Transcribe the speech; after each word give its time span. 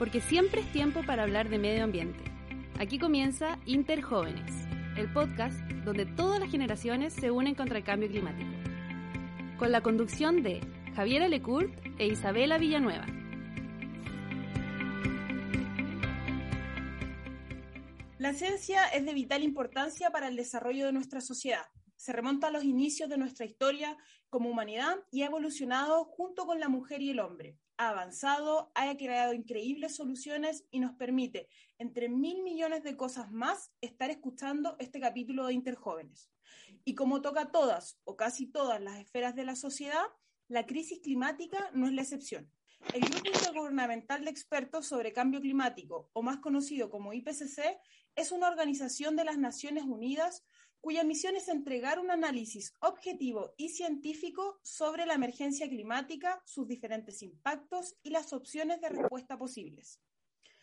porque 0.00 0.22
siempre 0.22 0.62
es 0.62 0.72
tiempo 0.72 1.02
para 1.04 1.24
hablar 1.24 1.50
de 1.50 1.58
medio 1.58 1.84
ambiente. 1.84 2.24
Aquí 2.78 2.98
comienza 2.98 3.58
Interjóvenes, 3.66 4.50
el 4.96 5.12
podcast 5.12 5.60
donde 5.84 6.06
todas 6.06 6.40
las 6.40 6.50
generaciones 6.50 7.12
se 7.12 7.30
unen 7.30 7.54
contra 7.54 7.76
el 7.76 7.84
cambio 7.84 8.08
climático. 8.08 8.48
Con 9.58 9.70
la 9.70 9.82
conducción 9.82 10.42
de 10.42 10.62
Javiera 10.96 11.28
Lecourt 11.28 11.70
e 11.98 12.06
Isabela 12.06 12.56
Villanueva. 12.56 13.04
La 18.16 18.32
ciencia 18.32 18.86
es 18.86 19.04
de 19.04 19.12
vital 19.12 19.42
importancia 19.42 20.08
para 20.08 20.28
el 20.28 20.36
desarrollo 20.36 20.86
de 20.86 20.92
nuestra 20.92 21.20
sociedad. 21.20 21.66
Se 21.96 22.14
remonta 22.14 22.46
a 22.46 22.50
los 22.50 22.64
inicios 22.64 23.10
de 23.10 23.18
nuestra 23.18 23.44
historia 23.44 23.98
como 24.30 24.48
humanidad 24.48 24.96
y 25.10 25.24
ha 25.24 25.26
evolucionado 25.26 26.06
junto 26.06 26.46
con 26.46 26.58
la 26.58 26.70
mujer 26.70 27.02
y 27.02 27.10
el 27.10 27.20
hombre. 27.20 27.58
Ha 27.80 27.88
avanzado, 27.88 28.70
ha 28.74 28.94
creado 28.98 29.32
increíbles 29.32 29.96
soluciones 29.96 30.66
y 30.70 30.80
nos 30.80 30.92
permite, 30.96 31.48
entre 31.78 32.10
mil 32.10 32.42
millones 32.42 32.82
de 32.82 32.94
cosas 32.94 33.32
más, 33.32 33.72
estar 33.80 34.10
escuchando 34.10 34.76
este 34.78 35.00
capítulo 35.00 35.46
de 35.46 35.54
Interjóvenes. 35.54 36.30
Y 36.84 36.94
como 36.94 37.22
toca 37.22 37.50
todas 37.50 37.98
o 38.04 38.18
casi 38.18 38.44
todas 38.44 38.82
las 38.82 38.98
esferas 38.98 39.34
de 39.34 39.46
la 39.46 39.56
sociedad, 39.56 40.04
la 40.46 40.66
crisis 40.66 41.00
climática 41.00 41.70
no 41.72 41.86
es 41.86 41.94
la 41.94 42.02
excepción. 42.02 42.52
El 42.92 43.00
Grupo 43.00 43.30
Intergubernamental 43.30 44.26
de 44.26 44.30
Expertos 44.30 44.86
sobre 44.86 45.14
Cambio 45.14 45.40
Climático, 45.40 46.10
o 46.12 46.20
más 46.20 46.36
conocido 46.36 46.90
como 46.90 47.14
IPCC, 47.14 47.78
es 48.14 48.30
una 48.30 48.48
organización 48.48 49.16
de 49.16 49.24
las 49.24 49.38
Naciones 49.38 49.84
Unidas 49.84 50.44
cuya 50.80 51.04
misión 51.04 51.36
es 51.36 51.48
entregar 51.48 51.98
un 51.98 52.10
análisis 52.10 52.74
objetivo 52.80 53.54
y 53.56 53.68
científico 53.68 54.58
sobre 54.62 55.06
la 55.06 55.14
emergencia 55.14 55.68
climática, 55.68 56.42
sus 56.44 56.66
diferentes 56.66 57.22
impactos 57.22 57.96
y 58.02 58.10
las 58.10 58.32
opciones 58.32 58.80
de 58.80 58.88
respuesta 58.88 59.38
posibles. 59.38 60.00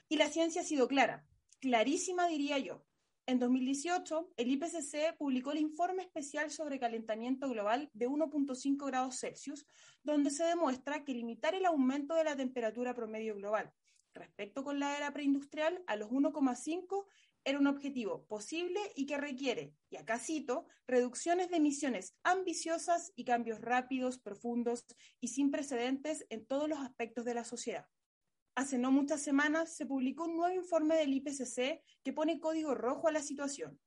Y 0.09 0.17
la 0.17 0.30
ciencia 0.30 0.61
ha 0.61 0.66
sido 0.66 0.88
clara, 0.88 1.25
clarísima 1.59 2.27
diría 2.27 2.58
yo. 2.58 2.86
En 3.25 3.39
2018, 3.39 4.33
el 4.38 4.52
IPCC 4.52 5.17
publicó 5.17 5.52
el 5.52 5.59
informe 5.59 6.03
especial 6.03 6.50
sobre 6.50 6.80
calentamiento 6.80 7.50
global 7.50 7.89
de 7.94 8.08
1.5 8.08 8.86
grados 8.88 9.19
Celsius, 9.19 9.66
donde 10.02 10.30
se 10.30 10.45
demuestra 10.45 11.03
que 11.03 11.13
limitar 11.13 11.53
el 11.53 11.66
aumento 11.66 12.16
de 12.16 12.23
la 12.23 12.38
temperatura 12.38 12.94
promedio 12.94 13.36
global 13.36 13.73
respecto 14.17 14.63
con 14.63 14.80
la 14.80 14.97
era 14.97 15.11
preindustrial 15.11 15.84
a 15.88 15.95
los 15.95 16.09
1,5 16.09 17.06
era 17.43 17.59
un 17.59 17.67
objetivo 17.67 18.25
posible 18.25 18.80
y 18.95 19.05
que 19.05 19.17
requiere, 19.17 19.73
y 19.89 19.97
acá 19.97 20.19
cito, 20.19 20.67
reducciones 20.88 21.49
de 21.49 21.57
emisiones 21.57 22.16
ambiciosas 22.23 23.11
y 23.16 23.25
cambios 23.25 23.61
rápidos, 23.61 24.19
profundos 24.19 24.85
y 25.19 25.29
sin 25.29 25.52
precedentes 25.52 26.25
en 26.29 26.45
todos 26.45 26.67
los 26.67 26.79
aspectos 26.79 27.25
de 27.25 27.33
la 27.33 27.44
sociedad. 27.44 27.88
Hace 28.55 28.79
no 28.79 28.91
muchas 28.91 29.21
semanas 29.21 29.75
se 29.75 29.85
publicó 29.85 30.25
un 30.25 30.35
nuevo 30.38 30.55
informe 30.55 30.95
del 30.95 31.13
IPCC 31.13 31.83
que 32.03 32.13
pone 32.13 32.39
código 32.39 32.73
rojo 32.73 33.07
a 33.07 33.11
la 33.11 33.21
situación. 33.21 33.79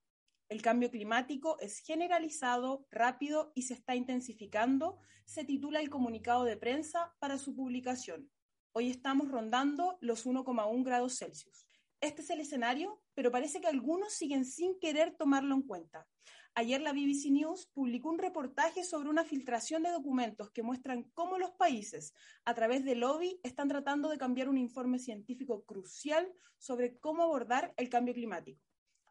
El 0.49 0.63
cambio 0.63 0.91
climático 0.91 1.59
es 1.61 1.79
generalizado, 1.79 2.87
rápido 2.91 3.53
y 3.55 3.63
se 3.63 3.75
está 3.75 3.95
intensificando, 3.95 4.99
se 5.25 5.45
titula 5.45 5.81
el 5.81 5.91
comunicado 5.91 6.45
de 6.45 6.57
prensa 6.57 7.15
para 7.19 7.39
su 7.39 7.55
publicación. 7.55 8.31
Hoy 8.73 8.91
estamos 8.91 9.29
rondando 9.29 9.99
los 10.01 10.27
1,1 10.27 10.85
grados 10.85 11.19
Celsius. 11.19 11.67
Este 12.01 12.23
es 12.23 12.31
el 12.31 12.41
escenario, 12.41 13.03
pero 13.15 13.31
parece 13.31 13.61
que 13.61 13.67
algunos 13.67 14.15
siguen 14.15 14.47
sin 14.47 14.79
querer 14.79 15.15
tomarlo 15.19 15.55
en 15.55 15.63
cuenta. 15.63 16.09
Ayer 16.55 16.81
la 16.81 16.93
BBC 16.93 17.31
News 17.31 17.67
publicó 17.75 18.09
un 18.09 18.19
reportaje 18.19 18.85
sobre 18.85 19.11
una 19.11 19.25
filtración 19.25 19.83
de 19.83 19.91
documentos 19.91 20.51
que 20.51 20.63
muestran 20.63 21.05
cómo 21.13 21.39
los 21.39 21.51
países, 21.53 22.15
a 22.47 22.55
través 22.55 22.87
del 22.87 23.01
lobby, 23.01 23.39
están 23.43 23.69
tratando 23.69 24.09
de 24.09 24.17
cambiar 24.17 24.49
un 24.49 24.57
informe 24.57 24.99
científico 24.99 25.63
crucial 25.65 26.33
sobre 26.59 26.99
cómo 26.99 27.23
abordar 27.23 27.75
el 27.77 27.91
cambio 27.91 28.15
climático. 28.15 28.63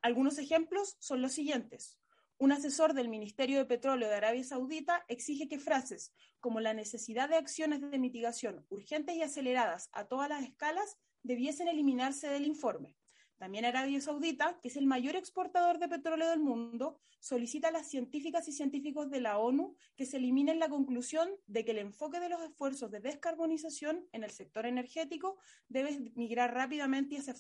Algunos 0.01 0.39
ejemplos 0.39 0.97
son 0.99 1.21
los 1.21 1.33
siguientes. 1.33 1.99
Un 2.39 2.53
asesor 2.53 2.93
del 2.93 3.07
Ministerio 3.07 3.59
de 3.59 3.65
Petróleo 3.65 4.09
de 4.09 4.15
Arabia 4.15 4.43
Saudita 4.43 5.05
exige 5.09 5.47
que 5.47 5.59
frases 5.59 6.11
como 6.39 6.59
la 6.59 6.73
necesidad 6.73 7.30
de 7.30 7.35
acciones 7.35 7.81
de 7.81 7.99
mitigación 7.99 8.65
urgentes 8.69 9.15
y 9.15 9.21
aceleradas 9.21 9.89
a 9.91 10.08
todas 10.08 10.30
las 10.30 10.43
escalas 10.43 10.97
debiesen 11.23 11.67
eliminarse 11.67 12.27
del 12.30 12.45
informe. 12.45 12.95
También 13.37 13.63
Arabia 13.63 14.02
Saudita, 14.02 14.59
que 14.61 14.67
es 14.67 14.75
el 14.75 14.85
mayor 14.85 15.15
exportador 15.15 15.80
de 15.80 15.87
petróleo 15.87 16.30
del 16.30 16.41
mundo, 16.41 16.99
solicita 17.19 17.69
a 17.69 17.71
las 17.71 17.87
científicas 17.87 18.47
y 18.49 18.52
científicos 18.52 19.09
de 19.09 19.21
la 19.21 19.37
ONU 19.37 19.75
que 19.95 20.05
se 20.05 20.17
eliminen 20.17 20.59
la 20.59 20.67
conclusión 20.67 21.29
de 21.47 21.63
que 21.63 21.71
el 21.71 21.77
enfoque 21.77 22.19
de 22.19 22.29
los 22.29 22.41
esfuerzos 22.41 22.91
de 22.91 22.99
descarbonización 22.99 24.08
en 24.11 24.23
el 24.25 24.31
sector 24.31 24.65
energético 24.65 25.37
debe 25.69 26.11
migrar 26.15 26.53
rápidamente 26.53 27.17
hacia, 27.17 27.33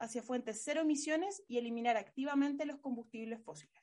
hacia 0.00 0.22
fuentes 0.22 0.62
cero 0.64 0.80
emisiones 0.80 1.42
y 1.46 1.58
eliminar 1.58 1.96
activamente 1.96 2.66
los 2.66 2.78
combustibles 2.78 3.40
fósiles. 3.42 3.82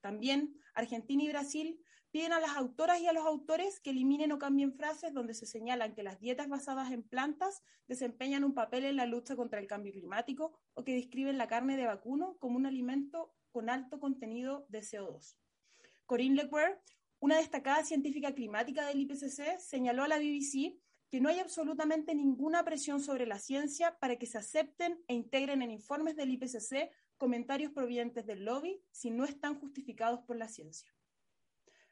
También 0.00 0.56
Argentina 0.74 1.22
y 1.22 1.28
Brasil 1.28 1.80
piden 2.10 2.32
a 2.32 2.40
las 2.40 2.56
autoras 2.56 3.00
y 3.00 3.06
a 3.06 3.12
los 3.12 3.26
autores 3.26 3.80
que 3.80 3.90
eliminen 3.90 4.32
o 4.32 4.38
cambien 4.38 4.72
frases 4.72 5.12
donde 5.12 5.34
se 5.34 5.46
señalan 5.46 5.94
que 5.94 6.02
las 6.02 6.20
dietas 6.20 6.48
basadas 6.48 6.90
en 6.92 7.02
plantas 7.02 7.62
desempeñan 7.86 8.44
un 8.44 8.54
papel 8.54 8.84
en 8.84 8.96
la 8.96 9.06
lucha 9.06 9.36
contra 9.36 9.60
el 9.60 9.66
cambio 9.66 9.92
climático 9.92 10.58
o 10.74 10.84
que 10.84 10.94
describen 10.94 11.38
la 11.38 11.48
carne 11.48 11.76
de 11.76 11.86
vacuno 11.86 12.36
como 12.38 12.56
un 12.56 12.66
alimento 12.66 13.34
con 13.50 13.70
alto 13.70 14.00
contenido 14.00 14.66
de 14.68 14.80
CO2. 14.80 15.36
Corinne 16.06 16.42
Lequer, 16.42 16.80
una 17.20 17.36
destacada 17.36 17.84
científica 17.84 18.34
climática 18.34 18.86
del 18.86 19.00
IPCC, 19.00 19.58
señaló 19.58 20.04
a 20.04 20.08
la 20.08 20.18
BBC 20.18 20.78
que 21.10 21.20
no 21.20 21.28
hay 21.28 21.38
absolutamente 21.38 22.14
ninguna 22.14 22.64
presión 22.64 23.00
sobre 23.00 23.26
la 23.26 23.38
ciencia 23.38 23.98
para 23.98 24.16
que 24.16 24.26
se 24.26 24.38
acepten 24.38 25.02
e 25.08 25.14
integren 25.14 25.62
en 25.62 25.70
informes 25.70 26.16
del 26.16 26.30
IPCC 26.30 26.90
comentarios 27.16 27.72
provenientes 27.72 28.26
del 28.26 28.44
lobby 28.44 28.80
si 28.90 29.10
no 29.10 29.24
están 29.24 29.58
justificados 29.58 30.20
por 30.20 30.36
la 30.36 30.48
ciencia. 30.48 30.94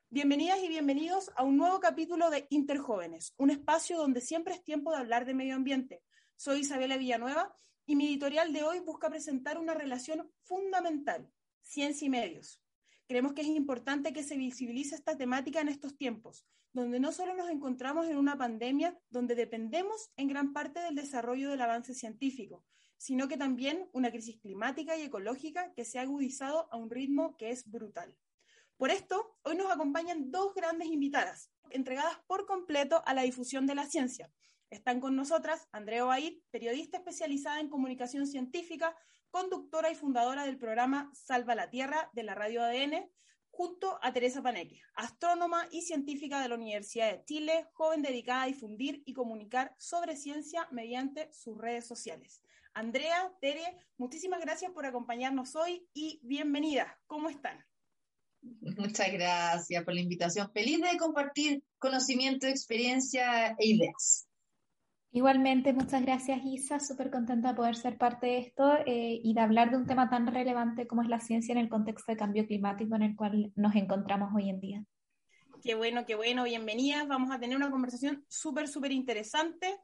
Bienvenidas 0.08 0.62
y 0.62 0.68
bienvenidos 0.68 1.32
a 1.34 1.42
un 1.42 1.56
nuevo 1.56 1.80
capítulo 1.80 2.30
de 2.30 2.46
Interjóvenes, 2.50 3.34
un 3.38 3.50
espacio 3.50 3.98
donde 3.98 4.20
siempre 4.20 4.54
es 4.54 4.62
tiempo 4.62 4.92
de 4.92 4.98
hablar 4.98 5.26
de 5.26 5.34
medio 5.34 5.56
ambiente. 5.56 6.00
Soy 6.36 6.60
Isabela 6.60 6.96
Villanueva 6.96 7.52
y 7.86 7.96
mi 7.96 8.06
editorial 8.06 8.52
de 8.52 8.62
hoy 8.62 8.78
busca 8.78 9.10
presentar 9.10 9.58
una 9.58 9.74
relación 9.74 10.30
fundamental, 10.42 11.28
ciencia 11.60 12.06
y 12.06 12.08
medios. 12.08 12.62
Creemos 13.08 13.32
que 13.32 13.40
es 13.40 13.48
importante 13.48 14.12
que 14.12 14.22
se 14.22 14.36
visibilice 14.36 14.94
esta 14.94 15.16
temática 15.16 15.60
en 15.60 15.68
estos 15.68 15.96
tiempos, 15.96 16.46
donde 16.72 17.00
no 17.00 17.10
solo 17.10 17.34
nos 17.34 17.50
encontramos 17.50 18.06
en 18.06 18.16
una 18.16 18.38
pandemia 18.38 18.96
donde 19.10 19.34
dependemos 19.34 20.12
en 20.16 20.28
gran 20.28 20.52
parte 20.52 20.78
del 20.78 20.94
desarrollo 20.94 21.50
del 21.50 21.62
avance 21.62 21.94
científico, 21.94 22.64
sino 22.96 23.26
que 23.26 23.36
también 23.36 23.88
una 23.92 24.12
crisis 24.12 24.38
climática 24.38 24.96
y 24.96 25.02
ecológica 25.02 25.74
que 25.74 25.84
se 25.84 25.98
ha 25.98 26.02
agudizado 26.02 26.68
a 26.70 26.76
un 26.76 26.90
ritmo 26.90 27.36
que 27.36 27.50
es 27.50 27.68
brutal. 27.68 28.16
Por 28.76 28.90
esto, 28.90 29.38
hoy 29.42 29.56
nos 29.56 29.72
acompañan 29.72 30.30
dos 30.30 30.54
grandes 30.54 30.88
invitadas, 30.88 31.50
entregadas 31.70 32.18
por 32.26 32.44
completo 32.44 33.02
a 33.06 33.14
la 33.14 33.22
difusión 33.22 33.66
de 33.66 33.74
la 33.74 33.86
ciencia. 33.86 34.30
Están 34.68 35.00
con 35.00 35.16
nosotras 35.16 35.66
Andrea 35.72 36.04
Obaid, 36.04 36.40
periodista 36.50 36.98
especializada 36.98 37.60
en 37.60 37.70
comunicación 37.70 38.26
científica, 38.26 38.94
conductora 39.30 39.90
y 39.90 39.94
fundadora 39.94 40.44
del 40.44 40.58
programa 40.58 41.10
Salva 41.14 41.54
la 41.54 41.70
Tierra 41.70 42.10
de 42.12 42.24
la 42.24 42.34
Radio 42.34 42.62
ADN, 42.62 43.10
junto 43.48 43.98
a 44.02 44.12
Teresa 44.12 44.42
Paneque, 44.42 44.82
astrónoma 44.94 45.66
y 45.70 45.80
científica 45.80 46.42
de 46.42 46.50
la 46.50 46.56
Universidad 46.56 47.10
de 47.10 47.24
Chile, 47.24 47.66
joven 47.72 48.02
dedicada 48.02 48.42
a 48.42 48.46
difundir 48.46 49.02
y 49.06 49.14
comunicar 49.14 49.74
sobre 49.78 50.16
ciencia 50.16 50.68
mediante 50.70 51.32
sus 51.32 51.56
redes 51.56 51.86
sociales. 51.86 52.42
Andrea, 52.74 53.32
Tere, 53.40 53.78
muchísimas 53.96 54.42
gracias 54.42 54.70
por 54.72 54.84
acompañarnos 54.84 55.56
hoy 55.56 55.88
y 55.94 56.20
bienvenidas. 56.22 56.92
¿Cómo 57.06 57.30
están? 57.30 57.64
Muchas 58.60 59.12
gracias 59.12 59.84
por 59.84 59.94
la 59.94 60.00
invitación. 60.00 60.50
Feliz 60.52 60.80
de 60.80 60.98
compartir 60.98 61.62
conocimiento, 61.78 62.46
experiencia 62.46 63.54
e 63.58 63.66
ideas. 63.66 64.26
Igualmente, 65.12 65.72
muchas 65.72 66.02
gracias 66.02 66.40
Isa, 66.44 66.78
súper 66.78 67.10
contenta 67.10 67.48
de 67.48 67.54
poder 67.54 67.74
ser 67.74 67.96
parte 67.96 68.26
de 68.26 68.38
esto 68.38 68.76
eh, 68.84 69.18
y 69.22 69.32
de 69.32 69.40
hablar 69.40 69.70
de 69.70 69.78
un 69.78 69.86
tema 69.86 70.10
tan 70.10 70.26
relevante 70.26 70.86
como 70.86 71.02
es 71.02 71.08
la 71.08 71.20
ciencia 71.20 71.52
en 71.52 71.58
el 71.58 71.70
contexto 71.70 72.12
de 72.12 72.18
cambio 72.18 72.46
climático 72.46 72.96
en 72.96 73.02
el 73.02 73.16
cual 73.16 73.50
nos 73.54 73.74
encontramos 73.76 74.30
hoy 74.34 74.50
en 74.50 74.60
día. 74.60 74.84
Qué 75.62 75.74
bueno, 75.74 76.04
qué 76.04 76.16
bueno, 76.16 76.44
bienvenidas. 76.44 77.08
Vamos 77.08 77.30
a 77.34 77.40
tener 77.40 77.56
una 77.56 77.70
conversación 77.70 78.24
súper, 78.28 78.68
súper 78.68 78.92
interesante. 78.92 79.74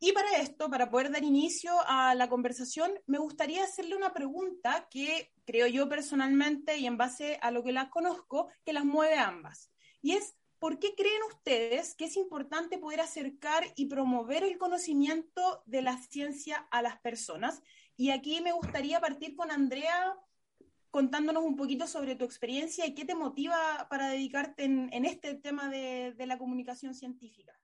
Y 0.00 0.12
para 0.12 0.36
esto, 0.36 0.70
para 0.70 0.90
poder 0.90 1.10
dar 1.10 1.24
inicio 1.24 1.72
a 1.86 2.14
la 2.14 2.28
conversación, 2.28 2.92
me 3.06 3.18
gustaría 3.18 3.64
hacerle 3.64 3.96
una 3.96 4.12
pregunta 4.12 4.86
que 4.88 5.32
creo 5.44 5.66
yo 5.66 5.88
personalmente 5.88 6.76
y 6.76 6.86
en 6.86 6.96
base 6.96 7.38
a 7.42 7.50
lo 7.50 7.64
que 7.64 7.72
las 7.72 7.88
conozco, 7.88 8.48
que 8.64 8.72
las 8.72 8.84
mueve 8.84 9.14
a 9.14 9.26
ambas. 9.26 9.72
Y 10.00 10.12
es, 10.12 10.36
¿por 10.60 10.78
qué 10.78 10.94
creen 10.94 11.20
ustedes 11.28 11.96
que 11.96 12.04
es 12.04 12.16
importante 12.16 12.78
poder 12.78 13.00
acercar 13.00 13.64
y 13.74 13.86
promover 13.86 14.44
el 14.44 14.56
conocimiento 14.56 15.64
de 15.66 15.82
la 15.82 15.98
ciencia 15.98 16.68
a 16.70 16.80
las 16.80 17.00
personas? 17.00 17.60
Y 17.96 18.10
aquí 18.10 18.40
me 18.40 18.52
gustaría 18.52 19.00
partir 19.00 19.34
con 19.34 19.50
Andrea 19.50 20.16
contándonos 20.92 21.42
un 21.42 21.56
poquito 21.56 21.88
sobre 21.88 22.14
tu 22.14 22.24
experiencia 22.24 22.86
y 22.86 22.94
qué 22.94 23.04
te 23.04 23.16
motiva 23.16 23.88
para 23.90 24.08
dedicarte 24.10 24.64
en, 24.64 25.04
este 25.04 25.34
tema 25.34 25.68
de 25.68 26.26
la 26.26 26.38
comunicación 26.38 26.94
científica. 26.94 27.58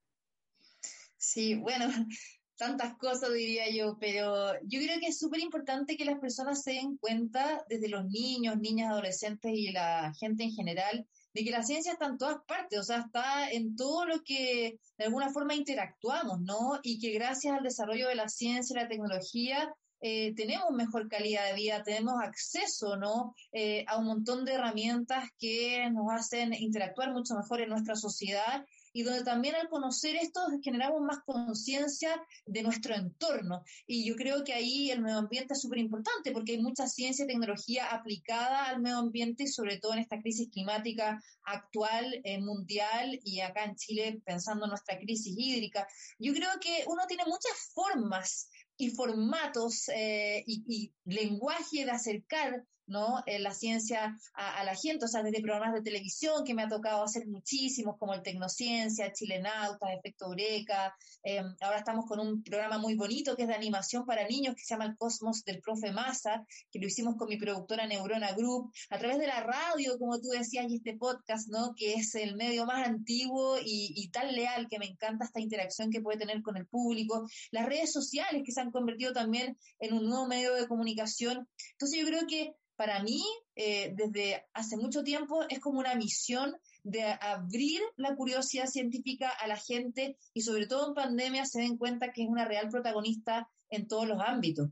Sí, 1.25 1.55
bueno, 1.55 1.87
tantas 2.56 2.97
cosas 2.97 3.32
diría 3.32 3.71
yo, 3.71 3.97
pero 3.99 4.53
yo 4.62 4.79
creo 4.81 5.00
que 5.00 5.06
es 5.06 5.19
súper 5.19 5.41
importante 5.41 5.97
que 5.97 6.05
las 6.05 6.19
personas 6.19 6.62
se 6.62 6.73
den 6.73 6.97
cuenta, 6.99 7.65
desde 7.69 7.88
los 7.88 8.05
niños, 8.06 8.59
niñas, 8.59 8.91
adolescentes 8.91 9.53
y 9.55 9.73
la 9.73 10.12
gente 10.19 10.44
en 10.44 10.53
general, 10.53 11.06
de 11.32 11.44
que 11.44 11.50
la 11.50 11.62
ciencia 11.62 11.93
está 11.93 12.06
en 12.06 12.19
todas 12.19 12.38
partes, 12.47 12.79
o 12.79 12.85
sea, 12.85 12.99
está 12.99 13.50
en 13.50 13.75
todo 13.75 14.05
lo 14.05 14.23
que 14.23 14.79
de 14.99 15.05
alguna 15.05 15.31
forma 15.31 15.55
interactuamos, 15.55 16.41
¿no? 16.43 16.79
Y 16.82 17.00
que 17.00 17.11
gracias 17.12 17.56
al 17.56 17.65
desarrollo 17.65 18.06
de 18.09 18.15
la 18.15 18.29
ciencia 18.29 18.75
y 18.75 18.82
la 18.82 18.88
tecnología 18.88 19.75
eh, 20.00 20.35
tenemos 20.35 20.71
mejor 20.71 21.09
calidad 21.09 21.47
de 21.47 21.55
vida, 21.55 21.82
tenemos 21.82 22.21
acceso, 22.23 22.97
¿no? 22.97 23.35
Eh, 23.53 23.85
a 23.88 23.97
un 23.97 24.05
montón 24.05 24.44
de 24.44 24.53
herramientas 24.53 25.31
que 25.38 25.88
nos 25.91 26.12
hacen 26.12 26.53
interactuar 26.53 27.12
mucho 27.12 27.35
mejor 27.35 27.62
en 27.62 27.71
nuestra 27.71 27.97
sociedad 27.97 28.65
y 28.94 29.02
donde 29.02 29.25
también 29.25 29.56
al 29.56 29.69
conocer 29.69 30.14
esto 30.17 30.41
generamos 30.62 31.02
más 31.02 31.19
conciencia 31.26 32.25
de 32.46 32.62
nuestro 32.62 32.94
entorno. 32.94 33.64
Y 33.87 34.06
yo 34.06 34.14
creo 34.14 34.44
que 34.44 34.55
ahí 34.55 34.91
el 34.91 35.02
medio 35.02 35.19
ambiente 35.19 35.55
es 35.55 35.61
súper 35.61 35.79
importante 35.79 36.31
porque 36.31 36.52
hay 36.52 36.62
mucha 36.62 36.87
ciencia 36.87 37.25
y 37.25 37.29
tecnología 37.29 37.91
aplicada 37.91 38.67
al 38.67 38.81
medio 38.81 38.99
ambiente 38.99 39.49
sobre 39.49 39.79
todo 39.79 39.94
en 39.94 39.99
esta 39.99 40.20
crisis 40.20 40.49
climática 40.49 41.20
actual, 41.43 42.20
eh, 42.23 42.41
mundial 42.41 43.19
y 43.25 43.41
acá 43.41 43.64
en 43.64 43.75
Chile 43.75 44.23
pensando 44.25 44.64
en 44.64 44.70
nuestra 44.70 44.97
crisis 44.99 45.35
hídrica. 45.37 45.88
Yo 46.20 46.32
creo 46.32 46.50
que 46.61 46.85
uno 46.87 47.02
tiene 47.08 47.25
muchas 47.26 47.73
formas 47.75 48.49
y 48.76 48.90
formatos 48.90 49.88
eh, 49.88 50.44
y, 50.47 50.64
y, 50.69 50.93
lenguaje 51.05 51.85
de 51.85 51.90
acercar 51.90 52.64
¿no? 52.87 53.23
Eh, 53.27 53.39
la 53.39 53.53
ciencia 53.53 54.17
a, 54.35 54.65
la 54.65 54.75
gente, 54.75 55.05
o 55.05 55.09
sea, 55.09 55.23
desde 55.23 55.41
programas 55.41 55.75
de 55.75 55.83
televisión 55.83 56.45
que 56.45 56.55
me 56.55 56.63
ha 56.63 56.69
tocado 56.69 57.03
hacer 57.05 57.27
muchísimos, 57.27 57.97
como 57.99 58.15
el 58.15 58.23
Tecnociencia, 58.23 59.13
Chilenauta, 59.13 59.93
Efecto 59.93 60.27
Eureka, 60.27 60.95
eh, 61.23 61.43
ahora 61.61 61.79
estamos 61.79 62.07
con 62.07 62.21
un 62.21 62.43
programa 62.43 62.79
muy 62.79 62.95
bonito 62.95 63.37
que 63.37 63.43
es 63.43 63.49
de 63.49 63.55
animación 63.55 64.05
para 64.05 64.27
niños 64.27 64.55
que 64.55 64.63
se 64.63 64.75
llama 64.75 64.87
El 64.87 64.97
Cosmos 64.97 65.45
del 65.45 65.61
Profe 65.61 65.93
Massa, 65.93 66.45
que 66.71 66.79
lo 66.79 66.87
hicimos 66.87 67.17
con 67.17 67.29
mi 67.29 67.37
productora 67.37 67.87
Neurona 67.87 68.33
Group, 68.33 68.73
a 68.91 68.99
través 68.99 69.19
de 69.19 69.27
la 69.27 69.41
radio, 69.41 69.99
como 69.99 70.21
tú 70.21 70.29
decías, 70.29 70.67
y 70.69 70.77
este 70.77 70.97
podcast, 70.97 71.49
¿no? 71.49 71.75
Que 71.77 71.95
es 71.95 72.15
el 72.15 72.37
medio 72.37 72.67
más 72.67 72.87
antiguo 72.87 73.59
y, 73.59 73.93
y 73.97 74.09
tan 74.11 74.35
leal 74.35 74.69
que 74.69 74.79
me 74.79 74.87
encanta 74.87 75.25
esta 75.25 75.41
interacción 75.41 75.91
que 75.91 76.01
puede 76.01 76.19
tener 76.19 76.43
con 76.43 76.57
el 76.57 76.67
público, 76.67 77.27
las 77.51 77.67
redes 77.67 77.93
sociales 77.93 78.43
que 78.45 78.53
se 78.53 78.61
han 78.61 78.71
convertido 78.71 79.13
también 79.13 79.57
en 79.79 79.95
un 79.95 80.09
nuevo 80.09 80.27
medio 80.27 80.55
de 80.55 80.67
comunicación. 80.67 81.49
Entonces 81.73 82.01
yo 82.01 82.07
creo 82.07 82.27
que 82.27 82.55
para 82.76 83.03
mí, 83.03 83.23
eh, 83.55 83.93
desde 83.94 84.47
hace 84.53 84.76
mucho 84.76 85.03
tiempo, 85.03 85.44
es 85.49 85.61
como 85.61 85.79
una 85.79 85.94
misión 85.94 86.56
de 86.82 87.03
abrir 87.03 87.81
la 87.97 88.15
curiosidad 88.15 88.67
científica 88.67 89.31
a 89.31 89.47
la 89.47 89.56
gente 89.56 90.19
y 90.32 90.43
sobre 90.43 90.67
todo 90.67 90.88
en 90.88 90.94
pandemia 90.94 91.47
se 91.47 91.61
den 91.61 91.79
cuenta 91.79 92.12
que 92.12 92.23
es 92.23 92.29
una 92.29 92.44
real 92.44 92.69
protagonista 92.69 93.49
en 93.71 93.87
todos 93.88 94.06
los 94.06 94.21
ámbitos. 94.21 94.71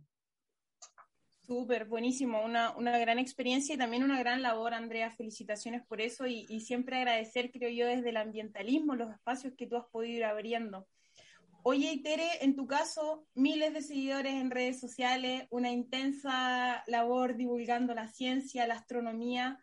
Súper, 1.45 1.87
buenísimo, 1.87 2.45
una, 2.45 2.71
una, 2.77 2.97
gran 2.99 3.19
experiencia 3.19 3.75
y 3.75 3.79
también 3.79 4.05
una 4.05 4.19
gran 4.19 4.43
labor, 4.43 4.75
Andrea. 4.75 5.11
Felicitaciones 5.11 5.85
por 5.85 6.01
eso 6.01 6.27
y, 6.27 6.47
y 6.49 6.61
siempre 6.61 6.97
agradecer, 6.97 7.51
creo 7.51 7.69
yo, 7.69 7.87
desde 7.87 8.11
el 8.11 8.17
ambientalismo, 8.17 8.95
los 8.95 9.13
espacios 9.13 9.53
que 9.57 9.67
tú 9.67 9.77
has 9.77 9.87
podido 9.87 10.19
ir 10.19 10.25
abriendo. 10.25 10.87
Oye, 11.65 12.01
Tere, 12.03 12.45
en 12.45 12.57
tu 12.57 12.67
caso, 12.67 13.25
miles 13.35 13.73
de 13.73 13.83
seguidores 13.83 14.35
en 14.35 14.51
redes 14.51 14.81
sociales, 14.81 15.47
una 15.51 15.71
intensa 15.71 16.83
labor 16.89 17.37
divulgando 17.37 17.95
la 17.95 18.09
ciencia, 18.09 18.67
la 18.67 18.75
astronomía. 18.75 19.61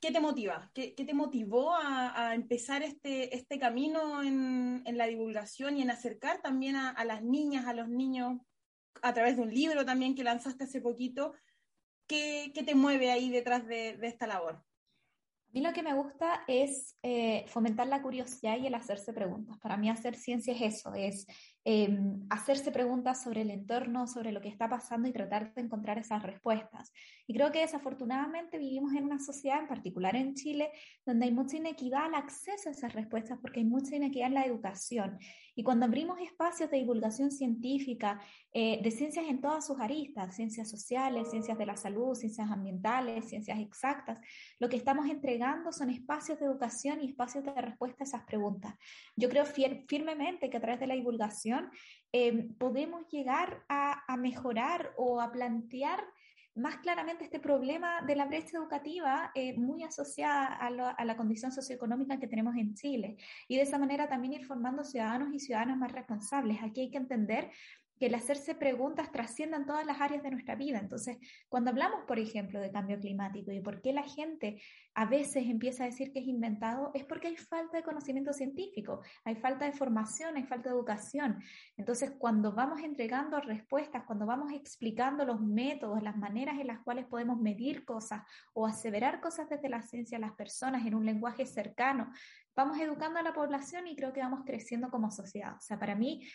¿Qué 0.00 0.12
te 0.12 0.20
motiva? 0.20 0.70
¿Qué, 0.74 0.92
te 0.94 1.14
motivó 1.14 1.74
a, 1.74 2.34
empezar 2.34 2.82
este, 2.82 3.34
este 3.34 3.58
camino 3.58 4.22
en, 4.22 4.84
la 4.84 5.06
divulgación 5.06 5.78
y 5.78 5.82
en 5.82 5.90
acercar 5.90 6.42
también 6.42 6.76
a, 6.76 7.02
las 7.06 7.22
niñas, 7.22 7.66
a 7.66 7.72
los 7.72 7.88
niños, 7.88 8.40
a 9.00 9.14
través 9.14 9.36
de 9.36 9.42
un 9.42 9.54
libro 9.54 9.86
también 9.86 10.14
que 10.14 10.24
lanzaste 10.24 10.64
hace 10.64 10.82
poquito? 10.82 11.32
¿Qué, 12.06 12.52
te 12.54 12.74
mueve 12.74 13.10
ahí 13.10 13.30
detrás 13.30 13.66
de 13.66 13.98
esta 14.02 14.26
labor? 14.26 14.62
Mí 15.54 15.60
lo 15.60 15.72
que 15.72 15.84
me 15.84 15.94
gusta 15.94 16.42
es 16.48 16.96
eh, 17.04 17.44
fomentar 17.46 17.86
la 17.86 18.02
curiosidad 18.02 18.58
y 18.58 18.66
el 18.66 18.74
hacerse 18.74 19.12
preguntas. 19.12 19.56
Para 19.58 19.76
mí 19.76 19.88
hacer 19.88 20.16
ciencia 20.16 20.52
es 20.52 20.80
eso, 20.80 20.92
es 20.94 21.28
Em, 21.66 22.26
hacerse 22.28 22.70
preguntas 22.70 23.22
sobre 23.22 23.40
el 23.40 23.50
entorno, 23.50 24.06
sobre 24.06 24.32
lo 24.32 24.42
que 24.42 24.50
está 24.50 24.68
pasando 24.68 25.08
y 25.08 25.12
tratar 25.12 25.54
de 25.54 25.62
encontrar 25.62 25.96
esas 25.96 26.22
respuestas. 26.22 26.92
Y 27.26 27.32
creo 27.32 27.50
que 27.52 27.60
desafortunadamente 27.60 28.58
vivimos 28.58 28.92
en 28.92 29.04
una 29.04 29.18
sociedad, 29.18 29.60
en 29.60 29.68
particular 29.68 30.14
en 30.14 30.34
Chile, 30.34 30.70
donde 31.06 31.24
hay 31.24 31.32
mucha 31.32 31.56
inequidad 31.56 32.04
al 32.04 32.16
acceso 32.16 32.68
a 32.68 32.72
esas 32.72 32.92
respuestas 32.92 33.38
porque 33.40 33.60
hay 33.60 33.66
mucha 33.66 33.96
inequidad 33.96 34.26
en 34.26 34.34
la 34.34 34.44
educación. 34.44 35.18
Y 35.56 35.62
cuando 35.62 35.86
abrimos 35.86 36.20
espacios 36.20 36.70
de 36.70 36.78
divulgación 36.78 37.30
científica, 37.30 38.20
eh, 38.52 38.80
de 38.82 38.90
ciencias 38.90 39.26
en 39.26 39.40
todas 39.40 39.66
sus 39.66 39.80
aristas, 39.80 40.36
ciencias 40.36 40.68
sociales, 40.68 41.30
ciencias 41.30 41.56
de 41.56 41.64
la 41.64 41.76
salud, 41.76 42.14
ciencias 42.14 42.50
ambientales, 42.50 43.28
ciencias 43.28 43.58
exactas, 43.58 44.20
lo 44.58 44.68
que 44.68 44.76
estamos 44.76 45.08
entregando 45.08 45.72
son 45.72 45.88
espacios 45.88 46.38
de 46.40 46.46
educación 46.46 47.00
y 47.00 47.08
espacios 47.08 47.44
de 47.44 47.52
respuesta 47.52 48.04
a 48.04 48.06
esas 48.06 48.24
preguntas. 48.24 48.74
Yo 49.16 49.30
creo 49.30 49.46
firmemente 49.46 50.50
que 50.50 50.56
a 50.56 50.60
través 50.60 50.80
de 50.80 50.88
la 50.88 50.94
divulgación, 50.94 51.53
eh, 52.12 52.48
podemos 52.58 53.08
llegar 53.08 53.64
a, 53.68 54.16
mejorar 54.16 54.92
o 54.96 55.20
a 55.20 55.32
plantear 55.32 56.04
más 56.54 56.76
claramente 56.76 57.24
este 57.24 57.40
problema 57.40 58.02
de 58.02 58.14
la 58.14 58.26
brecha 58.26 58.56
educativa 58.58 59.32
eh, 59.34 59.58
muy 59.58 59.82
asociada 59.82 60.46
a, 60.46 60.66
a, 60.90 61.04
la 61.04 61.16
condición 61.16 61.50
socioeconómica 61.50 62.20
que 62.20 62.28
tenemos 62.28 62.54
en 62.56 62.74
Chile 62.74 63.16
y 63.48 63.56
de 63.56 63.62
esa 63.62 63.78
manera 63.78 64.08
también 64.08 64.34
ir 64.34 64.46
formando 64.46 64.84
ciudadanos 64.84 65.34
y 65.34 65.40
ciudadanas 65.40 65.76
más 65.76 65.90
responsables. 65.90 66.62
Aquí 66.62 66.82
hay 66.82 66.90
que 66.92 66.98
entender 66.98 67.50
que 67.98 68.06
el 68.06 68.14
hacerse 68.14 68.54
preguntas 68.54 69.12
trascienda 69.12 69.56
en 69.56 69.66
todas 69.66 69.86
las 69.86 70.00
áreas 70.00 70.22
de 70.22 70.30
nuestra 70.30 70.56
vida. 70.56 70.78
Entonces, 70.78 71.18
cuando 71.48 71.70
hablamos, 71.70 72.04
por 72.06 72.18
ejemplo, 72.18 72.60
de 72.60 72.70
cambio 72.70 72.98
climático 72.98 73.52
y 73.52 73.60
por 73.60 73.80
qué 73.80 73.92
la 73.92 74.02
gente 74.02 74.60
a 74.94 75.06
veces 75.06 75.46
empieza 75.46 75.84
a 75.84 75.86
decir 75.86 76.12
que 76.12 76.20
es 76.20 76.26
inventado, 76.26 76.90
es 76.94 77.04
porque 77.04 77.28
hay 77.28 77.36
falta 77.36 77.76
de 77.76 77.82
conocimiento 77.82 78.32
científico, 78.32 79.02
hay 79.24 79.36
falta 79.36 79.64
de 79.64 79.72
formación, 79.72 80.36
hay 80.36 80.44
falta 80.44 80.68
de 80.68 80.74
educación. 80.74 81.42
Entonces, 81.76 82.12
cuando 82.18 82.52
vamos 82.52 82.80
entregando 82.80 83.40
respuestas, 83.40 84.04
cuando 84.04 84.26
vamos 84.26 84.52
explicando 84.52 85.24
los 85.24 85.40
métodos, 85.40 86.02
las 86.02 86.16
maneras 86.16 86.58
en 86.58 86.66
las 86.66 86.80
cuales 86.80 87.06
podemos 87.06 87.40
medir 87.40 87.84
cosas 87.84 88.22
o 88.52 88.66
aseverar 88.66 89.20
cosas 89.20 89.48
desde 89.48 89.68
la 89.68 89.82
ciencia 89.82 90.18
a 90.18 90.20
las 90.20 90.32
personas 90.32 90.86
en 90.86 90.94
un 90.94 91.04
lenguaje 91.04 91.46
cercano, 91.46 92.10
vamos 92.56 92.78
educando 92.78 93.18
a 93.18 93.22
la 93.22 93.32
población 93.32 93.86
y 93.86 93.96
creo 93.96 94.12
que 94.12 94.20
vamos 94.20 94.42
creciendo 94.44 94.90
como 94.90 95.10
sociedad. 95.10 95.56
O 95.56 95.60
sea, 95.60 95.78
para 95.78 95.94
mí 95.94 96.26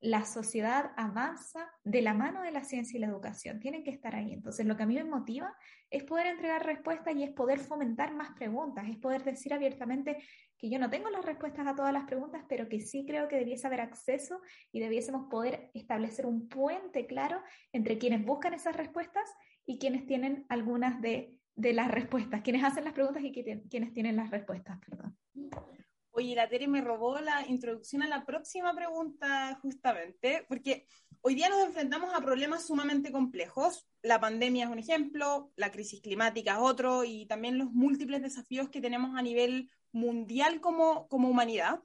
la 0.00 0.24
sociedad 0.24 0.92
avanza 0.96 1.70
de 1.82 2.02
la 2.02 2.12
mano 2.12 2.42
de 2.42 2.50
la 2.50 2.64
ciencia 2.64 2.96
y 2.96 3.00
la 3.00 3.06
educación. 3.06 3.60
Tienen 3.60 3.82
que 3.82 3.90
estar 3.90 4.14
ahí. 4.14 4.32
Entonces, 4.32 4.66
lo 4.66 4.76
que 4.76 4.82
a 4.82 4.86
mí 4.86 4.94
me 4.94 5.04
motiva 5.04 5.54
es 5.90 6.04
poder 6.04 6.26
entregar 6.26 6.66
respuestas 6.66 7.16
y 7.16 7.22
es 7.22 7.30
poder 7.30 7.58
fomentar 7.58 8.14
más 8.14 8.32
preguntas, 8.34 8.86
es 8.88 8.96
poder 8.98 9.24
decir 9.24 9.54
abiertamente 9.54 10.18
que 10.58 10.68
yo 10.68 10.78
no 10.78 10.90
tengo 10.90 11.08
las 11.10 11.24
respuestas 11.24 11.66
a 11.66 11.74
todas 11.74 11.92
las 11.92 12.04
preguntas, 12.04 12.44
pero 12.48 12.68
que 12.68 12.80
sí 12.80 13.04
creo 13.06 13.28
que 13.28 13.36
debiese 13.36 13.66
haber 13.66 13.80
acceso 13.80 14.40
y 14.70 14.80
debiésemos 14.80 15.28
poder 15.30 15.70
establecer 15.74 16.26
un 16.26 16.48
puente 16.48 17.06
claro 17.06 17.40
entre 17.72 17.98
quienes 17.98 18.24
buscan 18.24 18.54
esas 18.54 18.76
respuestas 18.76 19.32
y 19.64 19.78
quienes 19.78 20.06
tienen 20.06 20.44
algunas 20.48 21.00
de, 21.00 21.34
las 21.56 21.90
respuestas, 21.90 22.42
quienes 22.42 22.64
hacen 22.64 22.84
las 22.84 22.92
preguntas 22.92 23.22
y 23.24 23.32
quienes 23.32 23.92
tienen 23.94 24.16
las 24.16 24.30
respuestas. 24.30 24.78
Perdón. 24.86 25.16
Oye, 26.18 26.34
la 26.34 26.48
Tere 26.48 26.66
me 26.66 26.80
robó 26.80 27.20
la 27.20 27.46
introducción 27.46 28.02
a 28.02 28.08
la 28.08 28.24
próxima 28.24 28.74
pregunta 28.74 29.58
justamente, 29.60 30.46
porque 30.48 30.86
hoy 31.20 31.34
día 31.34 31.50
nos 31.50 31.62
enfrentamos 31.62 32.14
a 32.14 32.22
problemas 32.22 32.66
sumamente 32.66 33.12
complejos. 33.12 33.86
La 34.00 34.18
pandemia 34.18 34.64
es 34.64 34.70
un 34.70 34.78
ejemplo, 34.78 35.52
la 35.56 35.70
crisis 35.70 36.00
climática 36.00 36.52
es 36.52 36.58
otro, 36.58 37.04
y 37.04 37.26
también 37.26 37.58
los 37.58 37.70
múltiples 37.70 38.22
desafíos 38.22 38.70
que 38.70 38.80
tenemos 38.80 39.14
a 39.14 39.20
nivel 39.20 39.70
mundial 39.92 40.62
como, 40.62 41.06
como 41.08 41.28
humanidad. 41.28 41.82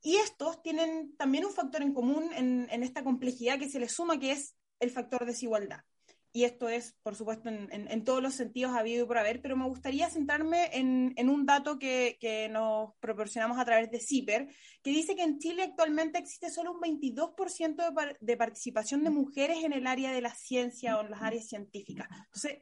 Y 0.00 0.16
estos 0.16 0.62
tienen 0.62 1.14
también 1.18 1.44
un 1.44 1.52
factor 1.52 1.82
en 1.82 1.92
común 1.92 2.30
en, 2.34 2.68
en 2.70 2.82
esta 2.82 3.04
complejidad 3.04 3.58
que 3.58 3.68
se 3.68 3.80
le 3.80 3.90
suma, 3.90 4.18
que 4.18 4.32
es 4.32 4.56
el 4.80 4.90
factor 4.90 5.26
desigualdad 5.26 5.84
y 6.32 6.44
esto 6.44 6.68
es, 6.68 6.94
por 7.02 7.14
supuesto, 7.14 7.48
en, 7.48 8.04
todos 8.04 8.22
los 8.22 8.34
sentidos 8.34 8.74
habido 8.74 9.04
y 9.04 9.08
por 9.08 9.18
haber, 9.18 9.40
pero 9.40 9.56
me 9.56 9.66
gustaría 9.66 10.10
centrarme 10.10 10.70
en, 10.72 11.28
un 11.28 11.46
dato 11.46 11.78
que, 11.78 12.48
nos 12.52 12.94
proporcionamos 13.00 13.58
a 13.58 13.64
través 13.64 13.90
de 13.90 14.00
CIPER, 14.00 14.48
que 14.82 14.90
dice 14.90 15.16
que 15.16 15.22
en 15.22 15.38
Chile 15.38 15.62
actualmente 15.62 16.18
existe 16.18 16.50
solo 16.50 16.72
un 16.72 16.80
22% 16.80 17.76
de, 17.76 18.16
de 18.20 18.36
participación 18.36 19.04
de 19.04 19.10
mujeres 19.10 19.64
en 19.64 19.72
el 19.72 19.86
área 19.86 20.12
de 20.12 20.20
la 20.20 20.34
ciencia 20.34 20.98
o 20.98 21.02
en 21.02 21.10
las 21.10 21.22
áreas 21.22 21.48
científicas. 21.48 22.08
Entonces, 22.10 22.58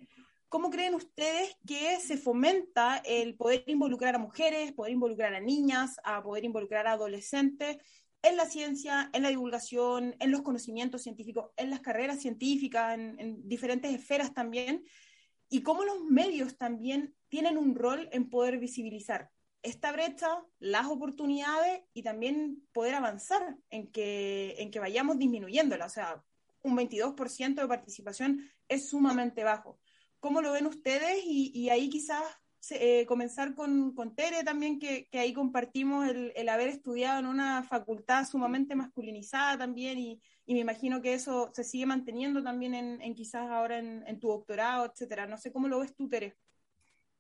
¿cómo 0.48 0.70
creen 0.70 0.94
ustedes 0.94 1.56
que 1.66 1.98
se 2.00 2.16
fomenta 2.16 3.02
el 3.04 3.34
poder 3.34 3.64
involucrar 3.66 4.14
a 4.14 4.18
mujeres, 4.18 4.72
poder 4.72 4.92
involucrar 4.92 5.34
a 5.34 5.40
niñas, 5.40 5.96
a 6.04 6.22
poder 6.22 6.44
involucrar 6.44 6.86
a 6.86 6.92
adolescentes 6.92 7.78
en 8.26 8.36
la 8.36 8.46
ciencia, 8.46 9.10
en 9.12 9.22
la 9.22 9.28
divulgación, 9.28 10.16
en 10.18 10.30
los 10.30 10.42
conocimientos 10.42 11.02
científicos, 11.02 11.50
en 11.56 11.70
las 11.70 11.80
carreras 11.80 12.20
científicas, 12.20 12.94
en, 12.94 13.48
diferentes 13.48 13.94
esferas 13.94 14.34
también, 14.34 14.84
y 15.48 15.62
cómo 15.62 15.84
los 15.84 16.02
medios 16.04 16.56
también 16.56 17.14
tienen 17.28 17.56
un 17.56 17.74
rol 17.74 18.08
en 18.12 18.28
poder 18.28 18.58
visibilizar 18.58 19.30
esta 19.62 19.92
brecha, 19.92 20.44
las 20.58 20.86
oportunidades 20.86 21.82
y 21.92 22.02
también 22.02 22.62
poder 22.72 22.94
avanzar 22.94 23.56
en 23.70 23.90
que, 23.90 24.54
en 24.58 24.70
que 24.70 24.78
vayamos 24.78 25.18
disminuyéndola. 25.18 25.86
O 25.86 25.90
sea, 25.90 26.24
un 26.62 26.76
22% 26.76 27.54
de 27.54 27.68
participación 27.68 28.50
es 28.68 28.88
sumamente 28.88 29.44
bajo. 29.44 29.78
¿Cómo 30.20 30.40
lo 30.40 30.52
ven 30.52 30.66
ustedes? 30.66 31.18
Y, 31.24 31.68
ahí 31.68 31.88
quizás 31.88 32.22
eh, 32.70 33.04
comenzar 33.06 33.54
con, 33.54 33.94
con, 33.94 34.14
Tere 34.14 34.44
también, 34.44 34.78
que, 34.78 35.08
ahí 35.12 35.32
compartimos 35.32 36.06
el, 36.08 36.48
haber 36.48 36.68
estudiado 36.68 37.20
en 37.20 37.26
una 37.26 37.62
facultad 37.62 38.26
sumamente 38.26 38.74
masculinizada 38.74 39.58
también 39.58 39.98
y, 39.98 40.20
me 40.46 40.60
imagino 40.60 41.02
que 41.02 41.14
eso 41.14 41.50
se 41.52 41.64
sigue 41.64 41.86
manteniendo 41.86 42.42
también 42.42 42.74
en, 42.74 43.14
quizás 43.14 43.50
ahora 43.50 43.78
en, 43.78 44.20
tu 44.20 44.28
doctorado, 44.28 44.86
etcétera. 44.86 45.26
No 45.26 45.38
sé 45.38 45.52
cómo 45.52 45.66
lo 45.66 45.80
ves 45.80 45.94
tú, 45.94 46.08
Tere. 46.08 46.36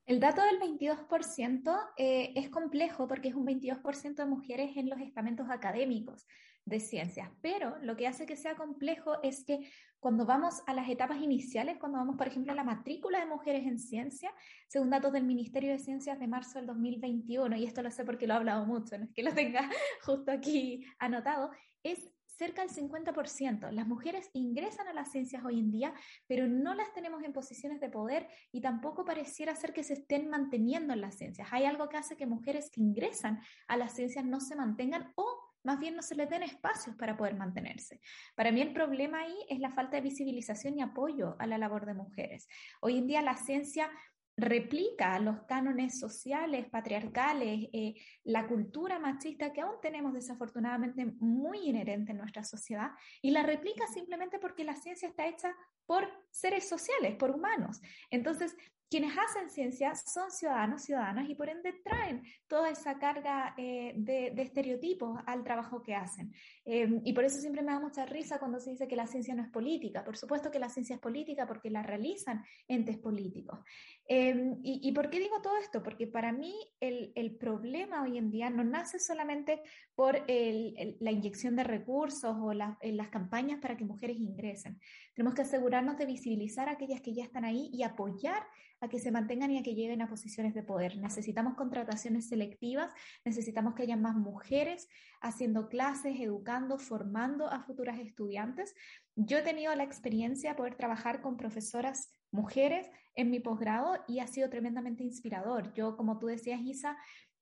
El 0.06 0.20
dato 0.20 0.42
del 0.42 0.60
22% 0.60 1.90
eh, 1.96 2.32
es 2.36 2.48
complejo 2.48 3.08
porque 3.08 3.28
es 3.28 3.34
un 3.34 3.44
22% 3.44 4.14
de 4.14 4.26
mujeres 4.26 4.76
en 4.76 4.88
los 4.88 5.00
estamentos 5.00 5.48
académicos 5.50 6.24
de 6.66 6.80
ciencias, 6.80 7.30
pero 7.40 7.78
lo 7.80 7.96
que 7.96 8.08
hace 8.08 8.26
que 8.26 8.36
sea 8.36 8.56
complejo 8.56 9.22
es 9.22 9.44
que 9.44 9.70
cuando 10.00 10.26
vamos 10.26 10.62
a 10.66 10.74
las 10.74 10.88
etapas 10.88 11.20
iniciales, 11.22 11.78
cuando 11.78 11.98
vamos, 11.98 12.16
por 12.16 12.26
ejemplo, 12.26 12.52
a 12.52 12.56
la 12.56 12.64
matrícula 12.64 13.20
de 13.20 13.26
mujeres 13.26 13.66
en 13.66 13.78
ciencia, 13.78 14.32
según 14.68 14.90
datos 14.90 15.12
del 15.12 15.24
Ministerio 15.24 15.70
de 15.70 15.78
Ciencias 15.78 16.18
de 16.18 16.26
marzo 16.26 16.58
del 16.58 16.66
2021, 16.66 17.56
y 17.56 17.64
esto 17.64 17.82
lo 17.82 17.90
sé 17.90 18.04
porque 18.04 18.26
lo 18.26 18.34
he 18.34 18.36
hablado 18.36 18.66
mucho, 18.66 18.98
no 18.98 19.04
es 19.04 19.12
que 19.12 19.22
lo 19.22 19.32
tenga 19.32 19.70
justo 20.02 20.30
aquí 20.32 20.84
anotado, 20.98 21.50
es 21.82 22.10
cerca 22.36 22.62
del 22.62 22.70
50%. 22.70 23.70
Las 23.70 23.86
mujeres 23.86 24.28
ingresan 24.34 24.88
a 24.88 24.92
las 24.92 25.10
ciencias 25.10 25.44
hoy 25.44 25.58
en 25.58 25.70
día, 25.70 25.94
pero 26.26 26.46
no 26.46 26.74
las 26.74 26.92
tenemos 26.92 27.22
en 27.22 27.32
posiciones 27.32 27.80
de 27.80 27.88
poder 27.88 28.28
y 28.52 28.60
tampoco 28.60 29.04
pareciera 29.04 29.54
ser 29.54 29.72
que 29.72 29.84
se 29.84 29.94
estén 29.94 30.28
manteniendo 30.28 30.92
en 30.92 31.00
las 31.00 31.16
ciencias. 31.16 31.48
Hay 31.52 31.64
algo 31.64 31.88
que 31.88 31.96
hace 31.96 32.16
que 32.16 32.26
mujeres 32.26 32.70
que 32.70 32.80
ingresan 32.80 33.40
a 33.68 33.76
las 33.76 33.94
ciencias 33.94 34.24
no 34.24 34.40
se 34.40 34.56
mantengan 34.56 35.12
o 35.14 35.45
más 35.66 35.80
bien 35.80 35.96
no 35.96 36.02
se 36.02 36.14
les 36.14 36.30
den 36.30 36.44
espacios 36.44 36.94
para 36.96 37.16
poder 37.16 37.34
mantenerse. 37.36 38.00
Para 38.36 38.52
mí 38.52 38.62
el 38.62 38.72
problema 38.72 39.20
ahí 39.20 39.36
es 39.48 39.58
la 39.58 39.72
falta 39.72 39.96
de 39.96 40.02
visibilización 40.02 40.78
y 40.78 40.82
apoyo 40.82 41.36
a 41.40 41.46
la 41.46 41.58
labor 41.58 41.86
de 41.86 41.94
mujeres. 41.94 42.48
Hoy 42.80 42.98
en 42.98 43.08
día 43.08 43.20
la 43.20 43.36
ciencia 43.36 43.90
replica 44.36 45.18
los 45.18 45.42
cánones 45.44 45.98
sociales, 45.98 46.68
patriarcales, 46.68 47.68
eh, 47.72 47.94
la 48.24 48.46
cultura 48.46 48.98
machista 48.98 49.52
que 49.52 49.62
aún 49.62 49.76
tenemos 49.80 50.12
desafortunadamente 50.12 51.06
muy 51.18 51.68
inherente 51.68 52.12
en 52.12 52.18
nuestra 52.18 52.44
sociedad 52.44 52.90
y 53.22 53.30
la 53.30 53.42
replica 53.42 53.86
simplemente 53.88 54.38
porque 54.38 54.62
la 54.62 54.76
ciencia 54.76 55.08
está 55.08 55.26
hecha 55.26 55.52
por 55.86 56.06
seres 56.30 56.68
sociales, 56.68 57.16
por 57.16 57.30
humanos. 57.30 57.80
Entonces, 58.10 58.54
quienes 58.88 59.16
hacen 59.18 59.50
ciencia 59.50 59.94
son 59.94 60.30
ciudadanos, 60.30 60.82
ciudadanas 60.82 61.28
y 61.28 61.34
por 61.34 61.48
ende 61.48 61.72
traen 61.84 62.22
toda 62.46 62.70
esa 62.70 62.98
carga 62.98 63.54
eh, 63.56 63.94
de, 63.96 64.32
estereotipos 64.36 65.18
al 65.26 65.42
trabajo 65.42 65.82
que 65.82 65.94
hacen. 65.94 66.32
Em, 66.64 67.00
y 67.04 67.12
por 67.12 67.24
eso 67.24 67.38
siempre 67.40 67.62
me 67.62 67.72
da 67.72 67.80
mucha 67.80 68.06
risa 68.06 68.38
cuando 68.38 68.60
se 68.60 68.70
dice 68.70 68.86
que 68.86 68.94
la 68.94 69.06
ciencia 69.06 69.34
no 69.34 69.42
es 69.42 69.50
política. 69.50 70.04
Por 70.04 70.16
supuesto 70.16 70.50
que 70.50 70.60
la 70.60 70.68
ciencia 70.68 70.94
es 70.94 71.00
política 71.00 71.46
porque 71.46 71.68
la 71.68 71.82
realizan 71.82 72.44
entes 72.68 72.98
políticos. 72.98 73.58
Em, 74.06 74.60
y, 74.62 74.92
por 74.92 75.10
qué 75.10 75.18
digo 75.18 75.40
todo 75.42 75.56
esto? 75.56 75.82
Porque 75.82 76.06
para 76.06 76.32
mí 76.32 76.54
el, 76.80 77.36
problema 77.40 78.02
hoy 78.02 78.18
en 78.18 78.30
día 78.30 78.50
no 78.50 78.62
nace 78.62 78.98
solamente 78.98 79.60
por 79.94 80.14
la 80.26 81.10
inyección 81.10 81.56
de 81.56 81.64
recursos 81.64 82.36
o 82.40 82.52
las 82.52 83.08
campañas 83.10 83.60
para 83.60 83.76
que 83.76 83.84
mujeres 83.84 84.16
ingresen. 84.16 84.78
Tenemos 85.14 85.34
que 85.34 85.42
asegurarnos 85.42 85.98
de 85.98 86.06
visibilizar 86.06 86.68
a 86.68 86.72
aquellas 86.72 87.00
que 87.00 87.14
ya 87.14 87.24
están 87.24 87.44
ahí 87.44 87.68
y 87.72 87.82
apoyar 87.82 88.46
a 88.80 88.88
que 88.88 88.98
se 88.98 89.10
mantengan 89.10 89.50
y 89.50 89.58
a 89.58 89.62
que 89.62 89.74
lleguen 89.74 90.02
a 90.02 90.08
posiciones 90.08 90.54
de 90.54 90.62
poder. 90.62 90.98
Necesitamos 90.98 91.54
contrataciones 91.54 92.28
selectivas, 92.28 92.90
necesitamos 93.24 93.74
que 93.74 93.82
haya 93.84 93.96
más 93.96 94.16
mujeres 94.16 94.88
haciendo 95.20 95.68
clases, 95.68 96.20
educando, 96.20 96.78
formando 96.78 97.50
a 97.50 97.62
futuras 97.62 97.98
estudiantes. 97.98 98.74
Yo 99.14 99.38
he 99.38 99.42
tenido 99.42 99.74
la 99.74 99.84
experiencia 99.84 100.50
de 100.50 100.56
poder 100.56 100.74
trabajar 100.74 101.22
con 101.22 101.36
profesoras 101.36 102.12
mujeres 102.30 102.88
en 103.14 103.30
mi 103.30 103.40
posgrado 103.40 103.96
y 104.06 104.20
ha 104.20 104.26
sido 104.26 104.50
tremendamente 104.50 105.02
inspirador. 105.02 105.72
Yo, 105.72 105.96
como 105.96 106.18
tú 106.18 106.26
decías, 106.26 106.60
Isa, 106.60 106.96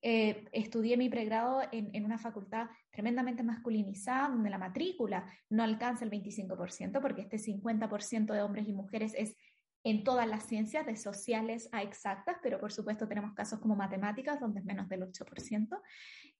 eh, 0.06 0.44
estudié 0.52 0.98
mi 0.98 1.08
pregrado 1.08 1.62
en, 1.72 1.88
en, 1.94 2.04
una 2.04 2.18
facultad 2.18 2.68
tremendamente 2.90 3.42
masculinizada, 3.42 4.28
donde 4.28 4.50
la 4.50 4.58
matrícula 4.58 5.26
no 5.48 5.62
alcanza 5.62 6.04
el 6.04 6.10
25%, 6.10 7.00
porque 7.00 7.22
este 7.22 7.38
50% 7.38 8.34
de 8.34 8.42
hombres 8.42 8.68
y 8.68 8.74
mujeres 8.74 9.14
es 9.16 9.34
en 9.84 10.02
todas 10.02 10.26
las 10.26 10.44
ciencias, 10.46 10.86
de 10.86 10.96
sociales 10.96 11.68
a 11.70 11.82
exactas, 11.82 12.38
pero 12.42 12.58
por 12.58 12.72
supuesto 12.72 13.06
tenemos 13.06 13.34
casos 13.34 13.60
como 13.60 13.76
matemáticas, 13.76 14.40
donde 14.40 14.60
es 14.60 14.66
menos 14.66 14.88
del 14.88 15.02
8%. 15.02 15.80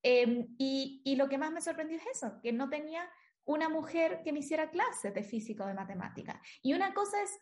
Em, 0.03 0.49
y, 0.59 1.03
y, 1.05 1.17
lo 1.17 1.29
que 1.29 1.39
más 1.39 1.53
me 1.53 1.61
sorprendió 1.61 1.99
es 1.99 2.07
eso, 2.17 2.41
que 2.43 2.53
no 2.53 2.69
tenía 2.71 3.09
una 3.45 3.69
mujer 3.69 4.23
que 4.25 4.33
me 4.33 4.39
hiciera 4.41 4.71
clases 4.71 5.13
de 5.15 5.23
física 5.23 5.65
o 5.65 5.69
de 5.69 5.75
matemática. 5.75 6.41
Y 6.63 6.73
una 6.73 6.95
cosa 6.95 7.23
es 7.23 7.39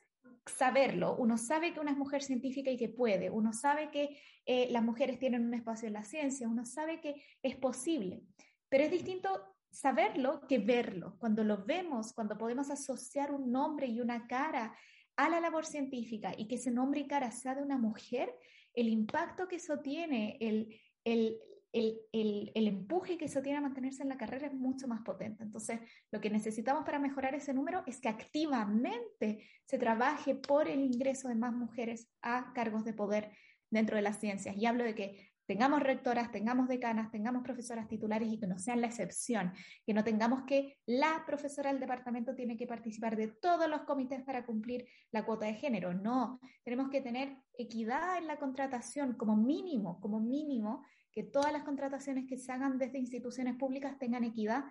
saberlo, 0.47 1.17
uno 1.17 1.39
sabe 1.39 1.73
que 1.73 1.81
una 1.81 1.93
es 1.93 1.97
mujer 1.97 2.23
científica 2.23 2.71
y 2.71 2.77
que 2.77 2.89
puede, 2.89 3.31
uno 3.31 3.53
sabe 3.53 3.91
que 3.91 4.19
eh, 4.45 4.69
las 4.71 4.83
mujeres 4.83 5.19
tienen 5.19 5.45
un 5.45 5.55
espacio 5.55 5.87
en 5.87 5.95
la 5.95 6.03
ciencia, 6.03 6.49
uno 6.49 6.65
sabe 6.65 7.01
que 7.01 7.23
es 7.43 7.57
posible, 7.57 8.23
pero 8.69 8.85
es 8.85 8.91
distinto 8.91 9.29
saberlo 9.71 10.47
que 10.49 10.59
verlo. 10.59 11.17
Cuando 11.19 11.45
lo 11.45 11.65
vemos, 11.65 12.13
cuando 12.13 12.37
podemos 12.37 12.71
asociar 12.71 13.33
un 13.33 13.51
nombre 13.51 13.87
y 13.87 14.01
una 14.01 14.27
cara 14.27 14.77
a 15.17 15.29
la 15.29 15.41
labor 15.41 15.67
científica 15.67 16.33
y 16.37 16.49
que 16.49 16.57
ese 16.57 16.71
nombre 16.71 17.01
y 17.01 17.07
cara 17.07 17.31
sea 17.31 17.55
de 17.55 17.63
una 17.63 17.79
mujer, 17.79 18.35
el 18.75 18.89
impacto 18.89 19.49
que 19.49 19.57
eso 19.57 19.81
tiene, 19.81 20.39
el, 20.41 20.81
el, 21.05 21.39
el, 21.73 22.51
el, 22.55 22.67
empuje 22.69 23.17
que 23.17 23.27
eso 23.27 23.43
tiene 23.43 23.59
a 23.59 23.63
mantenerse 23.63 24.03
en 24.03 24.09
la 24.09 24.17
carrera 24.17 24.47
es 24.47 24.55
mucho 24.55 24.89
más 24.89 25.03
potente. 25.03 25.43
Entonces, 25.43 25.81
lo 26.11 26.21
que 26.21 26.31
necesitamos 26.31 26.85
para 26.85 26.99
mejorar 26.99 27.35
ese 27.35 27.55
número 27.55 27.83
es 27.87 28.01
que 28.01 28.09
activamente 28.09 29.47
se 29.65 29.79
trabaje 29.79 30.35
por 30.35 30.69
el 30.69 30.81
ingreso 30.81 31.29
de 31.29 31.35
más 31.35 31.53
mujeres 31.53 32.09
a 32.21 32.53
cargos 32.55 32.85
de 32.85 32.93
poder 32.93 33.33
dentro 33.71 33.97
de 33.97 34.03
las 34.03 34.21
ciencias. 34.21 34.57
Y 34.57 34.67
hablo 34.67 34.85
de 34.85 34.95
que 34.95 35.32
tengamos 35.47 35.83
rectoras, 35.83 36.31
tengamos 36.31 36.69
decanas, 36.69 37.11
tengamos 37.11 37.43
profesoras 37.43 37.89
titulares 37.89 38.33
y 38.33 38.39
que 38.39 38.47
no 38.47 38.59
sean 38.59 38.81
la 38.81 38.87
excepción, 38.87 39.53
que 39.85 39.95
no 39.95 40.05
tengamos 40.05 40.43
que 40.45 40.79
la 40.87 41.25
profesora 41.27 41.71
del 41.71 41.81
departamento 41.81 42.35
tiene 42.35 42.57
que 42.57 42.67
participar 42.67 43.17
de 43.17 43.29
todos 43.29 43.69
los 43.69 43.83
comités 43.83 44.23
para 44.23 44.45
cumplir 44.45 44.87
la 45.11 45.25
cuota 45.25 45.47
de 45.47 45.55
género. 45.55 45.95
No, 45.95 46.41
tenemos 46.65 46.91
que 46.91 47.01
tener 47.01 47.37
equidad 47.55 48.19
en 48.19 48.27
la 48.27 48.39
contratación 48.39 49.15
como 49.15 49.37
mínimo, 49.37 50.01
como 50.01 50.21
mínimo, 50.21 50.85
que 51.13 51.23
todas 51.23 51.53
las 51.53 51.65
contrataciones 51.65 52.27
que 52.27 52.39
se 52.39 52.51
hagan 52.53 52.79
desde 52.79 52.99
instituciones 52.99 53.57
públicas 53.57 53.99
tengan 53.99 54.25
equidad 54.25 54.65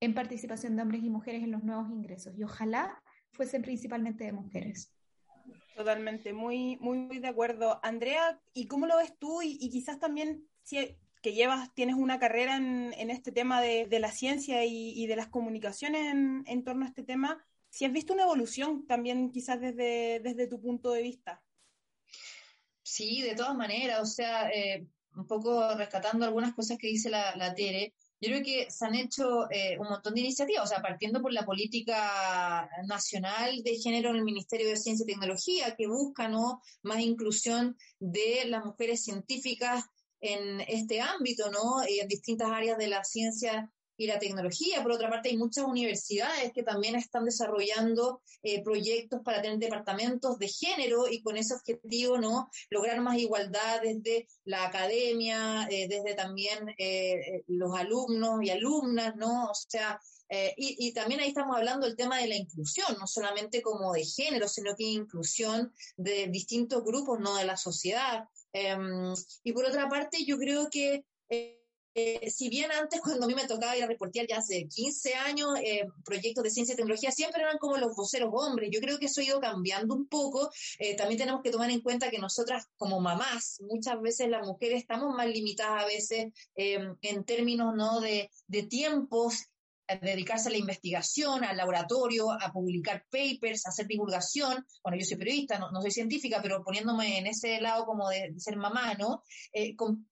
en 0.00 0.14
participación 0.14 0.76
de 0.76 0.82
hombres 0.82 1.02
y 1.02 1.10
mujeres 1.10 1.42
en 1.42 1.52
los 1.52 1.62
nuevos 1.62 1.90
ingresos 1.90 2.36
y 2.36 2.42
ojalá 2.42 3.00
fuesen 3.32 3.62
principalmente 3.62 4.24
de 4.24 4.32
mujeres. 4.32 4.94
Totalmente, 5.74 6.32
muy, 6.32 6.76
muy, 6.76 6.98
muy 6.98 7.18
de 7.18 7.28
acuerdo. 7.28 7.80
Andrea, 7.82 8.40
¿y 8.52 8.66
cómo 8.66 8.86
lo 8.86 8.96
ves 8.98 9.16
tú? 9.18 9.42
Y, 9.42 9.68
quizás 9.70 9.98
también 9.98 10.48
si 10.62 10.96
que 11.20 11.32
llevas, 11.32 11.72
tienes 11.74 11.96
una 11.96 12.18
carrera 12.18 12.56
en, 12.56 13.10
este 13.10 13.32
tema 13.32 13.62
de, 13.62 13.88
la 13.98 14.12
ciencia 14.12 14.64
y, 14.64 15.06
de 15.06 15.16
las 15.16 15.28
comunicaciones 15.28 16.12
en, 16.12 16.64
torno 16.64 16.84
a 16.84 16.88
este 16.88 17.02
tema, 17.02 17.42
si 17.70 17.86
has 17.86 17.92
visto 17.92 18.12
una 18.12 18.24
evolución 18.24 18.86
también 18.86 19.30
quizás 19.32 19.58
desde, 19.58 20.20
desde 20.20 20.46
tu 20.46 20.60
punto 20.60 20.92
de 20.92 21.02
vista. 21.02 21.42
Sí, 22.82 23.22
de 23.22 23.34
todas 23.34 23.56
maneras, 23.56 24.02
o 24.02 24.06
sea, 24.06 24.50
eh, 24.50 24.86
un 25.16 25.26
poco 25.26 25.74
rescatando 25.74 26.26
algunas 26.26 26.54
cosas 26.54 26.76
que 26.76 26.88
dice 26.88 27.08
la, 27.08 27.34
la 27.36 27.54
Tere, 27.54 27.94
yo 28.24 28.30
creo 28.30 28.42
que 28.42 28.70
se 28.70 28.86
han 28.86 28.94
hecho 28.94 29.50
eh, 29.50 29.78
un 29.78 29.88
montón 29.88 30.14
de 30.14 30.20
iniciativas, 30.20 30.64
o 30.64 30.66
sea, 30.66 30.80
partiendo 30.80 31.20
por 31.20 31.32
la 31.32 31.44
política 31.44 32.68
nacional 32.86 33.62
de 33.62 33.76
género 33.76 34.10
en 34.10 34.16
el 34.16 34.24
Ministerio 34.24 34.68
de 34.68 34.76
Ciencia 34.76 35.04
y 35.04 35.12
Tecnología, 35.12 35.74
que 35.76 35.86
busca 35.86 36.28
¿no? 36.28 36.62
más 36.82 37.00
inclusión 37.00 37.76
de 37.98 38.44
las 38.46 38.64
mujeres 38.64 39.04
científicas 39.04 39.84
en 40.20 40.62
este 40.62 41.02
ámbito, 41.02 41.50
¿no? 41.50 41.82
en 41.86 42.08
distintas 42.08 42.50
áreas 42.50 42.78
de 42.78 42.86
la 42.86 43.04
ciencia 43.04 43.70
y 43.96 44.06
la 44.06 44.18
tecnología. 44.18 44.82
Por 44.82 44.92
otra 44.92 45.10
parte, 45.10 45.28
hay 45.28 45.36
muchas 45.36 45.64
universidades 45.64 46.52
que 46.52 46.62
también 46.62 46.96
están 46.96 47.24
desarrollando 47.24 48.22
eh, 48.42 48.62
proyectos 48.62 49.20
para 49.24 49.42
tener 49.42 49.58
departamentos 49.58 50.38
de 50.38 50.48
género 50.48 51.08
y 51.08 51.22
con 51.22 51.36
ese 51.36 51.54
objetivo, 51.54 52.18
¿no? 52.18 52.48
Lograr 52.70 53.00
más 53.00 53.18
igualdad 53.18 53.80
desde 53.82 54.26
la 54.44 54.66
academia, 54.66 55.66
eh, 55.70 55.88
desde 55.88 56.14
también 56.14 56.74
eh, 56.78 57.42
los 57.46 57.76
alumnos 57.76 58.42
y 58.42 58.50
alumnas, 58.50 59.14
¿no? 59.16 59.50
O 59.50 59.54
sea, 59.54 60.00
y, 60.56 60.88
y, 60.88 60.92
también 60.92 61.20
ahí 61.20 61.28
estamos 61.28 61.56
hablando 61.56 61.86
del 61.86 61.94
tema 61.94 62.18
de 62.18 62.26
la 62.26 62.34
inclusión, 62.34 62.96
no 62.98 63.06
solamente 63.06 63.62
como 63.62 63.92
de 63.92 64.04
género, 64.04 64.48
sino 64.48 64.74
que 64.74 64.82
inclusión 64.82 65.72
de 65.96 66.26
distintos 66.26 66.82
grupos, 66.82 67.20
¿no? 67.20 67.36
De 67.36 67.44
la 67.44 67.56
sociedad. 67.56 68.24
Em, 68.52 69.14
y 69.44 69.52
por 69.52 69.64
otra 69.64 69.88
parte, 69.88 70.24
yo 70.24 70.36
creo 70.38 70.68
que 70.70 71.04
eh, 71.94 72.30
si 72.30 72.48
bien 72.48 72.70
antes 72.72 73.00
cuando 73.02 73.24
a 73.24 73.28
mí 73.28 73.34
me 73.34 73.46
tocaba 73.46 73.76
ir 73.76 73.84
a 73.84 73.86
reportear 73.86 74.26
ya 74.26 74.38
hace 74.38 74.66
15 74.68 75.14
años, 75.14 75.50
eh, 75.62 75.86
proyectos 76.04 76.44
de 76.44 76.50
ciencia 76.50 76.74
y 76.74 76.76
tecnología 76.76 77.10
siempre 77.10 77.42
eran 77.42 77.58
como 77.58 77.76
los 77.76 77.94
voceros 77.94 78.30
hombres. 78.32 78.70
Yo 78.72 78.80
creo 78.80 78.98
que 78.98 79.06
eso 79.06 79.20
ha 79.20 79.24
ido 79.24 79.40
cambiando 79.40 79.94
un 79.94 80.06
poco. 80.06 80.50
Eh, 80.78 80.96
también 80.96 81.18
tenemos 81.18 81.42
que 81.42 81.50
tomar 81.50 81.70
en 81.70 81.80
cuenta 81.80 82.10
que 82.10 82.18
nosotras 82.18 82.68
como 82.76 83.00
mamás, 83.00 83.60
muchas 83.60 84.00
veces 84.00 84.28
las 84.28 84.46
mujeres 84.46 84.80
estamos 84.80 85.14
más 85.14 85.28
limitadas 85.28 85.84
a 85.84 85.86
veces 85.86 86.32
en 86.54 87.24
términos 87.24 87.74
¿no? 87.74 88.00
de 88.00 88.30
tiempos 88.68 89.48
dedicarse 90.00 90.48
a 90.48 90.52
la 90.52 90.58
investigación, 90.58 91.44
al 91.44 91.56
laboratorio, 91.56 92.32
a 92.32 92.52
publicar 92.52 93.04
papers, 93.10 93.66
a 93.66 93.70
hacer 93.70 93.86
divulgación. 93.86 94.64
Bueno, 94.82 94.98
yo 94.98 95.04
soy 95.04 95.16
periodista, 95.16 95.58
no, 95.58 95.80
soy 95.80 95.90
científica, 95.90 96.40
pero 96.42 96.62
poniéndome 96.64 97.18
en 97.18 97.26
ese 97.26 97.60
lado 97.60 97.84
como 97.84 98.08
de, 98.08 98.32
ser 98.38 98.56
mamá, 98.56 98.94
¿no? 98.94 99.22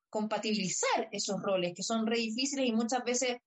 compatibilizar 0.09 1.09
esos 1.11 1.41
roles 1.41 1.73
que 1.75 1.83
son 1.83 2.07
re 2.07 2.19
difíciles 2.19 2.67
y 2.67 2.73
muchas 2.73 3.02
veces 3.02 3.38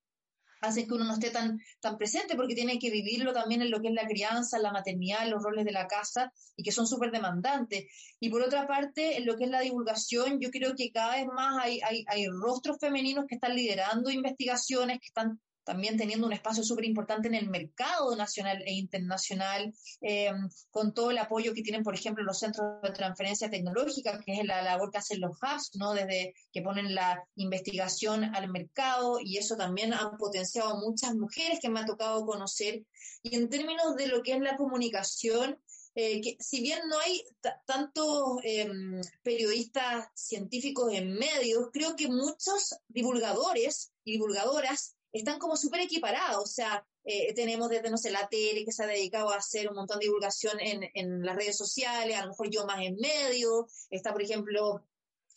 hacen 0.62 0.88
que 0.88 0.94
uno 0.96 1.04
no 1.06 1.14
esté 1.14 1.30
tan, 1.30 1.60
tan 1.80 1.96
presente 1.96 2.36
porque 2.36 2.56
tiene 2.56 2.80
que 2.80 2.90
vivirlo 2.90 3.34
también 3.34 3.62
en 3.62 3.70
lo 3.70 3.80
que 3.82 3.90
es 3.90 3.94
la 3.94 4.08
crianza, 4.08 4.58
la 4.58 4.72
maternidad, 4.72 5.28
los 5.28 5.44
roles 5.44 5.64
de 5.64 5.72
la 5.72 5.88
casa 5.88 6.34
y 6.56 6.64
que 6.64 6.72
son 6.72 6.88
súper 6.88 7.12
demandantes. 7.12 7.86
Y 8.20 8.30
por 8.30 8.42
otra 8.42 8.66
parte, 8.66 9.18
en 9.18 9.28
lo 9.28 9.36
que 9.36 9.44
es 9.44 9.52
la 9.52 9.62
divulgación, 9.62 10.40
yo 10.40 10.50
creo 10.50 10.74
que 10.76 10.92
cada 10.92 11.18
vez 11.18 11.28
más 11.28 11.64
hay, 11.64 11.82
hay 12.08 12.28
rostros 12.28 12.78
femeninos 12.80 13.26
que 13.28 13.36
están 13.36 13.56
liderando 13.56 14.10
investigaciones, 14.10 15.00
que 15.00 15.08
están 15.08 15.40
también 15.66 15.98
teniendo 15.98 16.28
un 16.28 16.34
espacio 16.34 16.64
súper 16.64 16.86
importante 16.86 17.28
en 17.28 17.36
el 17.36 17.50
mercado 17.50 18.16
nacional 18.16 18.62
e 18.66 18.74
internacional, 18.74 19.74
eh, 20.02 20.32
con 20.70 20.94
todo 20.94 21.12
el 21.12 21.18
apoyo 21.18 21.54
que 21.54 21.64
tienen, 21.64 21.84
por 21.84 21.96
ejemplo, 21.96 22.24
los 22.24 22.40
centros 22.40 22.82
de 22.82 22.92
transferencia 22.92 23.50
tecnológica, 23.50 24.22
que 24.26 24.40
es 24.40 24.46
la 24.46 24.62
labor 24.62 24.92
que 24.92 25.00
hacen 25.00 25.20
los 25.20 25.32
hubs, 25.42 25.72
¿no? 25.76 25.94
Desde 25.94 26.34
que 26.54 26.62
ponen 26.62 26.96
la 26.96 27.22
investigación 27.36 28.24
al 28.36 28.50
mercado, 28.50 29.20
y 29.20 29.38
eso 29.38 29.58
también 29.58 29.94
ha 29.94 30.12
potenciado 30.18 30.78
muchas 30.78 31.16
mujeres 31.16 31.60
que 31.60 31.70
me 31.70 31.80
ha 31.80 31.86
tocado 31.86 32.26
conocer. 32.26 32.84
Y 33.24 33.36
en 33.36 33.50
términos 33.50 33.96
de 33.96 34.08
lo 34.08 34.22
que 34.22 34.34
es 34.34 34.40
la 34.40 34.56
comunicación, 34.56 35.60
eh, 35.98 36.20
que 36.20 36.36
si 36.42 36.62
bien 36.62 36.80
no 36.90 37.00
hay 37.00 37.24
tantos 37.66 38.40
em, 38.44 39.00
periodistas 39.24 40.08
científicos 40.14 40.92
en 40.94 41.14
medios, 41.14 41.70
creo 41.72 41.96
que 41.96 42.10
muchos 42.10 42.76
divulgadores 42.90 43.94
y 44.04 44.14
divulgadoras 44.14 44.95
están 45.20 45.40
como 45.40 45.56
súper 45.56 45.82
equiparados, 45.82 46.44
o 46.44 46.48
sea, 46.48 46.86
eh, 47.06 47.34
tenemos 47.34 47.70
desde, 47.70 47.90
no 47.90 47.98
sé, 47.98 48.12
la 48.12 48.28
tele 48.28 48.66
que 48.66 48.72
se 48.72 48.84
ha 48.84 48.88
dedicado 48.88 49.30
a 49.30 49.38
hacer 49.38 49.70
un 49.70 49.76
montón 49.76 50.00
de 50.00 50.06
divulgación 50.06 50.60
en, 50.60 50.90
en 50.94 51.26
las 51.26 51.36
redes 51.36 51.58
sociales, 51.58 52.18
a 52.18 52.24
lo 52.24 52.30
mejor 52.30 52.50
yo 52.50 52.66
más 52.66 52.82
en 52.82 52.96
medio, 52.98 53.68
está, 53.90 54.12
por 54.12 54.22
ejemplo, 54.22 54.84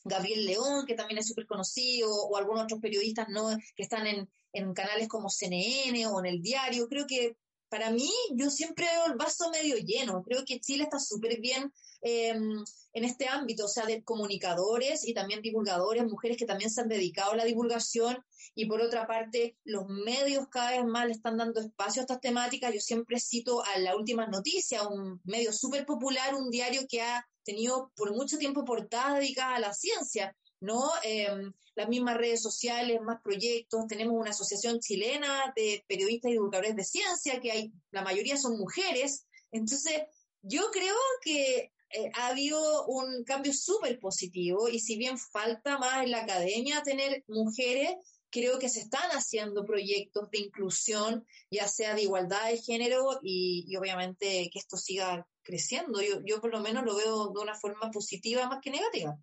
Gabriel 0.05 0.47
León, 0.47 0.87
que 0.87 0.95
también 0.95 1.19
es 1.19 1.29
súper 1.29 1.47
conocido, 1.47 2.11
o 2.13 2.37
algunos 2.37 2.65
otros 2.65 2.81
periodistas 2.81 3.29
¿no? 3.29 3.57
que 3.77 3.83
están 3.83 4.07
en, 4.07 4.29
en 4.53 4.75
canales 4.75 5.09
como 5.09 5.29
CNN 5.29 6.07
o 6.07 6.19
en 6.21 6.27
el 6.27 6.43
diario. 6.43 6.89
Creo 6.89 7.07
que 7.07 7.37
para 7.69 7.91
mí, 7.91 8.11
yo 8.35 8.51
siempre 8.51 8.87
veo 8.87 9.07
el 9.07 9.17
vaso 9.17 9.51
medio 9.51 9.77
lleno. 9.77 10.23
Creo 10.23 10.45
que 10.45 10.61
Chile 10.61 10.85
está 10.85 10.99
súper 10.99 11.41
bien 11.41 11.73
em, 12.01 12.65
en 12.93 13.05
este 13.05 13.29
ámbito, 13.29 13.67
o 13.67 13.69
sea, 13.69 13.85
de 13.85 14.03
comunicadores 14.03 15.07
y 15.07 15.15
también 15.15 15.43
divulgadores, 15.43 16.05
mujeres 16.05 16.37
que 16.37 16.47
también 16.47 16.71
se 16.71 16.81
han 16.81 16.89
dedicado 16.89 17.33
a 17.33 17.37
la 17.37 17.45
divulgación. 17.45 18.25
Y 18.55 18.67
por 18.67 18.81
otra 18.81 19.07
parte, 19.07 19.57
los 19.65 19.87
medios 19.89 20.49
cada 20.49 20.71
vez 20.71 20.85
más 20.85 21.07
le 21.07 21.13
están 21.13 21.37
dando 21.37 21.61
espacio 21.61 22.01
a 22.01 22.05
estas 22.05 22.21
temáticas. 22.21 22.73
Yo 22.73 22.81
siempre 22.81 23.21
cito 23.21 23.63
a 23.65 23.79
la 23.79 23.97
última 23.97 24.27
noticia, 24.27 24.89
un 24.89 25.21
medio 25.25 25.53
súper 25.53 25.85
popular, 25.85 26.35
un 26.35 26.51
diario 26.51 26.83
que 26.89 27.03
ha 27.03 27.27
tenido 27.45 27.93
por 27.97 28.15
mucho 28.15 28.39
tiempo 28.39 28.65
portadas 28.65 29.19
dedicadas 29.19 29.57
a 29.57 29.61
la 29.61 29.73
ciencia. 29.75 30.37
¿No? 30.61 30.91
Em, 31.03 31.53
las 31.75 31.89
mismas 31.89 32.17
redes 32.17 32.43
sociales, 32.43 33.01
más 33.01 33.21
proyectos, 33.23 33.87
tenemos 33.87 34.15
una 34.15 34.31
asociación 34.31 34.81
chilena 34.81 35.53
de 35.55 35.85
periodistas 35.87 36.31
y 36.31 36.35
divulgadores 36.35 36.77
de 36.77 36.85
ciencia, 36.85 37.41
que 37.41 37.53
hay, 37.53 37.73
la 37.91 38.03
mayoría 38.03 38.37
son 38.37 38.59
mujeres, 38.59 39.27
entonces 39.53 40.03
yo 40.43 40.71
creo 40.73 40.97
que 41.23 41.73
eh, 41.91 42.11
ha 42.15 42.29
habido 42.29 42.87
un 42.87 43.25
cambio 43.25 43.53
súper 43.53 43.99
positivo 43.99 44.69
y 44.69 44.81
si 44.81 44.97
bien 44.97 45.19
falta 45.19 45.79
más 45.79 46.03
en 46.03 46.11
la 46.11 46.23
academia 46.23 46.83
tener 46.83 47.25
mujeres, 47.29 47.95
creo 48.31 48.59
que 48.59 48.69
se 48.69 48.81
están 48.81 49.11
haciendo 49.13 49.65
proyectos 49.65 50.31
de 50.31 50.39
inclusión, 50.39 51.27
ya 51.51 51.67
sea 51.67 51.95
de 51.95 52.03
igualdad 52.03 52.51
de 52.51 52.59
género 52.59 53.21
y, 53.23 53.65
y 53.67 53.77
obviamente 53.77 54.51
que 54.53 54.59
esto 54.59 54.77
siga 54.77 55.27
creciendo. 55.43 56.03
Yo, 56.03 56.21
yo 56.25 56.41
por 56.41 56.51
lo 56.51 56.61
menos 56.61 56.85
lo 56.85 56.97
veo 56.97 57.29
de 57.29 57.41
una 57.41 57.55
forma 57.55 57.91
positiva 57.91 58.47
más 58.49 58.61
que 58.63 58.71
negativa. 58.71 59.19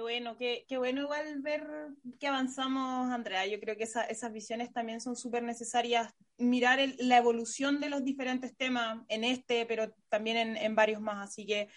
Bueno, 0.00 0.36
qué, 0.38 0.64
qué 0.66 0.78
bueno 0.78 1.02
igual 1.02 1.42
ver 1.42 1.62
que 2.18 2.26
avanzamos, 2.26 3.12
Andrea. 3.12 3.46
Yo 3.46 3.60
creo 3.60 3.76
que 3.76 3.84
esas 3.84 4.32
visiones 4.32 4.72
también 4.72 5.00
son 5.00 5.14
súper 5.14 5.42
necesarias. 5.42 6.14
Mirar 6.38 6.78
la 6.98 7.18
evolución 7.18 7.80
de 7.80 7.90
los 7.90 8.02
diferentes 8.02 8.56
temas 8.56 9.04
en 9.08 9.24
este, 9.24 9.66
pero 9.66 9.92
también 10.08 10.38
en, 10.38 10.56
en 10.56 10.74
varios 10.74 11.02
más. 11.02 11.28
Así 11.28 11.44
que 11.44 11.68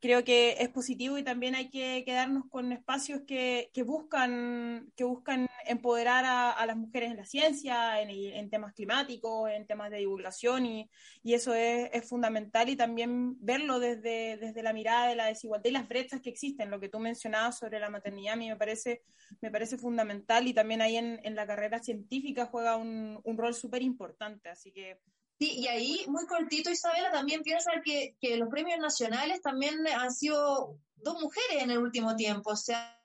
creo 0.00 0.24
que 0.24 0.56
es 0.60 0.68
positivo 0.68 1.18
y 1.18 1.22
también 1.22 1.54
hay 1.54 1.70
que 1.70 2.02
quedarnos 2.04 2.44
con 2.50 2.72
espacios 2.72 3.22
que, 3.26 3.70
que 3.72 3.82
buscan, 3.82 4.92
que 4.96 5.04
buscan 5.04 5.48
empoderar 5.66 6.24
a, 6.26 6.66
las 6.66 6.76
mujeres 6.76 7.10
en 7.10 7.16
la 7.16 7.24
ciencia, 7.24 8.00
en, 8.00 8.50
temas 8.50 8.74
climáticos, 8.74 9.50
en 9.50 9.66
temas 9.66 9.90
de 9.90 9.98
divulgación 9.98 10.66
y, 10.66 10.90
y 11.22 11.34
eso 11.34 11.54
es, 11.54 11.90
es, 11.92 12.08
fundamental 12.08 12.68
y 12.68 12.76
también 12.76 13.36
verlo 13.44 13.78
desde, 13.78 14.36
desde 14.36 14.62
la 14.62 14.72
mirada 14.72 15.08
de 15.08 15.16
la 15.16 15.26
desigualdad 15.26 15.70
y 15.70 15.72
las 15.72 15.88
brechas 15.88 16.20
que 16.20 16.30
existen, 16.30 16.70
lo 16.70 16.80
que 16.80 16.88
tú 16.88 16.98
mencionabas 16.98 17.58
sobre 17.58 17.80
la 17.80 17.90
maternidad 17.90 18.34
a 18.34 18.36
mí 18.36 18.48
me 18.48 18.56
parece, 18.56 19.02
me 19.40 19.50
parece 19.50 19.78
fundamental 19.78 20.46
y 20.46 20.54
también 20.54 20.82
ahí 20.82 20.96
en, 20.96 21.20
en 21.24 21.34
la 21.34 21.46
carrera 21.46 21.82
científica 21.82 22.46
juega 22.46 22.76
un, 22.76 23.20
un 23.24 23.38
rol 23.38 23.54
súper 23.54 23.82
importante, 23.82 24.48
así 24.48 24.72
que 24.72 24.98
Sí, 25.38 25.52
y 25.58 25.68
ahí, 25.68 26.04
muy 26.08 26.26
cortito, 26.26 26.70
Isabela, 26.70 27.12
también 27.12 27.42
piensa 27.42 27.70
que, 27.84 28.16
que 28.20 28.36
los 28.38 28.48
premios 28.48 28.78
nacionales 28.78 29.42
también 29.42 29.86
han 29.86 30.12
sido 30.12 30.78
dos 30.96 31.20
mujeres 31.20 31.62
en 31.62 31.70
el 31.70 31.78
último 31.78 32.16
tiempo, 32.16 32.50
o 32.50 32.56
sea, 32.56 32.98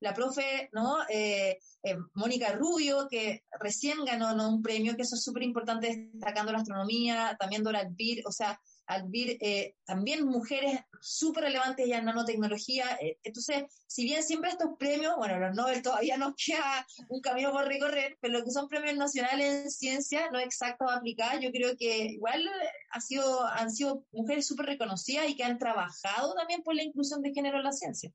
la 0.00 0.14
profe, 0.14 0.70
¿no? 0.72 0.98
Eh, 1.08 1.58
eh, 1.82 1.96
Mónica 2.14 2.52
Rubio, 2.52 3.08
que 3.10 3.44
recién 3.60 4.04
ganó 4.04 4.48
un 4.48 4.62
premio, 4.62 4.96
que 4.96 5.02
eso 5.02 5.16
es 5.16 5.22
súper 5.22 5.42
importante, 5.42 6.10
destacando 6.12 6.52
la 6.52 6.58
astronomía, 6.58 7.36
también 7.38 7.62
Dora 7.62 7.88
o 8.24 8.32
sea, 8.32 8.60
Albir, 8.88 9.36
eh, 9.40 9.76
también 9.84 10.24
mujeres 10.24 10.80
súper 11.00 11.44
relevantes 11.44 11.86
ya 11.86 11.98
en 11.98 12.06
nanotecnología. 12.06 12.98
Eh, 13.00 13.18
entonces, 13.22 13.64
si 13.86 14.04
bien 14.04 14.22
siempre 14.22 14.50
estos 14.50 14.70
premios, 14.78 15.14
bueno, 15.16 15.38
los 15.38 15.54
Nobel 15.54 15.82
todavía 15.82 16.16
nos 16.16 16.34
queda 16.46 16.86
un 17.08 17.20
camino 17.20 17.52
por 17.52 17.66
recorrer, 17.66 18.16
pero 18.20 18.38
lo 18.38 18.44
que 18.44 18.50
son 18.50 18.68
premios 18.68 18.96
nacionales 18.96 19.64
en 19.64 19.70
ciencia, 19.70 20.30
no 20.30 20.38
exactos 20.38 20.90
aplicadas, 20.90 21.40
yo 21.40 21.52
creo 21.52 21.76
que 21.76 22.06
igual 22.06 22.48
ha 22.90 23.00
sido, 23.00 23.46
han 23.46 23.70
sido 23.70 24.04
mujeres 24.10 24.46
súper 24.46 24.66
reconocidas 24.66 25.28
y 25.28 25.36
que 25.36 25.44
han 25.44 25.58
trabajado 25.58 26.34
también 26.34 26.62
por 26.62 26.74
la 26.74 26.82
inclusión 26.82 27.20
de 27.20 27.32
género 27.32 27.58
en 27.58 27.64
la 27.64 27.72
ciencia. 27.72 28.12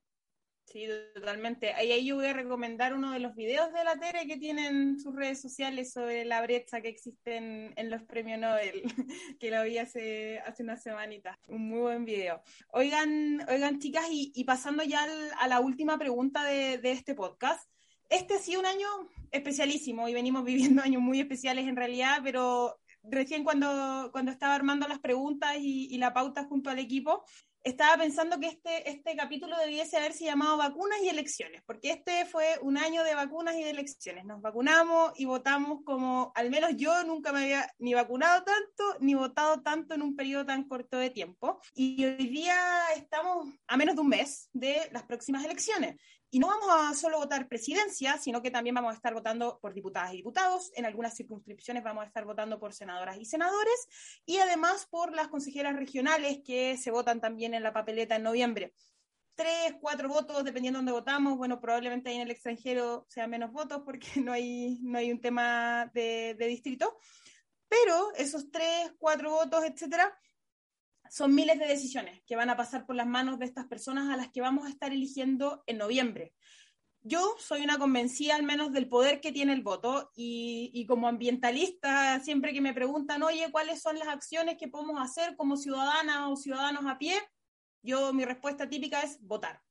Sí, 0.73 0.87
totalmente. 1.13 1.71
Ahí, 1.73 1.91
ahí 1.91 2.03
yo 2.03 2.15
voy 2.15 2.25
a 2.25 2.33
recomendar 2.33 2.95
uno 2.95 3.11
de 3.11 3.19
los 3.19 3.35
videos 3.35 3.71
de 3.71 3.83
la 3.83 3.95
Tere 3.95 4.25
que 4.25 4.37
tienen 4.37 4.99
sus 4.99 5.15
redes 5.15 5.39
sociales 5.39 5.93
sobre 5.93 6.25
la 6.25 6.41
brecha 6.41 6.81
que 6.81 6.87
existe 6.87 7.35
en, 7.35 7.89
los 7.91 8.01
premios 8.01 8.39
Nobel, 8.39 8.81
que 9.39 9.51
lo 9.51 9.61
vi 9.61 9.77
hace, 9.77 10.39
hace 10.39 10.63
una 10.63 10.75
semanita. 10.75 11.37
Un 11.47 11.69
muy 11.69 11.79
buen 11.79 12.05
video. 12.05 12.41
Oigan, 12.69 13.45
oigan 13.47 13.77
chicas, 13.77 14.05
y, 14.09 14.43
pasando 14.45 14.83
ya 14.83 15.05
a 15.37 15.47
la 15.47 15.59
última 15.59 15.99
pregunta 15.99 16.43
de, 16.43 16.79
este 16.83 17.13
podcast. 17.13 17.69
Este 18.09 18.33
ha 18.33 18.39
sido 18.39 18.59
un 18.59 18.65
año 18.65 18.87
especialísimo 19.29 20.09
y 20.09 20.15
venimos 20.15 20.43
viviendo 20.43 20.81
años 20.81 21.03
muy 21.03 21.19
especiales 21.19 21.67
en 21.67 21.75
realidad, 21.75 22.21
pero 22.23 22.79
recién 23.03 23.43
cuando, 23.43 24.09
cuando 24.11 24.31
estaba 24.31 24.55
armando 24.55 24.87
las 24.87 24.97
preguntas 24.97 25.55
y, 25.59 25.93
y 25.93 25.99
la 25.99 26.13
pauta 26.13 26.45
junto 26.45 26.71
al 26.71 26.79
equipo, 26.79 27.23
estaba 27.63 27.97
pensando 27.97 28.39
que 28.39 28.47
este, 28.47 28.89
este 28.89 29.15
capítulo 29.15 29.57
debiese 29.57 29.97
haberse 29.97 30.25
llamado 30.25 30.57
vacunas 30.57 30.99
y 31.01 31.09
elecciones, 31.09 31.61
porque 31.65 31.91
este 31.91 32.25
fue 32.25 32.59
un 32.61 32.77
año 32.77 33.03
de 33.03 33.15
vacunas 33.15 33.55
y 33.55 33.63
de 33.63 33.69
elecciones. 33.69 34.25
Nos 34.25 34.41
vacunamos 34.41 35.13
y 35.17 35.25
votamos 35.25 35.79
como, 35.85 36.31
al 36.35 36.49
menos 36.49 36.71
yo 36.75 37.03
nunca 37.05 37.31
me 37.31 37.43
había 37.43 37.73
ni 37.79 37.93
vacunado 37.93 38.43
tanto, 38.43 38.97
ni 38.99 39.15
votado 39.15 39.61
tanto 39.61 39.93
en 39.93 40.01
un 40.01 40.15
periodo 40.15 40.45
tan 40.45 40.67
corto 40.67 40.97
de 40.97 41.09
tiempo. 41.09 41.61
Y 41.73 42.03
hoy 42.03 42.27
día 42.27 42.57
estamos 42.95 43.47
a 43.67 43.77
menos 43.77 43.95
de 43.95 44.01
un 44.01 44.09
mes 44.09 44.49
de 44.51 44.89
las 44.91 45.03
próximas 45.03 45.45
elecciones. 45.45 45.95
Y 46.33 46.39
no 46.39 46.47
vamos 46.47 46.67
a 46.71 46.95
solo 46.95 47.19
votar 47.19 47.47
presidencia, 47.47 48.17
sino 48.17 48.41
que 48.41 48.49
también 48.49 48.73
vamos 48.73 48.93
a 48.93 48.95
estar 48.95 49.13
votando 49.13 49.59
por 49.61 49.71
diputadas 49.71 50.13
y 50.13 50.17
diputados. 50.17 50.71
En 50.73 50.83
algunas 50.83 51.15
circunscripciones 51.15 51.83
vamos 51.83 52.03
a 52.03 52.07
estar 52.07 52.25
votando 52.25 52.59
por 52.59 52.73
senadoras 52.73 53.19
y 53.19 53.25
senadores. 53.25 53.87
Y 54.25 54.37
además 54.37 54.87
por 54.89 55.13
las 55.13 55.27
consejeras 55.27 55.75
regionales 55.75 56.39
que 56.43 56.75
se 56.79 56.89
votan 56.89 57.21
también 57.21 57.53
en 57.53 57.61
la 57.61 57.71
papeleta 57.71 58.15
en 58.15 58.23
noviembre. 58.23 58.73
Tres, 59.35 59.75
cuatro 59.79 60.09
votos, 60.09 60.43
dependiendo 60.43 60.79
de 60.79 60.85
dónde 60.85 60.91
votamos. 60.93 61.37
Bueno, 61.37 61.61
probablemente 61.61 62.09
ahí 62.09 62.15
en 62.15 62.23
el 62.23 62.31
extranjero 62.31 63.05
sean 63.09 63.29
menos 63.29 63.51
votos 63.51 63.83
porque 63.85 64.07
no 64.19 64.31
hay, 64.31 64.79
no 64.81 64.97
hay 64.97 65.11
un 65.11 65.21
tema 65.21 65.91
de, 65.93 66.35
de 66.39 66.47
distrito. 66.47 66.97
Pero 67.69 68.11
esos 68.15 68.49
tres, 68.49 68.91
cuatro 68.97 69.29
votos, 69.29 69.63
etcétera, 69.65 70.11
son 71.13 71.35
miles 71.35 71.59
de 71.59 71.67
decisiones 71.67 72.23
que 72.25 72.35
van 72.35 72.49
a 72.49 72.57
pasar 72.57 72.87
por 72.87 72.95
las 72.95 73.05
manos 73.05 73.37
de 73.37 73.45
estas 73.45 73.67
personas 73.67 74.09
a 74.09 74.17
las 74.17 74.31
que 74.31 74.41
vamos 74.41 74.65
a 74.65 74.69
estar 74.69 74.91
eligiendo 74.91 75.63
en 75.67 75.77
noviembre. 75.77 76.33
yo 77.03 77.35
soy 77.37 77.61
una 77.61 77.77
convencida 77.77 78.35
al 78.35 78.41
menos 78.41 78.71
del 78.71 78.89
poder 78.89 79.21
que 79.21 79.31
tiene 79.31 79.53
el 79.53 79.61
voto 79.61 80.09
y, 80.15 80.83
como 80.87 81.07
ambientalista, 81.07 82.19
siempre 82.21 82.51
que 82.51 82.61
me 82.61 82.73
preguntan, 82.73 83.21
oye, 83.21 83.51
¿cuáles 83.51 83.79
son 83.79 83.99
las 83.99 84.07
acciones 84.07 84.57
que 84.57 84.69
podemos 84.69 84.99
hacer 84.99 85.35
como 85.35 85.55
ciudadanas 85.55 86.31
o 86.31 86.35
ciudadanos 86.35 86.85
a 86.87 86.97
pie? 86.97 87.13
Yo 87.83 88.11
mi 88.11 88.25
respuesta 88.25 88.67
típica 88.67 89.01
es 89.01 89.21
votar. 89.21 89.61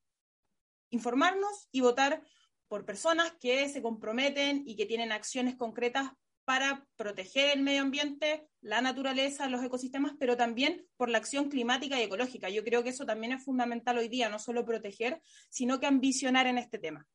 Informarnos 0.90 1.68
y 1.72 1.80
votar 1.80 2.22
por 2.68 2.84
personas 2.84 3.32
que 3.40 3.68
se 3.68 3.82
comprometen 3.82 4.62
y 4.64 4.76
que 4.76 4.86
tienen 4.86 5.10
acciones 5.10 5.56
concretas 5.56 6.12
para 6.44 6.86
proteger 6.96 7.56
el 7.56 7.62
medio 7.62 7.82
ambiente, 7.82 8.48
la 8.60 8.80
naturaleza, 8.80 9.48
los 9.48 9.62
ecosistemas, 9.62 10.12
pero 10.18 10.36
también 10.36 10.86
por 10.96 11.08
la 11.08 11.18
acción 11.18 11.48
climática 11.48 11.98
y 11.98 12.04
ecológica. 12.04 12.48
Yo 12.48 12.64
creo 12.64 12.82
que 12.82 12.90
eso 12.90 13.06
también 13.06 13.32
es 13.32 13.44
fundamental 13.44 13.98
hoy 13.98 14.08
día, 14.08 14.28
no 14.28 14.38
solo 14.38 14.64
proteger, 14.64 15.20
sino 15.48 15.80
que 15.80 15.86
ambicionar 15.86 16.46
en 16.46 16.58
este 16.58 16.78
tema. 16.78 17.06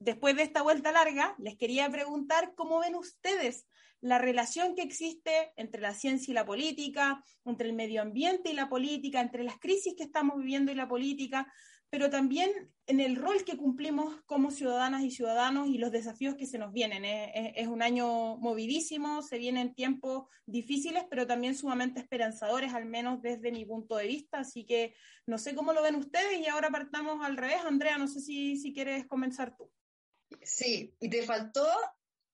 Después 0.00 0.36
de 0.36 0.42
esta 0.42 0.62
vuelta 0.62 0.92
larga, 0.92 1.34
les 1.38 1.56
quería 1.56 1.90
preguntar 1.90 2.54
cómo 2.54 2.80
ven 2.80 2.94
ustedes 2.94 3.66
la 4.00 4.18
relación 4.18 4.76
que 4.76 4.82
existe 4.82 5.52
entre 5.56 5.80
la 5.80 5.92
ciencia 5.92 6.30
y 6.30 6.34
la 6.34 6.46
política, 6.46 7.24
entre 7.44 7.68
el 7.68 7.74
medio 7.74 8.02
ambiente 8.02 8.50
y 8.50 8.54
la 8.54 8.68
política, 8.68 9.20
entre 9.20 9.42
las 9.42 9.58
crisis 9.58 9.94
que 9.96 10.04
estamos 10.04 10.38
viviendo 10.38 10.70
y 10.70 10.76
la 10.76 10.86
política, 10.86 11.52
pero 11.90 12.10
también 12.10 12.50
en 12.86 13.00
el 13.00 13.16
rol 13.16 13.44
que 13.44 13.56
cumplimos 13.56 14.20
como 14.26 14.50
ciudadanas 14.50 15.02
y 15.02 15.10
ciudadanos 15.10 15.68
y 15.68 15.78
los 15.78 15.92
desafíos 15.92 16.34
que 16.36 16.46
se 16.46 16.58
nos 16.58 16.72
vienen. 16.72 17.04
Es, 17.04 17.66
un 17.66 17.82
año 17.82 18.36
movidísimo, 18.38 19.22
se 19.22 19.38
vienen 19.38 19.74
tiempos 19.74 20.26
difíciles, 20.46 21.04
pero 21.10 21.26
también 21.26 21.54
sumamente 21.54 22.00
esperanzadores, 22.00 22.72
al 22.72 22.86
menos 22.86 23.20
desde 23.20 23.52
mi 23.52 23.64
punto 23.64 23.96
de 23.96 24.06
vista. 24.06 24.40
Así 24.40 24.64
que 24.64 24.94
no 25.26 25.38
sé 25.38 25.54
cómo 25.54 25.72
lo 25.72 25.82
ven 25.82 25.96
ustedes 25.96 26.40
y 26.40 26.46
ahora 26.46 26.70
partamos 26.70 27.24
al 27.24 27.36
revés. 27.36 27.60
Andrea, 27.64 27.98
no 27.98 28.08
sé 28.08 28.20
si, 28.20 28.56
si 28.56 28.72
quieres 28.72 29.06
comenzar 29.06 29.56
tú. 29.56 29.70
Sí, 30.42 30.94
y 31.00 31.08
te 31.08 31.22
faltó 31.22 31.66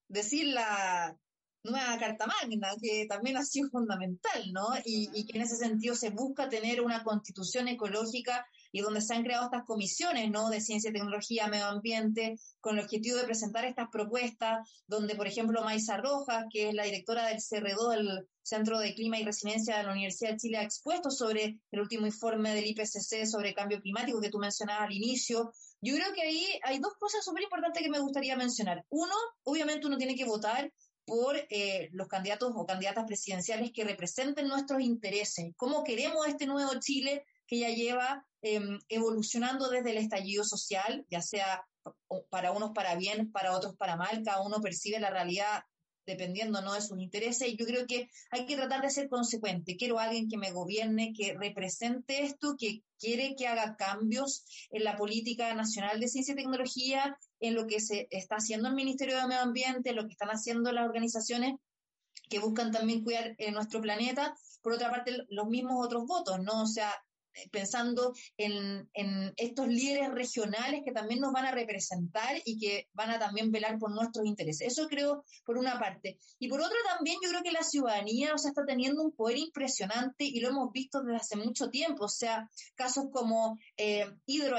decir 0.09 0.49
la, 0.49 1.19
nueva 1.65 1.99
Carta 1.99 2.27
Magna, 2.27 2.69
que 2.81 3.07
también 3.09 3.37
ha 3.37 3.45
sido 3.45 3.69
fundamental, 3.71 4.53
¿no? 4.53 4.69
Y, 4.85 5.11
y, 5.15 5.27
que 5.27 5.39
en 5.39 5.45
ese 5.45 5.57
sentido 5.57 5.95
se 5.95 6.11
busca 6.11 6.49
tener 6.49 6.81
una 6.81 7.03
constitución 7.03 7.69
ecológica 7.69 8.47
y 8.75 8.81
donde 8.81 9.01
se 9.01 9.15
han 9.15 9.23
creado 9.23 9.45
estas 9.45 9.65
comisiones 9.65 10.33
¿no? 10.33 10.51
de 10.51 10.61
ciencia, 10.61 10.93
tecnología, 10.93 11.47
medio 11.47 11.67
ambiente, 11.67 12.41
con 12.61 12.77
el 12.77 12.85
objetivo 12.85 13.19
de 13.19 13.23
presentar 13.23 13.65
estas 13.65 13.89
propuestas, 13.89 14.69
donde, 14.89 15.15
por 15.15 15.29
ejemplo, 15.29 15.63
Maisa 15.63 15.97
Rojas, 15.97 16.47
que 16.51 16.71
es 16.71 16.75
la 16.75 16.83
directora 16.83 17.29
del 17.29 17.39
CR2, 17.39 17.95
el 17.95 18.29
Centro 18.43 18.81
de 18.81 18.93
Clima 18.97 19.21
y 19.21 19.25
Resiliencia 19.25 19.77
de 19.79 19.85
la 19.85 19.93
Universidad 19.93 20.33
de 20.33 20.39
Chile, 20.39 20.59
ha 20.59 20.65
expuesto 20.65 21.09
sobre 21.13 21.61
el 21.71 21.81
último 21.81 22.05
informe 22.05 22.53
del 22.53 22.67
IPCC 22.67 23.27
sobre 23.27 23.55
cambio 23.55 23.81
climático 23.81 24.21
que 24.21 24.31
tú 24.31 24.39
mencionabas 24.39 24.89
al 24.89 24.93
inicio. 24.93 25.53
Yo 25.81 25.95
creo 25.95 26.13
que 26.13 26.23
ahí 26.23 26.45
hay 26.65 26.81
dos 26.81 26.95
cosas 26.99 27.25
súper 27.25 27.45
importantes 27.45 27.81
que 27.81 27.91
me 27.91 28.01
gustaría 28.01 28.37
mencionar. 28.37 28.85
Uno, 28.89 29.15
obviamente 29.45 29.87
uno 29.87 29.99
tiene 29.99 30.17
que 30.17 30.25
votar 30.25 30.73
por 31.05 31.37
eh, 31.51 31.89
los 31.93 32.09
candidatos 32.09 32.53
o 32.55 32.67
candidatas 32.67 33.05
presidenciales 33.07 33.73
que 33.73 33.85
representen 33.85 34.49
nuestros 34.49 34.81
intereses. 34.81 35.53
¿Cómo 35.57 35.85
queremos 35.85 36.27
este 36.27 36.47
nuevo 36.47 36.73
Chile 36.81 37.25
que 37.47 37.59
ya 37.59 37.69
lleva 37.69 38.27
em, 38.43 38.79
evolucionando 38.89 39.69
desde 39.69 39.91
el 39.91 39.99
estallido 39.99 40.45
social, 40.45 41.05
ya 41.11 41.21
sea 41.21 41.65
para 42.31 42.53
unos 42.53 42.71
para 42.71 42.97
bien, 42.97 43.31
para 43.31 43.53
otros 43.53 43.77
para 43.77 43.97
mal, 43.97 44.23
cada 44.25 44.43
uno 44.43 44.61
percibe 44.61 44.99
la 44.99 45.11
realidad 45.11 45.65
dependiendo 46.07 46.61
¿no? 46.63 46.75
de 46.75 46.81
sus 46.81 46.99
intereses, 46.99 47.49
y 47.49 47.57
yo 47.57 47.67
creo 47.67 47.87
que 47.87 48.09
hay 48.31 48.47
que 48.47 48.57
tratar 48.57 48.83
de 48.83 48.91
ser 48.91 49.09
consecuente. 49.09 49.77
Quiero 49.77 49.99
a 49.99 50.05
alguien 50.05 50.29
que 50.29 50.37
me 50.37 50.53
gobierne, 50.53 51.13
que 51.13 51.35
represente 51.35 52.23
esto, 52.23 52.57
que 52.59 52.83
quiere 52.99 53.35
que 53.37 53.47
haga 53.47 53.77
cambios 53.77 54.45
en 54.71 54.85
la 54.85 54.97
política 54.97 55.53
nacional 55.55 56.01
de 56.01 56.09
ciencia 56.09 56.33
y 56.33 56.37
tecnología, 56.37 57.19
en 57.41 57.55
lo 57.55 57.67
que 57.67 57.81
se 57.81 58.09
está 58.11 58.37
haciendo 58.37 58.69
el 58.69 58.75
Ministerio 58.75 59.17
de 59.17 59.27
Medio 59.27 59.43
Ambiente, 59.43 59.91
en 59.91 59.97
lo 59.97 60.07
que 60.07 60.13
están 60.13 60.31
haciendo 60.31 60.73
las 60.73 60.87
organizaciones 60.87 61.55
que 62.29 62.39
buscan 62.39 62.71
también 62.73 63.03
cuidar 63.03 63.35
eh, 63.39 63.51
nuestro 63.53 63.81
planeta. 63.81 64.35
Por 64.63 64.73
otra 64.73 64.91
parte, 64.91 65.25
los 65.29 65.47
mismos 65.47 65.85
otros 65.85 66.07
votos, 66.07 66.41
¿no? 66.41 66.63
O 66.63 66.67
sea, 66.67 66.91
pensando 67.51 68.13
en, 68.37 68.89
estos 69.37 69.69
líderes 69.69 70.11
regionales 70.13 70.83
que 70.85 70.93
también 70.93 71.21
nos 71.21 71.33
van 71.33 71.47
a 71.47 71.53
representar 71.53 72.41
y 72.45 72.59
que 72.59 72.89
van 72.93 73.11
a 73.11 73.19
también 73.19 73.51
velar 73.51 73.79
por 73.79 73.91
nuestros 73.91 74.27
intereses. 74.27 74.67
Eso 74.67 74.89
creo 74.89 75.25
por 75.45 75.59
una 75.59 75.79
parte. 75.79 76.19
Y 76.39 76.49
por 76.49 76.61
otra 76.61 76.77
también 76.97 77.19
yo 77.23 77.31
creo 77.31 77.43
que 77.43 77.53
la 77.53 77.63
ciudadanía 77.63 78.35
o 78.35 78.39
sea, 78.39 78.51
está 78.51 78.65
teniendo 78.65 79.03
un 79.03 79.13
poder 79.13 79.39
impresionante 79.39 80.25
y 80.25 80.41
lo 80.41 80.49
hemos 80.49 80.73
visto 80.73 81.03
desde 81.03 81.17
hace 81.17 81.37
mucho 81.37 81.71
tiempo. 81.71 82.05
O 82.05 82.09
sea, 82.09 82.49
casos 82.75 83.07
como 83.13 83.59
eh, 83.77 84.07
Hidro 84.27 84.59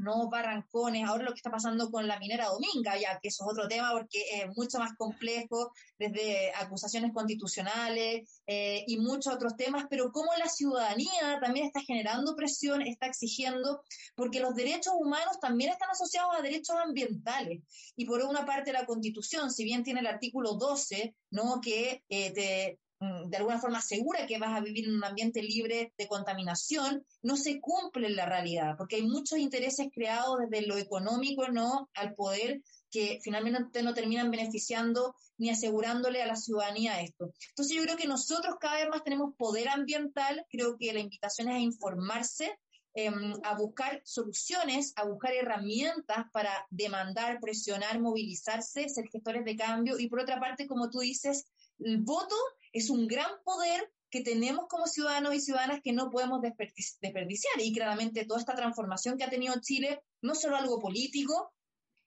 ¿no? 0.00 0.28
Barrancones, 0.28 1.04
ahora 1.06 1.24
lo 1.24 1.30
que 1.30 1.38
está 1.38 1.50
pasando 1.50 1.90
con 1.90 2.06
la 2.06 2.18
minera 2.18 2.46
Dominga, 2.46 2.98
ya 2.98 3.18
que 3.20 3.28
eso 3.28 3.44
es 3.44 3.52
otro 3.52 3.68
tema 3.68 3.90
porque 3.92 4.22
es 4.32 4.56
mucho 4.56 4.78
más 4.78 4.92
complejo, 4.96 5.72
desde 5.98 6.52
acusaciones 6.54 7.12
constitucionales 7.12 8.40
eh, 8.46 8.84
y 8.86 8.98
muchos 8.98 9.34
otros 9.34 9.56
temas, 9.56 9.86
pero 9.88 10.12
cómo 10.12 10.30
la 10.38 10.48
ciudadanía 10.48 11.38
también 11.40 11.66
está 11.66 11.80
generando 11.80 11.95
generando 11.96 12.36
presión, 12.36 12.82
está 12.82 13.06
exigiendo, 13.06 13.82
porque 14.14 14.40
los 14.40 14.54
derechos 14.54 14.92
humanos 14.98 15.38
también 15.40 15.70
están 15.70 15.90
asociados 15.90 16.34
a 16.36 16.42
derechos 16.42 16.76
ambientales. 16.76 17.62
Y 17.96 18.04
por 18.04 18.22
una 18.22 18.44
parte 18.44 18.72
la 18.72 18.86
Constitución, 18.86 19.50
si 19.50 19.64
bien 19.64 19.82
tiene 19.82 20.00
el 20.00 20.06
artículo 20.06 20.54
12, 20.54 21.14
¿no? 21.30 21.60
que 21.62 22.02
eh, 22.08 22.78
mm, 23.00 23.30
de 23.30 23.36
alguna 23.36 23.58
forma 23.58 23.78
asegura 23.78 24.26
que 24.26 24.38
vas 24.38 24.56
a 24.56 24.60
vivir 24.60 24.86
en 24.86 24.96
un 24.96 25.04
ambiente 25.04 25.42
libre 25.42 25.92
de 25.96 26.08
contaminación, 26.08 27.04
no 27.22 27.36
se 27.36 27.60
cumple 27.60 28.08
en 28.08 28.16
la 28.16 28.26
realidad, 28.26 28.74
porque 28.76 28.96
hay 28.96 29.06
muchos 29.06 29.38
intereses 29.38 29.88
creados 29.92 30.38
desde 30.40 30.66
lo 30.66 30.76
económico, 30.76 31.48
¿no? 31.48 31.88
al 31.94 32.14
poder 32.14 32.60
que 32.90 33.20
finalmente 33.22 33.82
no 33.82 33.94
terminan 33.94 34.30
beneficiando 34.30 35.14
ni 35.38 35.50
asegurándole 35.50 36.22
a 36.22 36.26
la 36.26 36.36
ciudadanía 36.36 37.00
esto. 37.00 37.32
Entonces 37.50 37.76
yo 37.76 37.82
creo 37.82 37.96
que 37.96 38.06
nosotros 38.06 38.56
cada 38.60 38.76
vez 38.76 38.88
más 38.88 39.04
tenemos 39.04 39.34
poder 39.36 39.68
ambiental, 39.68 40.46
creo 40.48 40.76
que 40.78 40.92
la 40.92 41.00
invitación 41.00 41.48
es 41.48 41.56
a 41.56 41.60
informarse, 41.60 42.58
em, 42.94 43.34
a 43.42 43.54
buscar 43.54 44.00
soluciones, 44.04 44.92
a 44.96 45.04
buscar 45.04 45.34
herramientas 45.34 46.26
para 46.32 46.66
demandar, 46.70 47.38
presionar, 47.40 48.00
movilizarse, 48.00 48.88
ser 48.88 49.08
gestores 49.08 49.44
de 49.44 49.56
cambio 49.56 49.98
y 49.98 50.08
por 50.08 50.20
otra 50.20 50.40
parte, 50.40 50.66
como 50.66 50.88
tú 50.88 51.00
dices, 51.00 51.44
el 51.78 51.98
voto 51.98 52.36
es 52.72 52.88
un 52.88 53.06
gran 53.06 53.30
poder 53.44 53.92
que 54.10 54.22
tenemos 54.22 54.66
como 54.68 54.86
ciudadanos 54.86 55.34
y 55.34 55.40
ciudadanas 55.40 55.80
que 55.82 55.92
no 55.92 56.10
podemos 56.10 56.40
desperdiciar. 56.40 57.60
Y 57.60 57.72
claramente 57.72 58.24
toda 58.24 58.40
esta 58.40 58.54
transformación 58.54 59.18
que 59.18 59.24
ha 59.24 59.30
tenido 59.30 59.60
Chile, 59.60 60.00
no 60.22 60.34
solo 60.34 60.56
algo 60.56 60.78
político, 60.80 61.52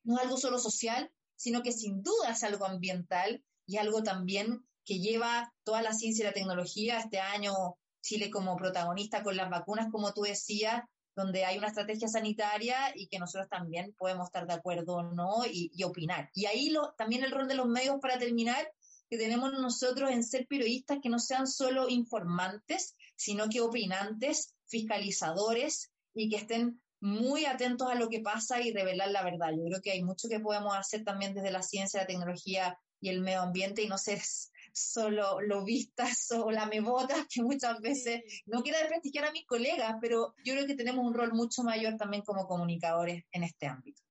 no 0.09 0.17
es 0.17 0.23
algo 0.23 0.37
solo 0.37 0.57
social, 0.57 1.11
sino 1.35 1.61
que 1.61 1.71
sin 1.71 2.01
duda 2.01 2.31
es 2.31 2.43
algo 2.43 2.65
ambiental 2.65 3.43
y 3.67 3.77
algo 3.77 4.01
también 4.01 4.65
que 4.83 4.99
lleva 4.99 5.53
toda 5.63 5.83
la 5.83 5.93
ciencia 5.93 6.23
y 6.23 6.25
la 6.25 6.33
tecnología. 6.33 6.97
Este 6.97 7.19
año 7.19 7.53
Chile 8.01 8.31
como 8.31 8.57
protagonista 8.57 9.21
con 9.21 9.37
las 9.37 9.51
vacunas, 9.51 9.91
como 9.91 10.11
tú 10.11 10.21
decías, 10.21 10.81
donde 11.15 11.45
hay 11.45 11.59
una 11.59 11.67
estrategia 11.67 12.07
sanitaria 12.07 12.75
y 12.95 13.07
que 13.07 13.19
nosotros 13.19 13.49
también 13.49 13.93
podemos 13.99 14.27
estar 14.27 14.47
de 14.47 14.53
acuerdo 14.53 14.95
o 14.95 15.03
no 15.03 15.45
y, 15.45 15.83
opinar. 15.83 16.31
Y 16.33 16.47
ahí 16.47 16.73
también 16.97 17.23
el 17.23 17.31
rol 17.31 17.47
de 17.47 17.55
los 17.55 17.67
medios 17.67 17.99
para 18.01 18.17
terminar, 18.17 18.67
que 19.11 19.17
tenemos 19.17 19.53
nosotros 19.53 20.09
en 20.09 20.23
ser 20.23 20.47
periodistas 20.47 20.97
que 21.03 21.09
no 21.09 21.19
sean 21.19 21.45
solo 21.45 21.87
informantes, 21.87 22.95
sino 23.15 23.47
que 23.47 23.61
opinantes, 23.61 24.55
fiscalizadores 24.65 25.91
y 26.15 26.29
que 26.29 26.37
estén 26.37 26.81
muy 27.01 27.45
atentos 27.45 27.89
a 27.89 27.95
lo 27.95 28.09
que 28.09 28.19
pasa 28.19 28.61
y 28.61 28.71
revelar 28.71 29.11
la 29.11 29.23
verdad. 29.23 29.51
Yo 29.55 29.63
creo 29.65 29.81
que 29.81 29.91
hay 29.91 30.03
mucho 30.03 30.27
que 30.27 30.39
podemos 30.39 30.75
hacer 30.75 31.03
también 31.03 31.33
desde 31.33 31.51
la 31.51 31.61
ciencia, 31.61 32.01
la 32.01 32.07
tecnología 32.07 32.77
y 33.01 33.09
el 33.09 33.21
medio 33.21 33.41
ambiente 33.41 33.81
y 33.81 33.87
no 33.87 33.97
ser 33.97 34.19
solo 34.73 35.41
lobistas 35.41 36.31
o 36.31 36.51
lamebotas 36.51 37.25
que 37.33 37.41
muchas 37.41 37.79
veces 37.81 38.21
no 38.45 38.61
quiero 38.61 38.79
desprestigiar 38.79 39.25
a 39.25 39.31
mis 39.31 39.45
colegas, 39.45 39.95
pero 40.01 40.35
yo 40.43 40.53
creo 40.53 40.67
que 40.67 40.75
tenemos 40.75 41.05
un 41.05 41.13
rol 41.13 41.33
mucho 41.33 41.63
mayor 41.63 41.97
también 41.97 42.23
como 42.23 42.47
comunicadores 42.47 43.23
en 43.31 43.43
este 43.43 43.67
ámbito. 43.67 44.01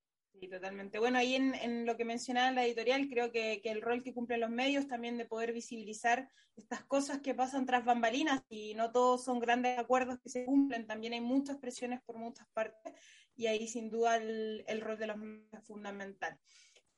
Sí, 0.40 0.46
totalmente. 0.46 1.00
Bueno, 1.00 1.18
ahí 1.18 1.34
en, 1.34 1.84
lo 1.84 1.96
que 1.96 2.04
mencionaba 2.04 2.48
en 2.48 2.54
la 2.54 2.64
editorial, 2.64 3.08
creo 3.08 3.32
que, 3.32 3.60
el 3.64 3.82
rol 3.82 4.04
que 4.04 4.14
cumplen 4.14 4.40
los 4.40 4.50
medios 4.50 4.86
también 4.86 5.18
de 5.18 5.24
poder 5.24 5.52
visibilizar 5.52 6.30
estas 6.56 6.84
cosas 6.84 7.20
que 7.20 7.34
pasan 7.34 7.66
tras 7.66 7.84
bambalinas 7.84 8.42
y 8.48 8.74
no 8.74 8.92
todos 8.92 9.24
son 9.24 9.40
grandes 9.40 9.78
acuerdos 9.78 10.20
que 10.20 10.28
se 10.28 10.44
cumplen, 10.44 10.86
también 10.86 11.12
hay 11.12 11.20
muchas 11.20 11.56
presiones 11.56 12.00
por 12.02 12.18
muchas 12.18 12.46
partes 12.52 12.92
y 13.34 13.46
ahí 13.46 13.66
sin 13.66 13.90
duda 13.90 14.16
el, 14.16 14.80
rol 14.80 14.98
de 14.98 15.06
los 15.08 15.16
medios 15.16 15.52
es 15.52 15.64
fundamental. 15.66 16.38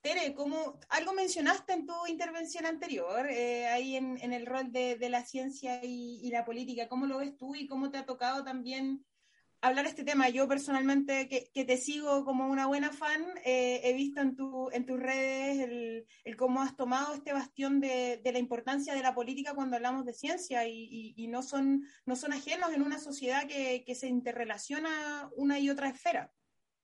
Tere, 0.03 0.35
como 0.35 0.79
algo 0.89 1.13
mencionaste 1.13 1.73
en 1.75 1.87
tu 1.87 2.07
intervención 2.09 2.67
anterior, 2.67 3.27
eh, 3.31 3.67
ahí 3.69 3.97
en, 3.97 4.33
el 4.33 4.45
rol 4.45 4.71
de, 4.71 5.09
la 5.09 5.25
ciencia 5.25 5.83
y, 5.83 6.21
y, 6.23 6.31
la 6.31 6.45
política, 6.45 6.89
¿cómo 6.89 7.07
lo 7.07 7.19
ves 7.19 7.37
tú 7.37 7.55
y 7.55 7.67
cómo 7.67 7.91
te 7.91 7.99
ha 7.99 8.07
tocado 8.07 8.45
también 8.45 9.05
hablar 9.61 9.87
este 9.87 10.05
tema. 10.05 10.29
Yo 10.29 10.49
personalmente, 10.49 11.29
que, 11.29 11.65
te 11.65 11.77
sigo 11.77 12.25
como 12.25 12.49
una 12.49 12.67
buena 12.67 12.91
fan, 12.91 13.25
eh, 13.45 13.81
he 13.85 13.93
visto 13.93 14.21
en, 14.21 14.35
tu, 14.35 14.71
en 14.73 14.87
tus 14.87 14.99
redes 14.99 15.59
el, 16.25 16.37
cómo 16.37 16.63
has 16.63 16.77
tomado 16.77 17.15
este 17.15 17.33
bastión 17.33 17.81
de, 17.81 18.21
la 18.25 18.39
importancia 18.39 18.95
de 18.95 19.03
la 19.03 19.15
política 19.15 19.55
cuando 19.55 19.77
hablamos 19.77 20.05
de 20.05 20.15
ciencia 20.15 20.67
y, 20.67 21.27
no, 21.29 21.43
son, 21.43 21.85
no 22.07 22.17
son 22.17 22.33
ajenos 22.33 22.73
en 22.73 22.83
una 22.83 22.99
sociedad 22.99 23.47
que, 23.47 23.95
se 23.95 24.09
interrelaciona 24.09 25.29
una 25.37 25.59
y 25.59 25.69
otra 25.69 25.89
esfera. 25.89 26.33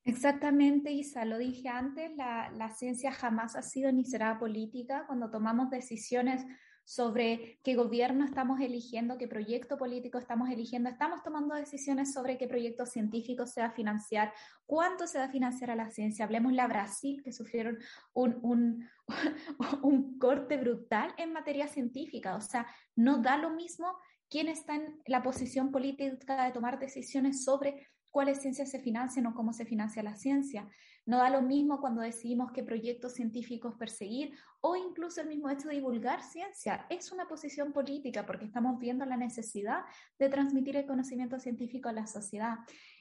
Exactamente, 0.05 0.93
Isa, 0.93 1.25
lo 1.25 1.39
dije 1.39 1.69
antes, 1.69 2.13
la 2.17 2.75
ciencia 2.77 3.11
jamás 3.11 3.57
ha 3.57 3.63
sido 3.63 3.91
ni 3.91 4.05
será 4.05 4.39
política. 4.39 5.05
Cuando 5.07 5.31
tomamos 5.31 5.71
decisiones 5.71 6.45
sobre 6.87 7.59
qué 7.65 7.75
gobierno 7.75 8.25
estamos 8.25 8.61
eligiendo, 8.61 9.19
qué 9.19 9.27
proyecto 9.27 9.77
político 9.77 10.19
estamos 10.19 10.49
eligiendo. 10.51 10.89
Estamos 10.89 11.21
tomando 11.25 11.57
decisiones 11.57 12.13
sobre 12.13 12.39
qué 12.39 12.47
proyecto 12.47 12.87
científico 12.87 13.45
se 13.45 13.61
va 13.61 13.67
a 13.67 13.73
financiar, 13.73 14.33
cuánto 14.67 15.09
se 15.09 15.19
va 15.19 15.25
a 15.25 15.29
financiar 15.29 15.73
a 15.73 15.77
la 15.77 15.91
ciencia. 15.91 16.25
Hablemos 16.25 16.57
a 16.57 16.69
Brasil, 16.69 17.23
que 17.25 17.33
sufrieron 17.33 17.79
un, 18.15 18.39
un, 18.41 18.89
un 19.83 20.17
corte 20.21 20.59
brutal 20.59 21.13
en 21.19 21.33
materia 21.33 21.67
científica. 21.67 22.37
O 22.37 22.41
sea, 22.41 22.69
no 22.95 23.19
da 23.19 23.37
lo 23.37 23.51
mismo 23.51 23.99
quién 24.31 24.49
está 24.49 24.77
en 24.77 25.03
la 25.07 25.25
posición 25.25 25.73
política 25.73 26.45
de 26.45 26.53
tomar 26.53 26.79
decisiones 26.79 27.43
sobre 27.43 27.89
cuáles 28.13 28.41
ciencias 28.41 28.71
se 28.71 28.79
financian 28.79 29.27
o 29.27 29.35
cómo 29.35 29.53
se 29.53 29.67
financia 29.67 30.05
la 30.05 30.15
ciencia. 30.15 30.69
No 31.07 31.19
da 31.19 31.31
lo 31.31 31.41
mismo 31.41 31.81
cuando 31.81 32.03
decidimos 32.03 32.51
qué 32.51 32.65
proyectos 32.65 33.15
científicos 33.15 33.77
perseguir 33.79 34.35
o 34.61 34.75
incluso 34.75 35.21
el 35.21 35.29
mismo 35.29 35.49
hecho 35.49 35.69
de 35.69 35.77
divulgar 35.77 36.21
ciencia. 36.21 36.85
Es 36.91 37.13
una 37.13 37.29
posición 37.29 37.73
política 37.73 38.27
porque 38.27 38.47
estamos 38.47 38.79
viendo 38.81 39.07
la 39.07 39.17
necesidad 39.17 39.85
de 40.19 40.29
transmitir 40.29 40.77
el 40.77 40.87
conocimiento 40.87 41.39
científico 41.39 41.89
a 41.89 41.93
la 41.93 42.09
sociedad. 42.09 42.57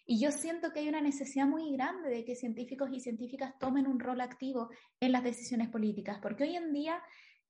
Y 0.06 0.20
yo 0.20 0.32
siento 0.32 0.72
que 0.72 0.82
hay 0.82 0.90
una 0.90 1.02
necesidad 1.02 1.48
muy 1.48 1.72
grande 1.74 2.10
de 2.10 2.24
que 2.24 2.36
científicos 2.36 2.92
y 2.94 3.00
científicas 3.00 3.58
tomen 3.58 3.88
un 3.88 4.00
rol 4.00 4.22
activo 4.22 4.70
en 5.00 5.12
las 5.12 5.24
decisiones 5.24 5.70
políticas, 5.70 6.20
porque 6.22 6.44
hoy 6.44 6.56
en 6.56 6.72
día 6.74 7.02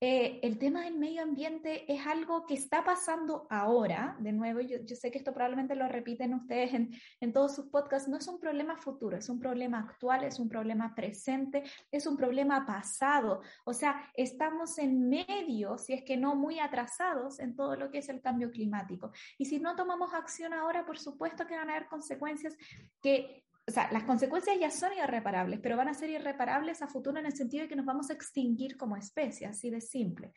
eh, 0.02 0.42
el 0.44 0.60
tema 0.60 0.84
del 0.84 0.98
medio 0.98 1.24
ambiente 1.24 1.92
es 1.92 2.06
algo 2.06 2.46
que 2.46 2.54
está 2.54 2.84
pasando 2.84 3.48
ahora, 3.50 4.18
de 4.20 4.34
nuevo, 4.34 4.60
yo, 4.60 4.78
sé 4.94 5.10
que 5.10 5.18
esto 5.18 5.34
probablemente 5.34 5.74
lo 5.74 5.88
repiten 5.88 6.34
ustedes 6.34 6.74
en, 6.74 7.34
todos 7.34 7.56
sus 7.56 7.68
podcasts, 7.68 8.10
no 8.10 8.18
es 8.18 8.28
un 8.28 8.40
problema 8.40 8.76
futuro, 8.76 9.18
es 9.18 9.30
un 9.30 9.40
problema 9.40 9.80
actual, 9.80 10.26
es 10.26 10.38
un 10.40 10.50
problema 10.50 10.94
presente, 10.94 11.64
es 11.92 12.06
un 12.08 12.18
problema 12.18 12.66
pasado. 12.66 13.42
O 13.66 13.74
sea, 13.74 14.12
estamos 14.16 14.78
en 14.80 15.10
medio, 15.10 15.78
si 15.78 15.94
es 15.94 16.04
que 16.04 16.18
no 16.18 16.36
muy 16.36 16.60
atrasados, 16.60 17.40
en 17.40 17.56
todo 17.56 17.76
lo 17.76 17.90
que 17.90 18.00
es 18.00 18.10
el 18.10 18.22
cambio 18.22 18.52
climático. 18.52 19.12
Y 19.38 19.46
si 19.46 19.60
no 19.60 19.76
tomamos 19.76 20.14
acción 20.14 20.54
ahora, 20.54 20.86
por 20.86 21.00
supuesto 21.00 21.48
que 21.48 21.56
van 21.56 21.70
a 21.70 21.76
haber 21.76 21.88
consecuencias 21.88 22.56
que 23.02 23.45
o 23.68 23.72
sea, 23.72 23.92
las 23.92 24.04
consecuencias 24.04 24.58
ya 24.60 24.70
son 24.70 24.92
irreparables, 24.94 25.60
pero 25.60 25.76
van 25.76 25.88
a 25.88 25.94
ser 25.96 26.12
irreparables 26.12 26.84
a 26.84 26.88
futuro 26.88 27.20
en 27.20 27.26
el 27.26 27.36
sentido 27.36 27.64
de 27.64 27.68
que 27.68 27.76
nos 27.76 27.86
vamos 27.86 28.12
a 28.12 28.14
extinguir 28.14 28.78
como 28.78 28.96
especie, 28.96 29.48
así 29.48 29.72
de 29.72 29.82
simple. 29.82 30.34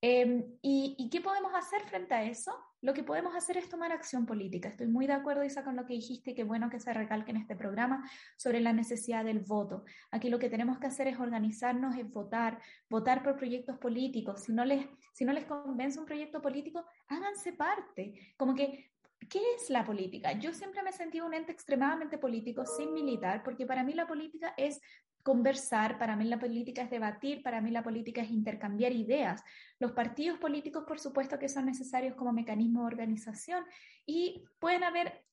Em, 0.00 0.44
y, 0.62 1.08
qué 1.08 1.20
podemos 1.20 1.52
hacer 1.54 1.82
frente 1.82 2.12
a 2.12 2.24
eso? 2.24 2.52
Lo 2.80 2.92
que 2.92 3.04
podemos 3.04 3.36
hacer 3.36 3.56
es 3.56 3.68
tomar 3.68 3.92
acción 3.92 4.26
política. 4.26 4.68
Estoy 4.68 4.88
muy 4.88 5.06
de 5.06 5.12
acuerdo, 5.12 5.44
Isa, 5.44 5.62
con 5.62 5.76
lo 5.76 5.86
que 5.86 5.94
dijiste, 5.94 6.34
qué 6.34 6.42
bueno 6.42 6.68
que 6.70 6.80
se 6.80 6.92
recalque 6.92 7.30
en 7.30 7.36
este 7.36 7.54
programa 7.54 8.02
sobre 8.36 8.58
la 8.58 8.72
necesidad 8.72 9.24
del 9.24 9.38
voto. 9.38 9.84
Aquí 10.10 10.28
lo 10.28 10.40
que 10.40 10.50
tenemos 10.50 10.80
que 10.80 10.88
hacer 10.88 11.06
es 11.06 11.20
organizarnos, 11.20 11.96
es 11.96 12.10
votar, 12.10 12.60
votar 12.90 13.22
por 13.22 13.36
proyectos 13.36 13.78
políticos. 13.78 14.42
Si 14.42 14.52
no 14.52 14.64
les, 14.64 14.88
si 15.12 15.24
no 15.24 15.32
les 15.32 15.44
convence 15.44 16.00
un 16.00 16.06
proyecto 16.06 16.42
político, 16.42 16.84
háganse 17.06 17.52
parte. 17.52 18.34
Como 18.36 18.56
que 18.56 18.91
¿Qué 19.28 19.40
es 19.56 19.70
la 19.70 19.84
política? 19.84 20.32
Yo 20.32 20.52
siempre 20.52 20.82
me 20.82 20.90
he 20.90 20.92
sentido 20.92 21.26
un 21.26 21.34
ente 21.34 21.52
extremadamente 21.52 22.18
político, 22.18 22.64
sin 22.66 22.92
militar, 22.92 23.42
porque 23.42 23.66
para 23.66 23.84
mí 23.84 23.92
la 23.92 24.06
política 24.06 24.54
es 24.56 24.80
conversar, 25.22 25.98
para 25.98 26.16
mí 26.16 26.24
la 26.24 26.38
política 26.38 26.82
es 26.82 26.90
debatir, 26.90 27.42
para 27.42 27.60
mí 27.60 27.70
la 27.70 27.82
política 27.82 28.22
es 28.22 28.30
intercambiar 28.30 28.92
ideas. 28.92 29.42
Los 29.78 29.92
partidos 29.92 30.38
políticos, 30.38 30.84
por 30.86 30.98
supuesto, 30.98 31.38
que 31.38 31.48
son 31.48 31.66
necesarios 31.66 32.16
como 32.16 32.32
mecanismo 32.32 32.80
de 32.80 32.86
organización 32.86 33.64
y 34.04 34.44
pueden 34.58 34.84
haber 34.84 35.24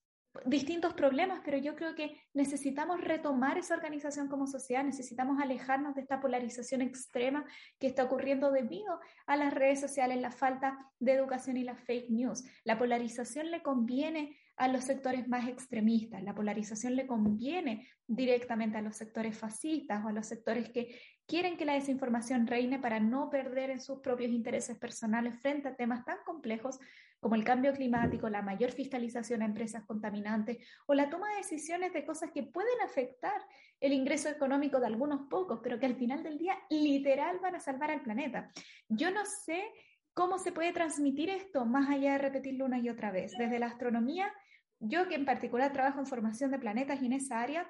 distintos 0.45 0.93
problemas, 0.93 1.41
pero 1.43 1.57
yo 1.57 1.75
creo 1.75 1.95
que 1.95 2.21
necesitamos 2.33 3.01
retomar 3.01 3.57
esa 3.57 3.75
organización 3.75 4.27
como 4.27 4.47
sociedad, 4.47 4.83
necesitamos 4.83 5.41
alejarnos 5.41 5.95
de 5.95 6.01
esta 6.01 6.19
polarización 6.19 6.81
extrema 6.81 7.45
que 7.79 7.87
está 7.87 8.03
ocurriendo 8.03 8.51
debido 8.51 8.99
a 9.25 9.35
las 9.35 9.53
redes 9.53 9.79
sociales, 9.79 10.21
la 10.21 10.31
falta 10.31 10.77
de 10.99 11.13
educación 11.13 11.57
y 11.57 11.63
las 11.63 11.79
fake 11.81 12.11
news. 12.11 12.43
La 12.63 12.77
polarización 12.77 13.49
le 13.49 13.63
conviene 13.63 14.37
a 14.55 14.67
los 14.67 14.83
sectores 14.83 15.27
más 15.27 15.47
extremistas, 15.47 16.21
la 16.21 16.35
polarización 16.35 16.95
le 16.95 17.07
conviene 17.07 17.87
directamente 18.05 18.77
a 18.77 18.81
los 18.81 18.97
sectores 18.97 19.37
fascistas 19.37 20.03
o 20.03 20.09
a 20.09 20.11
los 20.11 20.27
sectores 20.27 20.69
que 20.69 20.99
quieren 21.25 21.57
que 21.57 21.65
la 21.65 21.73
desinformación 21.73 22.45
reine 22.45 22.77
para 22.77 22.99
no 22.99 23.29
perder 23.29 23.69
en 23.69 23.79
sus 23.79 23.99
propios 23.99 24.31
intereses 24.31 24.77
personales 24.77 25.39
frente 25.39 25.69
a 25.69 25.75
temas 25.75 26.03
tan 26.03 26.17
complejos 26.25 26.77
como 27.19 27.35
el 27.35 27.43
cambio 27.43 27.73
climático, 27.73 28.29
la 28.29 28.41
mayor 28.41 28.71
fiscalización 28.71 29.41
a 29.41 29.45
empresas 29.45 29.85
contaminantes 29.85 30.57
o 30.87 30.93
la 30.93 31.09
toma 31.09 31.29
de 31.29 31.37
decisiones 31.37 31.93
de 31.93 32.05
cosas 32.05 32.31
que 32.31 32.43
pueden 32.43 32.81
afectar 32.81 33.41
el 33.79 33.93
ingreso 33.93 34.29
económico 34.29 34.79
de 34.79 34.87
algunos 34.87 35.27
pocos, 35.29 35.59
pero 35.61 35.79
que 35.79 35.85
al 35.85 35.95
final 35.95 36.23
del 36.23 36.37
día 36.37 36.57
literal 36.69 37.39
van 37.39 37.55
a 37.55 37.59
salvar 37.59 37.91
al 37.91 38.01
planeta. 38.01 38.51
Yo 38.87 39.11
no 39.11 39.25
sé 39.25 39.63
cómo 40.13 40.37
se 40.37 40.51
puede 40.51 40.73
transmitir 40.73 41.29
esto 41.29 41.65
más 41.65 41.89
allá 41.89 42.13
de 42.13 42.17
repetirlo 42.17 42.65
una 42.65 42.79
y 42.79 42.89
otra 42.89 43.11
vez. 43.11 43.33
Desde 43.37 43.59
la 43.59 43.67
astronomía, 43.67 44.33
yo 44.79 45.07
que 45.07 45.15
en 45.15 45.25
particular 45.25 45.73
trabajo 45.73 45.99
en 45.99 46.07
formación 46.07 46.51
de 46.51 46.59
planetas 46.59 47.01
y 47.01 47.05
en 47.05 47.13
esa 47.13 47.41
área, 47.41 47.69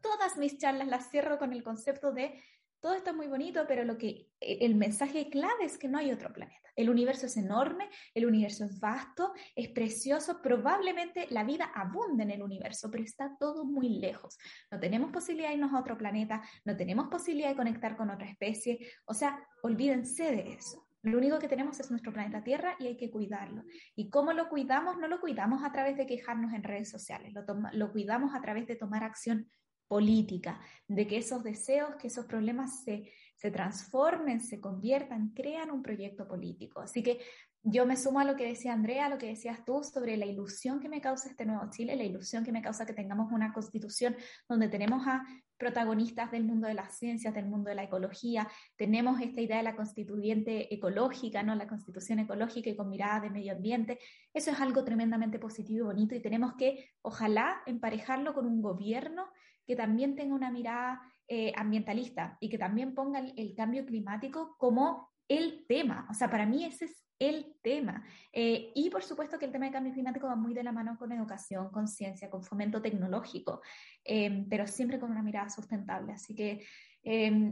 todas 0.00 0.36
mis 0.36 0.58
charlas 0.58 0.88
las 0.88 1.10
cierro 1.10 1.38
con 1.38 1.52
el 1.52 1.62
concepto 1.62 2.12
de 2.12 2.42
todo 2.80 2.94
esto 2.94 3.10
es 3.10 3.16
muy 3.16 3.26
bonito, 3.26 3.64
pero 3.68 3.84
lo 3.84 3.98
que 3.98 4.28
e, 4.40 4.64
el 4.64 4.74
mensaje 4.74 5.28
clave 5.28 5.64
es 5.64 5.78
que 5.78 5.88
no 5.88 5.98
hay 5.98 6.10
otro 6.12 6.32
planeta. 6.32 6.70
El 6.76 6.88
universo 6.88 7.26
es 7.26 7.36
enorme, 7.36 7.90
el 8.14 8.26
universo 8.26 8.64
es 8.64 8.80
vasto, 8.80 9.32
es 9.54 9.68
precioso, 9.68 10.40
probablemente 10.40 11.26
la 11.30 11.44
vida 11.44 11.70
abunda 11.74 12.24
en 12.24 12.30
el 12.30 12.42
universo, 12.42 12.90
pero 12.90 13.04
está 13.04 13.36
todo 13.38 13.64
muy 13.64 14.00
lejos. 14.00 14.38
No 14.70 14.80
tenemos 14.80 15.10
posibilidad 15.12 15.50
de 15.50 15.56
irnos 15.56 15.74
a 15.74 15.80
otro 15.80 15.98
planeta, 15.98 16.42
no 16.64 16.76
tenemos 16.76 17.08
posibilidad 17.08 17.50
de 17.50 17.56
conectar 17.56 17.96
con 17.96 18.10
otra 18.10 18.28
especie, 18.28 18.78
o 19.04 19.14
sea, 19.14 19.46
olvídense 19.62 20.30
de 20.30 20.52
eso. 20.54 20.86
Lo 21.02 21.18
único 21.18 21.38
que 21.38 21.48
tenemos 21.48 21.80
es 21.80 21.90
nuestro 21.90 22.12
planeta 22.12 22.44
Tierra 22.44 22.76
y 22.78 22.86
hay 22.86 22.96
que 22.96 23.10
cuidarlo. 23.10 23.64
¿Y 23.94 24.10
cómo 24.10 24.32
lo 24.34 24.50
cuidamos? 24.50 24.98
No 24.98 25.08
lo 25.08 25.20
cuidamos 25.20 25.64
a 25.64 25.72
través 25.72 25.96
de 25.96 26.06
quejarnos 26.06 26.52
en 26.52 26.62
redes 26.62 26.90
sociales, 26.90 27.34
lo 27.72 27.92
cuidamos 27.92 28.34
a 28.34 28.40
través 28.40 28.66
de 28.66 28.76
tomar 28.76 29.04
acción 29.04 29.50
política, 29.90 30.60
de 30.86 31.04
que 31.08 31.16
esos 31.16 31.42
deseos, 31.42 31.96
que 31.96 32.06
esos 32.06 32.24
problemas 32.26 32.84
se, 32.84 33.10
se 33.34 33.50
transformen, 33.50 34.40
se 34.40 34.60
conviertan, 34.60 35.32
crean 35.34 35.72
un 35.72 35.82
proyecto 35.82 36.28
político. 36.28 36.80
Así 36.80 37.02
que 37.02 37.18
yo 37.64 37.84
me 37.86 37.96
sumo 37.96 38.20
a 38.20 38.24
lo 38.24 38.36
que 38.36 38.46
decía 38.46 38.72
Andrea, 38.72 39.06
a 39.06 39.08
lo 39.08 39.18
que 39.18 39.26
decías 39.26 39.64
tú 39.64 39.82
sobre 39.82 40.16
la 40.16 40.26
ilusión 40.26 40.78
que 40.78 40.88
me 40.88 41.00
causa 41.00 41.28
este 41.28 41.44
nuevo 41.44 41.68
Chile, 41.70 41.96
la 41.96 42.04
ilusión 42.04 42.44
que 42.44 42.52
me 42.52 42.62
causa 42.62 42.86
que 42.86 42.92
tengamos 42.92 43.32
una 43.32 43.52
constitución 43.52 44.14
donde 44.48 44.68
tenemos 44.68 45.04
a 45.08 45.24
protagonistas 45.58 46.30
del 46.30 46.44
mundo 46.44 46.68
de 46.68 46.74
las 46.74 46.96
ciencias, 46.96 47.34
del 47.34 47.46
mundo 47.46 47.68
de 47.68 47.74
la 47.74 47.82
ecología, 47.82 48.48
tenemos 48.76 49.20
esta 49.20 49.40
idea 49.40 49.56
de 49.56 49.64
la 49.64 49.76
constituyente 49.76 50.72
ecológica, 50.72 51.42
¿no? 51.42 51.56
la 51.56 51.66
constitución 51.66 52.20
ecológica 52.20 52.70
y 52.70 52.76
con 52.76 52.88
mirada 52.88 53.20
de 53.20 53.30
medio 53.30 53.52
ambiente. 53.52 53.98
Eso 54.32 54.52
es 54.52 54.60
algo 54.60 54.84
tremendamente 54.84 55.40
positivo 55.40 55.80
y 55.80 55.86
bonito 55.88 56.14
y 56.14 56.22
tenemos 56.22 56.54
que, 56.54 56.92
ojalá, 57.02 57.60
emparejarlo 57.66 58.32
con 58.32 58.46
un 58.46 58.62
gobierno 58.62 59.26
que 59.70 59.76
también 59.76 60.16
tenga 60.16 60.34
una 60.34 60.50
mirada 60.50 61.00
eh, 61.28 61.52
ambientalista 61.54 62.36
y 62.40 62.48
que 62.48 62.58
también 62.58 62.92
ponga 62.92 63.20
el, 63.20 63.54
cambio 63.54 63.86
climático 63.86 64.56
como 64.58 65.08
el 65.28 65.64
tema. 65.68 66.08
O 66.10 66.14
sea, 66.14 66.28
para 66.28 66.44
mí 66.44 66.64
ese 66.64 66.86
es 66.86 67.06
el 67.20 67.54
tema. 67.62 68.04
Eh, 68.32 68.72
y 68.74 68.90
por 68.90 69.04
supuesto 69.04 69.38
que 69.38 69.44
el 69.44 69.52
tema 69.52 69.66
de 69.66 69.70
cambio 69.70 69.92
climático 69.92 70.26
va 70.26 70.34
muy 70.34 70.54
de 70.54 70.64
la 70.64 70.72
mano 70.72 70.96
con 70.98 71.12
educación, 71.12 71.70
con 71.70 71.86
ciencia, 71.86 72.28
con 72.28 72.42
fomento 72.42 72.82
tecnológico, 72.82 73.60
eh, 74.04 74.44
pero 74.50 74.66
siempre 74.66 74.98
con 74.98 75.12
una 75.12 75.22
mirada 75.22 75.48
sustentable. 75.50 76.14
Así 76.14 76.34
que 76.34 76.66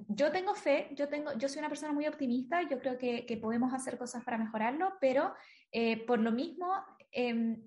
yo 0.09 0.33
tengo 0.33 0.57
fe, 0.57 0.89
yo, 0.97 1.09
tengo, 1.09 1.39
yo 1.39 1.49
soy 1.49 1.61
una 1.61 1.69
persona 1.69 1.93
muy 1.93 2.09
optimista, 2.09 2.69
yo 2.69 2.81
creo 2.81 2.99
que, 2.99 3.27
que 3.27 3.37
podemos 3.37 3.73
hacer 3.73 3.97
cosas 3.97 4.25
para 4.25 4.39
mejorarlo, 4.39 4.95
pero 5.01 5.35
por 6.05 6.19
lo 6.19 6.33
mismo 6.33 6.67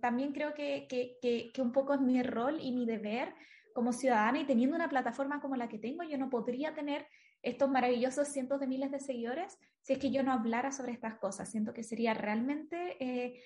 también 0.02 0.34
creo 0.34 0.54
que, 0.54 0.88
que, 0.90 1.52
que, 1.54 1.62
un 1.62 1.72
poco 1.72 1.94
es 1.94 2.02
mi 2.02 2.22
rol 2.22 2.60
y 2.62 2.74
mi 2.74 2.86
deber 2.86 3.34
como 3.74 3.94
ciudadana 3.94 4.40
y 4.40 4.46
teniendo 4.46 4.76
una 4.76 4.90
plataforma 4.90 5.42
como 5.42 5.56
la 5.56 5.68
que 5.68 5.80
tengo, 5.80 6.04
yo 6.04 6.18
no 6.18 6.30
podría 6.30 6.74
tener 6.74 7.08
estos 7.42 7.70
maravillosos 7.70 8.28
cientos 8.28 8.60
de 8.60 8.68
miles 8.68 8.92
de 8.92 9.00
seguidores 9.00 9.58
si 9.82 9.94
es 9.94 10.00
que 10.00 10.12
yo 10.12 10.24
no 10.24 10.32
hablara 10.32 10.72
sobre 10.72 10.92
estas 10.92 11.16
cosas. 11.16 11.50
Siento 11.50 11.74
que 11.74 11.84
sería 11.84 12.14
realmente 12.14 12.98
eh, 13.00 13.42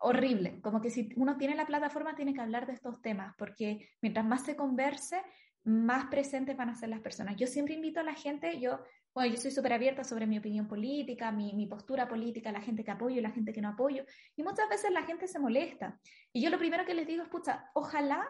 horrible, 0.00 0.60
como 0.60 0.80
que 0.80 0.90
si 0.90 1.10
uno 1.16 1.36
tiene 1.36 1.54
la 1.54 1.66
plataforma 1.66 2.14
tiene 2.14 2.34
que 2.34 2.40
hablar 2.40 2.66
de 2.66 2.72
estos 2.72 3.02
temas, 3.02 3.34
porque 3.36 3.88
mientras 4.00 4.24
más 4.24 4.44
se 4.44 4.56
converse, 4.56 5.20
más 5.64 6.06
presentes 6.06 6.56
van 6.56 6.70
a 6.70 6.74
ser 6.74 6.88
las 6.88 7.00
personas. 7.00 7.36
Yo 7.36 7.46
siempre 7.46 7.74
invito 7.74 8.00
a 8.00 8.02
la 8.02 8.14
gente, 8.14 8.58
yo, 8.58 8.80
bueno, 9.12 9.34
yo 9.34 9.40
soy 9.40 9.50
súper 9.50 9.74
abierta 9.74 10.04
sobre 10.04 10.26
mi 10.26 10.38
opinión 10.38 10.66
política, 10.66 11.30
mi, 11.30 11.52
mi, 11.52 11.66
postura 11.66 12.08
política, 12.08 12.52
la 12.52 12.62
gente 12.62 12.84
que 12.84 12.90
apoyo 12.90 13.18
y 13.18 13.20
la 13.20 13.30
gente 13.30 13.52
que 13.52 13.60
no 13.60 13.68
apoyo, 13.68 14.04
y 14.36 14.42
muchas 14.42 14.68
veces 14.68 14.90
la 14.92 15.02
gente 15.02 15.26
se 15.26 15.38
molesta. 15.38 15.98
Y 16.32 16.40
yo 16.40 16.48
lo 16.48 16.58
primero 16.58 16.86
que 16.86 16.94
les 16.94 17.06
digo 17.06 17.22
es, 17.22 17.28
pucha, 17.28 17.70
ojalá 17.74 18.26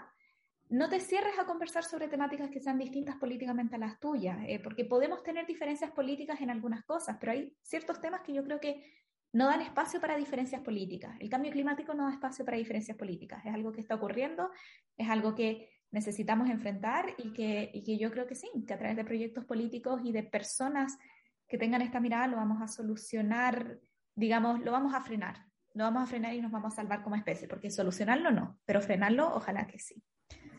no 0.70 0.88
te 0.88 1.00
cierres 1.00 1.38
a 1.38 1.46
conversar 1.46 1.84
sobre 1.84 2.08
temáticas 2.08 2.50
que 2.50 2.60
sean 2.60 2.78
distintas 2.78 3.16
políticamente 3.16 3.76
a 3.76 3.78
las 3.78 3.98
tuyas, 3.98 4.38
eh, 4.46 4.60
porque 4.62 4.84
podemos 4.84 5.22
tener 5.22 5.46
diferencias 5.46 5.90
políticas 5.92 6.40
en 6.40 6.50
algunas 6.50 6.84
cosas, 6.84 7.16
pero 7.18 7.32
hay 7.32 7.56
ciertos 7.62 8.00
temas 8.00 8.20
que 8.22 8.34
yo 8.34 8.44
creo 8.44 8.60
que 8.60 8.84
no 9.32 9.46
dan 9.46 9.60
espacio 9.60 10.00
para 10.00 10.16
diferencias 10.16 10.62
políticas. 10.62 11.16
El 11.20 11.28
cambio 11.28 11.52
climático 11.52 11.94
no 11.94 12.04
da 12.04 12.12
espacio 12.12 12.44
para 12.44 12.56
diferencias 12.56 12.96
políticas. 12.96 13.44
Es 13.44 13.54
algo 13.54 13.72
que 13.72 13.80
está 13.80 13.94
ocurriendo, 13.94 14.50
es 14.96 15.08
algo 15.08 15.34
que 15.34 15.70
necesitamos 15.90 16.48
enfrentar 16.50 17.14
y 17.18 17.32
que, 17.32 17.70
y 17.72 17.82
que 17.82 17.98
yo 17.98 18.10
creo 18.10 18.26
que 18.26 18.34
sí, 18.34 18.48
que 18.66 18.74
a 18.74 18.78
través 18.78 18.96
de 18.96 19.04
proyectos 19.04 19.44
políticos 19.44 20.00
y 20.04 20.12
de 20.12 20.22
personas 20.22 20.98
que 21.46 21.58
tengan 21.58 21.82
esta 21.82 22.00
mirada 22.00 22.26
lo 22.26 22.36
vamos 22.36 22.60
a 22.60 22.68
solucionar, 22.68 23.78
digamos, 24.14 24.60
lo 24.60 24.72
vamos 24.72 24.94
a 24.94 25.00
frenar, 25.00 25.46
lo 25.72 25.84
vamos 25.84 26.02
a 26.02 26.06
frenar 26.06 26.34
y 26.34 26.42
nos 26.42 26.52
vamos 26.52 26.74
a 26.74 26.76
salvar 26.76 27.02
como 27.02 27.16
especie, 27.16 27.48
porque 27.48 27.70
solucionarlo 27.70 28.30
no, 28.30 28.58
pero 28.66 28.82
frenarlo 28.82 29.34
ojalá 29.34 29.66
que 29.66 29.78
sí. 29.78 30.02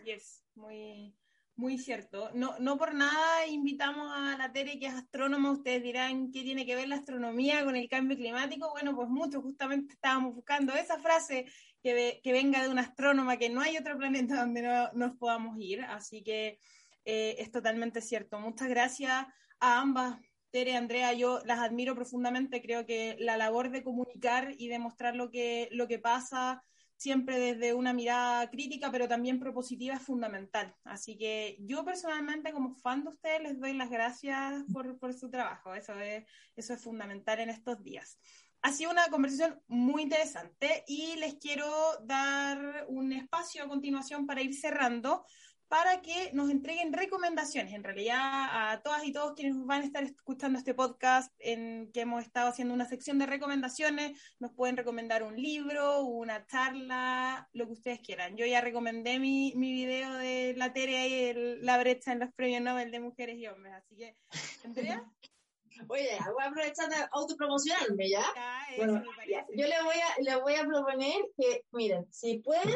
Yes, 0.04 0.44
muy, 0.56 1.16
muy 1.56 1.78
cierto. 1.78 2.32
No, 2.34 2.58
no 2.60 2.78
por 2.78 2.94
nada 2.94 3.46
invitamos 3.48 4.12
a 4.14 4.38
la 4.38 4.52
Tere, 4.52 4.80
que 4.80 4.88
es 4.88 4.94
astrónoma. 4.94 5.52
Ustedes 5.52 5.84
dirán, 5.84 6.32
¿qué 6.32 6.44
tiene 6.44 6.66
que 6.66 6.76
ver 6.76 6.88
la 6.88 6.96
astronomía 6.96 7.64
con 7.64 7.76
el 7.76 7.90
cambio 7.90 8.18
climático? 8.18 8.70
Bueno, 8.72 8.96
pues 8.96 9.10
mucho. 9.10 9.42
Justamente 9.42 9.94
estábamos 9.94 10.36
buscando 10.36 10.74
esa 10.74 11.00
frase 11.00 11.46
que, 11.84 12.22
que 12.24 12.32
venga 12.32 12.64
de 12.64 12.70
un 12.70 12.80
astrónoma, 12.80 13.38
que 13.38 13.50
no 13.50 13.62
hay 13.62 13.78
otro 13.78 13.98
planeta 13.98 14.40
donde 14.40 14.62
no 14.62 14.92
nos 14.94 15.18
podamos 15.18 15.58
ir. 15.60 15.82
Así 15.82 16.24
que 16.24 16.60
eh, 17.06 17.36
es 17.40 17.52
totalmente 17.52 18.02
cierto. 18.02 18.40
Muchas 18.40 18.70
gracias 18.70 19.26
a 19.60 19.82
ambas. 19.82 20.20
Tere, 20.52 20.76
Andrea, 20.76 21.14
yo 21.14 21.42
las 21.46 21.60
admiro 21.60 21.94
profundamente. 21.94 22.62
Creo 22.62 22.86
que 22.86 23.18
la 23.20 23.38
labor 23.38 23.70
de 23.70 23.84
comunicar 23.84 24.56
y 24.58 24.68
de 24.68 24.80
mostrar 24.80 25.16
lo 25.16 25.30
que, 25.30 25.70
lo 25.72 25.88
que 25.88 26.00
pasa 26.00 26.64
siempre 27.00 27.40
desde 27.40 27.74
una 27.74 27.94
mirada 27.94 28.50
crítica, 28.50 28.92
pero 28.92 29.08
también 29.08 29.40
propositiva, 29.40 29.96
es 29.96 30.02
fundamental. 30.02 30.76
Así 30.84 31.18
que 31.18 31.58
yo 31.62 31.86
personalmente, 31.86 32.52
como 32.52 32.76
fan 32.76 33.06
de 33.06 33.12
ustedes, 33.12 33.42
les 33.42 33.60
doy 33.60 33.74
las 33.74 33.90
gracias 33.90 34.66
por, 34.74 35.14
su 35.14 35.30
trabajo. 35.30 35.74
Eso 35.74 35.98
es, 35.98 36.26
eso 36.58 36.74
es 36.74 36.84
fundamental 36.84 37.40
en 37.40 37.52
estos 37.52 37.82
días. 37.82 38.20
Ha 38.62 38.74
sido 38.74 38.92
una 38.92 39.08
conversación 39.08 39.62
muy 39.68 40.04
interesante 40.04 40.84
y 40.88 41.16
les 41.16 41.36
quiero 41.36 41.66
dar 42.04 42.86
un 42.90 43.14
espacio 43.14 43.64
a 43.64 43.70
continuación 43.70 44.28
para 44.28 44.42
ir 44.42 44.54
cerrando 44.54 45.26
para 45.70 46.02
que 46.02 46.32
nos 46.34 46.50
entreguen 46.50 46.92
recomendaciones, 46.92 47.74
en 47.76 47.84
realidad 47.84 48.18
a 48.20 48.82
todas 48.82 49.06
y 49.06 49.14
todos 49.14 49.34
quienes 49.36 49.56
van 49.66 49.84
a 49.84 49.86
estar 49.86 50.04
escuchando 50.04 50.58
este 50.58 50.74
podcast, 50.74 51.32
en 51.38 51.92
que 51.94 52.02
hemos 52.02 52.24
estado 52.24 52.50
haciendo 52.50 52.74
una 52.74 52.90
sección 52.90 53.20
de 53.20 53.28
recomendaciones, 53.28 54.20
nos 54.40 54.52
pueden 54.52 54.78
recomendar 54.78 55.22
un 55.22 55.36
libro, 55.36 56.02
una 56.02 56.44
charla, 56.48 57.48
lo 57.54 57.68
que 57.68 57.74
ustedes 57.74 58.00
quieran. 58.00 58.36
Yo 58.36 58.48
ya 58.48 58.62
recomendé 58.62 59.20
mi, 59.20 59.54
mi 59.56 59.72
video 59.72 60.12
de 60.16 60.56
la 60.58 60.74
Tere 60.74 61.08
y 61.08 61.62
la 61.62 61.78
brecha 61.78 62.14
en 62.14 62.20
los 62.20 62.34
premios 62.34 62.64
Nobel 62.64 62.90
de 62.90 63.00
mujeres 63.00 63.38
y 63.38 63.46
hombres, 63.46 63.74
así 63.74 63.96
que, 63.96 64.18
Andrea. 64.66 65.04
Oye, 65.88 66.18
voy 66.34 66.44
a 66.44 66.48
aprovechar 66.48 66.90
de 66.90 66.96
autopromocionarme, 67.12 68.10
¿ya? 68.10 68.26
bueno, 68.76 69.04
yo 69.56 69.68
le 69.68 69.84
voy, 69.84 69.96
a, 69.96 70.22
le 70.22 70.36
voy 70.42 70.56
a 70.56 70.66
proponer 70.66 71.16
que, 71.38 71.64
miren, 71.72 72.12
si 72.12 72.40
pueden, 72.40 72.76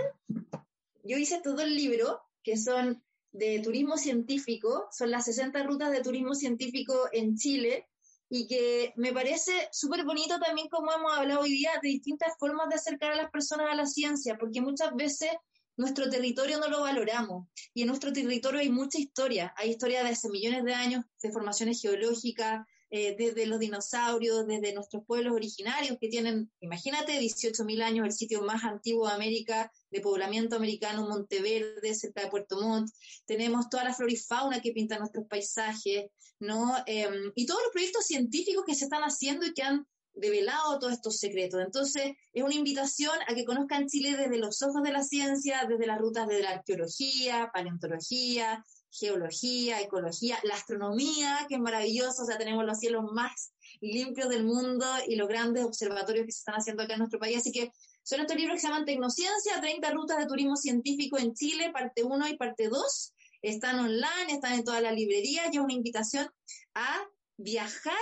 yo 1.04 1.18
hice 1.18 1.42
todo 1.42 1.62
el 1.62 1.76
libro, 1.76 2.22
que 2.44 2.58
son 2.58 3.04
de 3.32 3.60
turismo 3.60 3.98
científico, 3.98 4.88
son 4.92 5.12
las 5.12 5.26
60 5.26 5.64
rutas 5.64 5.92
de 5.92 6.02
turismo 6.02 6.36
científico 6.36 7.10
en 7.12 7.36
Chile, 7.36 7.88
y 8.36 8.48
que 8.48 8.94
me 8.96 9.14
parece 9.14 9.52
súper 9.72 10.04
bonito 10.06 10.40
también 10.40 10.68
como 10.68 10.92
hemos 10.92 11.14
hablado 11.16 11.42
hoy 11.42 11.52
día 11.52 11.70
de 11.84 11.90
distintas 11.90 12.34
formas 12.40 12.68
de 12.68 12.76
acercar 12.76 13.12
a 13.12 13.16
las 13.16 13.30
personas 13.30 13.68
a 13.70 13.76
la 13.76 13.86
ciencia, 13.86 14.38
porque 14.40 14.60
muchas 14.60 14.96
veces 14.96 15.30
nuestro 15.78 16.10
territorio 16.10 16.60
no 16.60 16.68
lo 16.68 16.82
valoramos 16.82 17.48
y 17.76 17.82
en 17.82 17.90
nuestro 17.90 18.12
territorio 18.12 18.60
hay 18.60 18.70
mucha 18.70 19.00
historia, 19.00 19.54
hay 19.56 19.70
historia 19.70 20.04
de 20.04 20.10
hace 20.10 20.30
millones 20.30 20.64
de 20.64 20.74
años 20.74 21.06
de 21.22 21.32
formaciones 21.32 21.80
geológicas, 21.80 22.66
eh, 22.96 23.16
desde 23.18 23.48
los 23.48 23.58
dinosaurios, 23.58 24.46
desde 24.46 24.72
nuestros 24.72 25.04
pueblos 25.08 25.34
originarios 25.34 25.98
que 26.00 26.10
tienen, 26.10 26.52
imagínate, 26.60 27.20
18.000 27.20 27.82
años, 27.82 28.06
el 28.06 28.12
sitio 28.12 28.44
más 28.44 28.64
antiguo 28.64 29.08
de 29.08 29.16
América, 29.16 29.72
de 29.90 30.00
poblamiento 30.00 30.58
americano, 30.58 31.10
Monteverde, 31.10 31.96
cerca 31.96 32.22
de 32.22 32.30
Puerto 32.30 32.62
Montt. 32.62 32.92
Tenemos 33.26 33.68
toda 33.68 33.86
la 33.86 33.96
flora 33.96 34.14
y 34.14 34.18
fauna 34.18 34.62
que 34.62 34.74
pinta 34.74 35.00
nuestros 35.00 35.26
paisajes, 35.28 36.12
¿no? 36.38 36.76
Em, 36.86 37.32
y 37.34 37.48
todos 37.48 37.64
los 37.64 37.72
proyectos 37.72 38.06
científicos 38.06 38.64
que 38.64 38.76
se 38.76 38.84
están 38.84 39.02
haciendo 39.02 39.48
y 39.48 39.56
que 39.56 39.64
han 39.64 39.88
develado 40.14 40.78
todos 40.78 40.94
estos 40.94 41.18
secretos. 41.18 41.62
Entonces, 41.66 42.12
es 42.32 42.44
una 42.44 42.54
invitación 42.54 43.18
a 43.28 43.34
que 43.34 43.44
conozcan 43.44 43.88
Chile 43.88 44.16
desde 44.16 44.38
los 44.38 44.62
ojos 44.62 44.84
de 44.84 44.92
la 44.92 45.02
ciencia, 45.02 45.66
desde 45.68 45.88
las 45.88 45.98
rutas 45.98 46.28
de 46.28 46.44
la 46.44 46.52
arqueología, 46.52 47.50
paleontología, 47.52 48.64
geología, 48.94 49.82
ecología, 49.82 50.38
la 50.44 50.54
astronomía, 50.56 51.46
que 51.50 51.56
es 51.56 51.62
maravilloso, 51.62 52.24
o 52.24 52.26
sea, 52.26 52.38
tenemos 52.38 52.64
los 52.64 52.78
cielos 52.78 53.04
más 53.12 53.54
limpios 53.82 54.30
del 54.30 54.46
mundo 54.46 54.86
y 55.08 55.16
los 55.16 55.28
grandes 55.28 55.66
observatorios 55.66 56.26
que 56.26 56.32
se 56.32 56.40
están 56.40 56.56
haciendo 56.56 56.84
acá 56.84 56.94
en 56.94 57.00
nuestro 57.00 57.20
país. 57.20 57.38
Así 57.38 57.52
que 57.52 57.72
son 58.04 58.22
estos 58.22 58.38
libros 58.38 58.56
que 58.56 58.62
se 58.62 58.68
llaman 58.68 58.86
Tecnociencia, 58.86 59.60
30 59.60 59.92
rutas 59.92 60.18
de 60.20 60.28
turismo 60.28 60.56
científico 60.56 61.18
en 61.18 61.34
Chile, 61.34 61.72
parte 61.72 62.04
1 62.04 62.28
y 62.30 62.38
parte 62.38 62.70
2. 62.70 63.14
Están 63.42 63.80
online, 63.80 64.30
están 64.30 64.54
en 64.54 64.64
toda 64.64 64.80
la 64.80 64.92
librería 64.92 65.44
y 65.52 65.58
es 65.58 65.64
una 65.64 65.74
invitación 65.74 66.30
a 66.76 67.02
viajar 67.38 67.98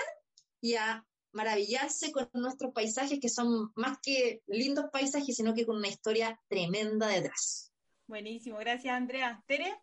y 0.60 0.76
a 0.76 1.06
maravillarse 1.32 2.12
con 2.12 2.30
nuestros 2.34 2.74
paisajes, 2.74 3.20
que 3.20 3.30
son 3.30 3.72
más 3.76 3.98
que 4.04 4.42
lindos 4.48 4.86
paisajes, 4.92 5.36
sino 5.36 5.54
que 5.54 5.66
con 5.66 5.78
una 5.78 5.88
historia 5.88 6.40
tremenda 6.50 7.08
detrás. 7.08 7.72
Buenísimo, 8.08 8.58
gracias 8.58 8.94
Andrea. 8.94 9.42
Tere. 9.48 9.74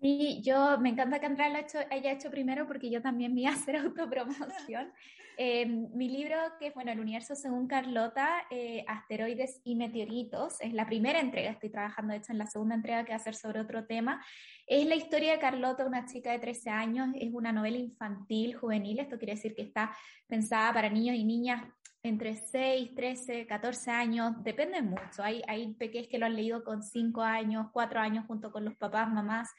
Sí, 0.00 0.42
yo 0.42 0.78
me 0.78 0.90
encanta 0.90 1.18
que 1.18 1.26
Andrea 1.26 1.48
lo 1.48 1.56
haya 1.90 2.12
hecho 2.12 2.30
primero 2.30 2.66
porque 2.66 2.90
yo 2.90 3.00
también 3.00 3.34
me 3.34 3.42
iba 3.42 3.50
a 3.50 3.54
hacer 3.54 3.76
autopromoción. 3.76 4.92
Eh, 5.38 5.66
mi 5.66 6.08
libro, 6.08 6.36
que 6.58 6.68
es 6.68 6.74
bueno, 6.74 6.92
El 6.92 7.00
universo 7.00 7.34
según 7.34 7.66
Carlota, 7.66 8.46
eh, 8.50 8.84
Asteroides 8.88 9.60
y 9.64 9.74
Meteoritos, 9.74 10.60
es 10.62 10.72
la 10.72 10.86
primera 10.86 11.20
entrega, 11.20 11.50
estoy 11.50 11.68
trabajando 11.68 12.12
de 12.12 12.18
hecho 12.20 12.32
en 12.32 12.38
la 12.38 12.46
segunda 12.46 12.74
entrega 12.74 13.04
que 13.04 13.12
va 13.12 13.16
a 13.16 13.20
ser 13.20 13.34
sobre 13.34 13.60
otro 13.60 13.84
tema. 13.84 14.24
Es 14.66 14.86
la 14.86 14.94
historia 14.94 15.32
de 15.32 15.38
Carlota, 15.38 15.84
una 15.84 16.06
chica 16.06 16.32
de 16.32 16.38
13 16.38 16.70
años, 16.70 17.08
es 17.14 17.34
una 17.34 17.52
novela 17.52 17.76
infantil, 17.76 18.56
juvenil, 18.56 18.98
esto 18.98 19.18
quiere 19.18 19.34
decir 19.34 19.54
que 19.54 19.62
está 19.62 19.94
pensada 20.26 20.72
para 20.72 20.88
niños 20.88 21.16
y 21.16 21.24
niñas 21.24 21.64
entre 22.06 22.36
6, 22.36 22.94
13, 22.94 23.46
14 23.46 23.90
años, 23.90 24.32
depende 24.42 24.80
mucho. 24.82 25.22
Hay, 25.22 25.42
hay 25.48 25.74
pequeños 25.74 26.08
que 26.08 26.18
lo 26.18 26.26
han 26.26 26.36
leído 26.36 26.64
con 26.64 26.82
5 26.82 27.22
años, 27.22 27.66
4 27.72 28.00
años 28.00 28.24
junto 28.26 28.50
con 28.52 28.64
los 28.64 28.76
papás, 28.76 29.08
mamás. 29.10 29.54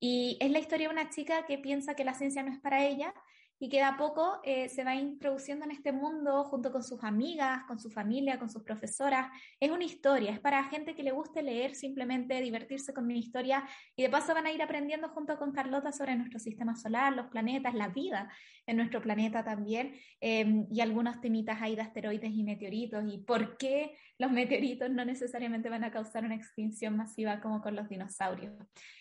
Y 0.00 0.36
es 0.40 0.50
la 0.50 0.58
historia 0.58 0.88
de 0.88 0.94
una 0.94 1.10
chica 1.10 1.46
que 1.46 1.58
piensa 1.58 1.94
que 1.94 2.04
la 2.04 2.14
ciencia 2.14 2.42
no 2.42 2.52
es 2.52 2.58
para 2.58 2.84
ella 2.84 3.14
y 3.62 3.68
que 3.68 3.76
de 3.76 3.84
a 3.84 3.96
poco 3.96 4.40
eh, 4.42 4.68
se 4.68 4.82
va 4.82 4.96
introduciendo 4.96 5.64
en 5.64 5.70
este 5.70 5.92
mundo 5.92 6.42
junto 6.42 6.72
con 6.72 6.82
sus 6.82 7.04
amigas, 7.04 7.62
con 7.68 7.78
su 7.78 7.90
familia, 7.90 8.36
con 8.36 8.50
sus 8.50 8.64
profesoras. 8.64 9.28
Es 9.60 9.70
una 9.70 9.84
historia, 9.84 10.32
es 10.32 10.40
para 10.40 10.64
gente 10.64 10.96
que 10.96 11.04
le 11.04 11.12
guste 11.12 11.44
leer, 11.44 11.76
simplemente 11.76 12.40
divertirse 12.40 12.92
con 12.92 13.04
una 13.04 13.14
historia 13.14 13.64
y 13.94 14.02
de 14.02 14.10
paso 14.10 14.34
van 14.34 14.46
a 14.46 14.52
ir 14.52 14.60
aprendiendo 14.60 15.10
junto 15.10 15.38
con 15.38 15.52
Carlota 15.52 15.92
sobre 15.92 16.16
nuestro 16.16 16.40
sistema 16.40 16.74
solar, 16.74 17.12
los 17.12 17.26
planetas, 17.28 17.72
la 17.72 17.86
vida 17.86 18.32
en 18.66 18.78
nuestro 18.78 19.00
planeta 19.00 19.44
también 19.44 19.94
em, 20.20 20.66
y 20.68 20.80
algunos 20.80 21.20
temitas 21.20 21.62
ahí 21.62 21.76
de 21.76 21.82
asteroides 21.82 22.32
y 22.32 22.42
meteoritos 22.42 23.04
y 23.06 23.18
por 23.18 23.56
qué 23.58 23.96
los 24.18 24.32
meteoritos 24.32 24.90
no 24.90 25.04
necesariamente 25.04 25.68
van 25.68 25.84
a 25.84 25.92
causar 25.92 26.24
una 26.24 26.34
extinción 26.34 26.96
masiva 26.96 27.40
como 27.40 27.62
con 27.62 27.76
los 27.76 27.88
dinosaurios. 27.88 28.54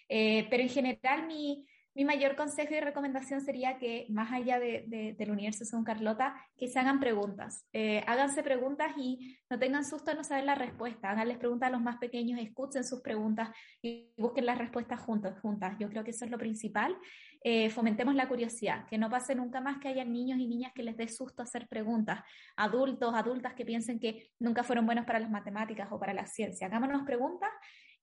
Eh, 0.07 0.45
pero 0.51 0.61
en 0.61 0.69
general 0.69 1.25
mi 1.25 1.65
mi 1.93 2.05
mayor 2.05 2.35
consejo 2.35 2.73
y 2.73 2.79
recomendación 2.79 3.41
sería 3.41 3.77
que, 3.77 4.05
más 4.09 4.31
allá 4.31 4.59
de, 4.59 5.15
del 5.17 5.31
universo 5.31 5.65
según 5.65 5.83
Carlota, 5.83 6.35
que 6.57 6.67
se 6.69 6.79
hagan 6.79 6.99
preguntas. 6.99 7.67
Eh, 7.73 8.03
háganse 8.07 8.43
preguntas 8.43 8.93
y 8.97 9.37
no 9.49 9.59
tengan 9.59 9.83
susto 9.83 10.11
a 10.11 10.13
no 10.13 10.23
saber 10.23 10.45
la 10.45 10.55
respuesta. 10.55 11.11
Háganles 11.11 11.37
preguntas 11.37 11.67
a 11.67 11.71
los 11.71 11.81
más 11.81 11.97
pequeños, 11.97 12.39
escuchen 12.39 12.83
sus 12.83 13.01
preguntas 13.01 13.49
y 13.81 14.13
busquen 14.17 14.45
las 14.45 14.57
respuestas 14.57 15.01
juntos, 15.01 15.37
juntas. 15.41 15.75
Yo 15.79 15.89
creo 15.89 16.03
que 16.03 16.11
eso 16.11 16.23
es 16.23 16.31
lo 16.31 16.37
principal. 16.37 16.95
Eh, 17.43 17.69
fomentemos 17.71 18.15
la 18.15 18.27
curiosidad, 18.27 18.85
que 18.85 18.97
no 18.97 19.09
pase 19.09 19.35
nunca 19.35 19.59
más 19.59 19.79
que 19.79 19.87
haya 19.89 20.05
niños 20.05 20.39
y 20.39 20.47
niñas 20.47 20.71
que 20.73 20.83
les 20.83 20.95
dé 20.95 21.07
susto 21.07 21.41
hacer 21.41 21.67
preguntas. 21.67 22.21
Adultos, 22.55 23.13
adultas 23.15 23.53
que 23.55 23.65
piensen 23.65 23.99
que 23.99 24.29
nunca 24.39 24.63
fueron 24.63 24.85
buenos 24.85 25.05
para 25.05 25.19
las 25.19 25.31
matemáticas 25.31 25.89
o 25.91 25.99
para 25.99 26.13
la 26.13 26.25
ciencia. 26.25 26.67
Hagámonos 26.67 27.01
preguntas 27.03 27.49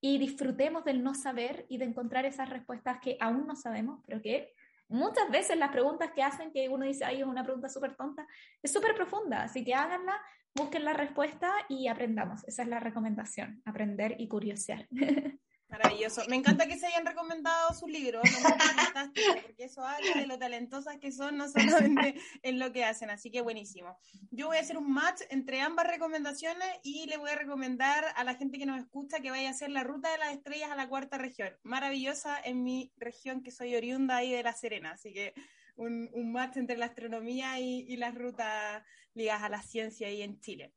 y 0.00 0.18
disfrutemos 0.18 0.84
del 0.84 1.02
no 1.02 1.14
saber 1.14 1.66
y 1.68 1.78
de 1.78 1.84
encontrar 1.84 2.24
esas 2.24 2.48
respuestas 2.50 2.98
que 3.00 3.16
aún 3.20 3.46
no 3.46 3.56
sabemos, 3.56 4.00
pero 4.06 4.22
que 4.22 4.52
muchas 4.88 5.30
veces 5.30 5.56
las 5.56 5.70
preguntas 5.70 6.12
que 6.14 6.22
hacen, 6.22 6.52
que 6.52 6.68
uno 6.68 6.84
dice, 6.84 7.04
ay, 7.04 7.20
es 7.20 7.26
una 7.26 7.44
pregunta 7.44 7.68
súper 7.68 7.96
tonta, 7.96 8.26
es 8.62 8.72
súper 8.72 8.94
profunda, 8.94 9.42
así 9.42 9.64
que 9.64 9.74
háganla, 9.74 10.20
busquen 10.54 10.84
la 10.84 10.92
respuesta 10.92 11.52
y 11.68 11.88
aprendamos. 11.88 12.46
Esa 12.46 12.62
es 12.62 12.68
la 12.68 12.80
recomendación, 12.80 13.62
aprender 13.64 14.16
y 14.18 14.28
curiosear. 14.28 14.86
Maravilloso. 15.68 16.22
Me 16.28 16.36
encanta 16.36 16.66
que 16.66 16.78
se 16.78 16.86
hayan 16.86 17.04
recomendado 17.04 17.74
su 17.74 17.86
libro, 17.86 18.22
fantástico, 18.24 19.34
porque 19.42 19.64
eso 19.64 19.84
habla 19.84 20.14
de 20.14 20.26
lo 20.26 20.38
talentosas 20.38 20.96
que 20.96 21.12
son, 21.12 21.36
no 21.36 21.46
solamente 21.48 22.14
en 22.42 22.58
lo 22.58 22.72
que 22.72 22.84
hacen, 22.84 23.10
así 23.10 23.30
que 23.30 23.42
buenísimo. 23.42 23.98
Yo 24.30 24.46
voy 24.46 24.56
a 24.56 24.60
hacer 24.60 24.78
un 24.78 24.90
match 24.90 25.20
entre 25.28 25.60
ambas 25.60 25.86
recomendaciones 25.86 26.66
y 26.82 27.06
le 27.06 27.18
voy 27.18 27.30
a 27.30 27.34
recomendar 27.34 28.06
a 28.16 28.24
la 28.24 28.34
gente 28.34 28.58
que 28.58 28.64
nos 28.64 28.80
escucha 28.80 29.20
que 29.20 29.30
vaya 29.30 29.48
a 29.48 29.52
hacer 29.52 29.70
la 29.70 29.84
ruta 29.84 30.10
de 30.10 30.18
las 30.18 30.32
estrellas 30.32 30.70
a 30.70 30.76
la 30.76 30.88
cuarta 30.88 31.18
región. 31.18 31.50
Maravillosa 31.64 32.40
en 32.42 32.64
mi 32.64 32.90
región, 32.96 33.42
que 33.42 33.50
soy 33.50 33.76
oriunda 33.76 34.16
ahí 34.16 34.32
de 34.32 34.42
La 34.42 34.54
Serena, 34.54 34.92
así 34.92 35.12
que 35.12 35.34
un, 35.76 36.08
un 36.14 36.32
match 36.32 36.56
entre 36.56 36.78
la 36.78 36.86
astronomía 36.86 37.60
y, 37.60 37.84
y 37.88 37.96
las 37.98 38.14
rutas 38.14 38.82
ligadas 39.12 39.42
a 39.42 39.48
la 39.50 39.62
ciencia 39.62 40.08
ahí 40.08 40.22
en 40.22 40.40
Chile. 40.40 40.72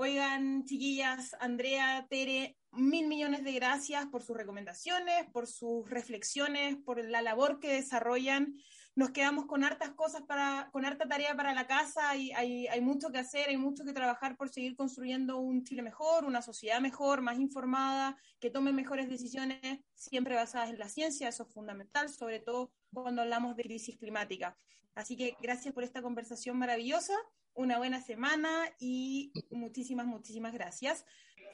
Oigan, 0.00 0.64
chiquillas, 0.64 1.34
Andrea, 1.40 2.06
Tere, 2.08 2.56
mil 2.70 3.08
millones 3.08 3.42
de 3.42 3.50
gracias 3.50 4.06
por 4.06 4.22
sus 4.22 4.36
recomendaciones, 4.36 5.26
por 5.32 5.48
sus 5.48 5.90
reflexiones, 5.90 6.76
por 6.76 7.04
la 7.04 7.20
labor 7.20 7.58
que 7.58 7.72
desarrollan. 7.72 8.54
Nos 8.94 9.10
quedamos 9.10 9.46
con 9.46 9.64
hartas 9.64 9.90
cosas 9.94 10.22
para, 10.22 10.68
con 10.70 10.84
harta 10.84 11.08
tarea 11.08 11.34
para 11.34 11.52
la 11.52 11.66
casa 11.66 12.14
y 12.14 12.30
hay, 12.30 12.68
hay 12.68 12.80
mucho 12.80 13.10
que 13.10 13.18
hacer, 13.18 13.48
hay 13.48 13.56
mucho 13.56 13.84
que 13.84 13.92
trabajar 13.92 14.36
por 14.36 14.50
seguir 14.50 14.76
construyendo 14.76 15.38
un 15.38 15.64
Chile 15.64 15.82
mejor, 15.82 16.24
una 16.24 16.42
sociedad 16.42 16.80
mejor, 16.80 17.20
más 17.20 17.40
informada, 17.40 18.16
que 18.38 18.50
tome 18.50 18.72
mejores 18.72 19.08
decisiones, 19.08 19.80
siempre 19.96 20.36
basadas 20.36 20.70
en 20.70 20.78
la 20.78 20.88
ciencia, 20.88 21.28
eso 21.28 21.42
es 21.42 21.52
fundamental, 21.52 22.08
sobre 22.08 22.38
todo 22.38 22.70
cuando 22.92 23.22
hablamos 23.22 23.56
de 23.56 23.64
crisis 23.64 23.98
climática. 23.98 24.56
Así 24.98 25.16
que 25.16 25.36
gracias 25.40 25.72
por 25.72 25.84
esta 25.84 26.02
conversación 26.02 26.58
maravillosa, 26.58 27.14
una 27.54 27.78
buena 27.78 28.02
semana 28.02 28.50
y 28.78 29.32
muchísimas, 29.50 30.06
muchísimas 30.06 30.52
gracias 30.52 31.04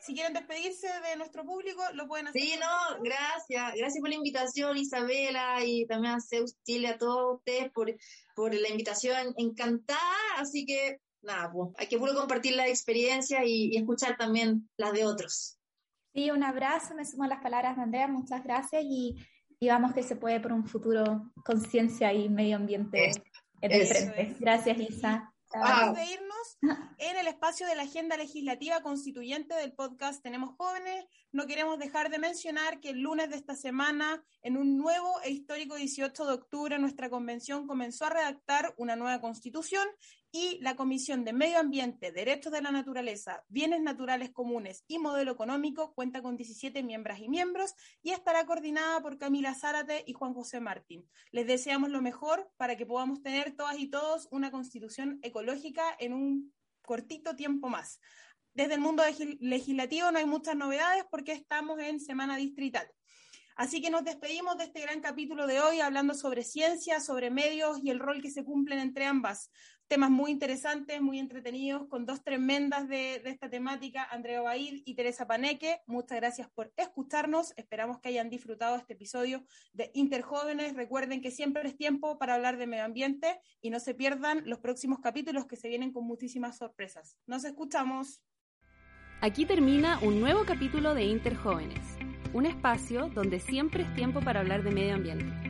si 0.04 0.12
quieren 0.12 0.34
despedirse 0.34 0.86
de 0.86 1.16
nuestro 1.16 1.46
público, 1.46 1.82
lo 1.94 2.06
pueden 2.06 2.28
hacer. 2.28 2.42
Sí, 2.42 2.54
no, 2.60 3.02
gracias. 3.02 3.74
Gracias 3.74 4.00
por 4.00 4.10
la 4.10 4.16
invitación, 4.16 4.76
Isabela, 4.76 5.64
y 5.64 5.86
también 5.86 6.14
a 6.14 6.20
Zeus 6.20 6.56
Chile, 6.62 6.88
a 6.88 6.98
todos 6.98 7.38
ustedes 7.38 7.72
por, 7.72 7.94
por 8.36 8.54
la 8.54 8.68
invitación. 8.68 9.34
Encantada, 9.38 9.98
así 10.36 10.66
que 10.66 11.00
nada, 11.22 11.50
pues, 11.50 11.70
hay 11.78 11.86
que 11.86 11.98
puro 11.98 12.14
compartir 12.14 12.54
la 12.54 12.68
experiencia 12.68 13.44
y, 13.44 13.74
escuchar 13.78 14.18
también 14.18 14.68
las 14.76 14.92
de 14.92 15.06
otros. 15.06 15.58
Sí, 16.12 16.30
un 16.30 16.44
abrazo, 16.44 16.94
me 16.94 17.06
sumo 17.06 17.24
a 17.24 17.28
las 17.28 17.42
palabras 17.42 17.76
de 17.76 17.82
Andrea, 17.82 18.06
muchas 18.06 18.44
gracias 18.44 18.82
y, 18.84 19.16
y 19.60 19.68
vamos 19.68 19.92
que 19.92 20.02
se 20.02 20.16
puede 20.16 20.40
por 20.40 20.52
un 20.52 20.66
futuro 20.66 21.30
conciencia 21.44 22.12
y 22.12 22.28
medio 22.28 22.56
ambiente 22.56 23.12
en 23.60 23.72
el 23.72 23.86
frente. 23.86 24.36
Gracias, 24.38 24.78
Lisa. 24.78 25.30
Antes 25.52 25.94
de 25.94 26.12
irnos, 26.14 26.78
en 26.98 27.16
el 27.16 27.28
espacio 27.28 27.66
de 27.68 27.76
la 27.76 27.84
agenda 27.84 28.16
legislativa 28.16 28.80
constituyente 28.80 29.54
del 29.54 29.72
podcast 29.72 30.20
Tenemos 30.20 30.56
Jóvenes, 30.56 31.04
no 31.30 31.46
queremos 31.46 31.78
dejar 31.78 32.10
de 32.10 32.18
mencionar 32.18 32.80
que 32.80 32.90
el 32.90 33.00
lunes 33.00 33.30
de 33.30 33.36
esta 33.36 33.54
semana, 33.54 34.24
en 34.42 34.56
un 34.56 34.76
nuevo 34.76 35.20
e 35.22 35.30
histórico 35.30 35.76
18 35.76 36.26
de 36.26 36.32
octubre, 36.32 36.78
nuestra 36.78 37.08
convención 37.08 37.68
comenzó 37.68 38.06
a 38.06 38.10
redactar 38.10 38.74
una 38.78 38.96
nueva 38.96 39.20
constitución 39.20 39.86
y 40.36 40.58
la 40.62 40.74
Comisión 40.74 41.24
de 41.24 41.32
Medio 41.32 41.60
Ambiente, 41.60 42.10
Derechos 42.10 42.52
de 42.52 42.60
la 42.60 42.72
Naturaleza, 42.72 43.44
Bienes 43.46 43.80
Naturales 43.80 44.32
Comunes 44.32 44.82
y 44.88 44.98
Modelo 44.98 45.30
Económico 45.30 45.94
cuenta 45.94 46.22
con 46.22 46.36
17 46.36 46.82
miembros 46.82 47.20
y 47.20 47.28
miembros 47.28 47.74
y 48.02 48.10
estará 48.10 48.44
coordinada 48.44 49.00
por 49.00 49.16
Camila 49.16 49.54
Zárate 49.54 50.02
y 50.08 50.12
Juan 50.12 50.34
José 50.34 50.58
Martín. 50.58 51.08
Les 51.30 51.46
deseamos 51.46 51.90
lo 51.90 52.02
mejor 52.02 52.50
para 52.56 52.76
que 52.76 52.84
podamos 52.84 53.22
tener 53.22 53.54
todas 53.54 53.78
y 53.78 53.86
todos 53.86 54.26
una 54.32 54.50
constitución 54.50 55.20
ecológica 55.22 55.84
en 56.00 56.12
un 56.12 56.52
cortito 56.82 57.36
tiempo 57.36 57.68
más. 57.68 58.00
Desde 58.54 58.74
el 58.74 58.80
mundo 58.80 59.04
legislativo 59.38 60.10
no 60.10 60.18
hay 60.18 60.26
muchas 60.26 60.56
novedades 60.56 61.04
porque 61.12 61.30
estamos 61.30 61.78
en 61.78 62.00
semana 62.00 62.36
distrital. 62.36 62.90
Así 63.56 63.80
que 63.80 63.88
nos 63.88 64.02
despedimos 64.02 64.58
de 64.58 64.64
este 64.64 64.80
gran 64.80 65.00
capítulo 65.00 65.46
de 65.46 65.60
hoy 65.60 65.80
hablando 65.80 66.14
sobre 66.14 66.42
ciencia, 66.42 66.98
sobre 66.98 67.30
medios 67.30 67.78
y 67.84 67.90
el 67.90 68.00
rol 68.00 68.20
que 68.20 68.32
se 68.32 68.44
cumplen 68.44 68.80
entre 68.80 69.04
ambas 69.04 69.52
temas 69.88 70.10
muy 70.10 70.30
interesantes, 70.30 71.00
muy 71.00 71.18
entretenidos, 71.18 71.86
con 71.88 72.06
dos 72.06 72.22
tremendas 72.22 72.88
de, 72.88 73.16
esta 73.24 73.48
temática, 73.50 74.04
Andrea 74.10 74.40
Baid 74.40 74.82
y 74.84 74.94
Teresa 74.94 75.26
Paneque. 75.26 75.80
Muchas 75.86 76.18
gracias 76.18 76.48
por 76.50 76.72
escucharnos. 76.76 77.52
Esperamos 77.56 78.00
que 78.00 78.08
hayan 78.08 78.30
disfrutado 78.30 78.76
este 78.76 78.94
episodio 78.94 79.44
de 79.72 79.90
Interjóvenes. 79.94 80.74
Recuerden 80.74 81.20
que 81.20 81.30
siempre 81.30 81.66
es 81.68 81.76
tiempo 81.76 82.18
para 82.18 82.34
hablar 82.34 82.56
de 82.56 82.66
medio 82.66 82.84
ambiente 82.84 83.40
y 83.60 83.70
no 83.70 83.80
se 83.80 83.94
pierdan 83.94 84.42
los 84.46 84.58
próximos 84.58 85.00
capítulos 85.00 85.46
que 85.46 85.56
se 85.56 85.68
vienen 85.68 85.92
con 85.92 86.06
muchísimas 86.06 86.56
sorpresas. 86.56 87.18
Nos 87.26 87.44
escuchamos. 87.44 88.22
Aquí 89.20 89.46
termina 89.46 89.98
un 90.00 90.20
nuevo 90.20 90.44
capítulo 90.44 90.94
de 90.94 91.04
Interjóvenes, 91.04 91.80
un 92.32 92.46
espacio 92.46 93.08
donde 93.10 93.40
siempre 93.40 93.84
es 93.84 93.94
tiempo 93.94 94.20
para 94.20 94.40
hablar 94.40 94.62
de 94.62 94.70
medio 94.70 94.94
ambiente. 94.94 95.43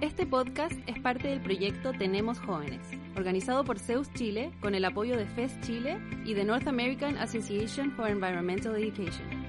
Este 0.00 0.26
podcast 0.26 0.74
es 0.86 0.96
parte 1.00 1.26
del 1.26 1.40
proyecto 1.40 1.92
Tenemos 1.92 2.38
Jóvenes, 2.38 2.80
organizado 3.16 3.64
por 3.64 3.80
Zeus 3.80 4.12
Chile 4.14 4.52
con 4.60 4.76
el 4.76 4.84
apoyo 4.84 5.16
de 5.16 5.26
FES 5.26 5.60
Chile 5.62 5.98
y 6.24 6.34
de 6.34 6.44
North 6.44 6.68
American 6.68 7.18
Association 7.18 7.90
for 7.90 8.08
Environmental 8.08 8.76
Education. 8.76 9.47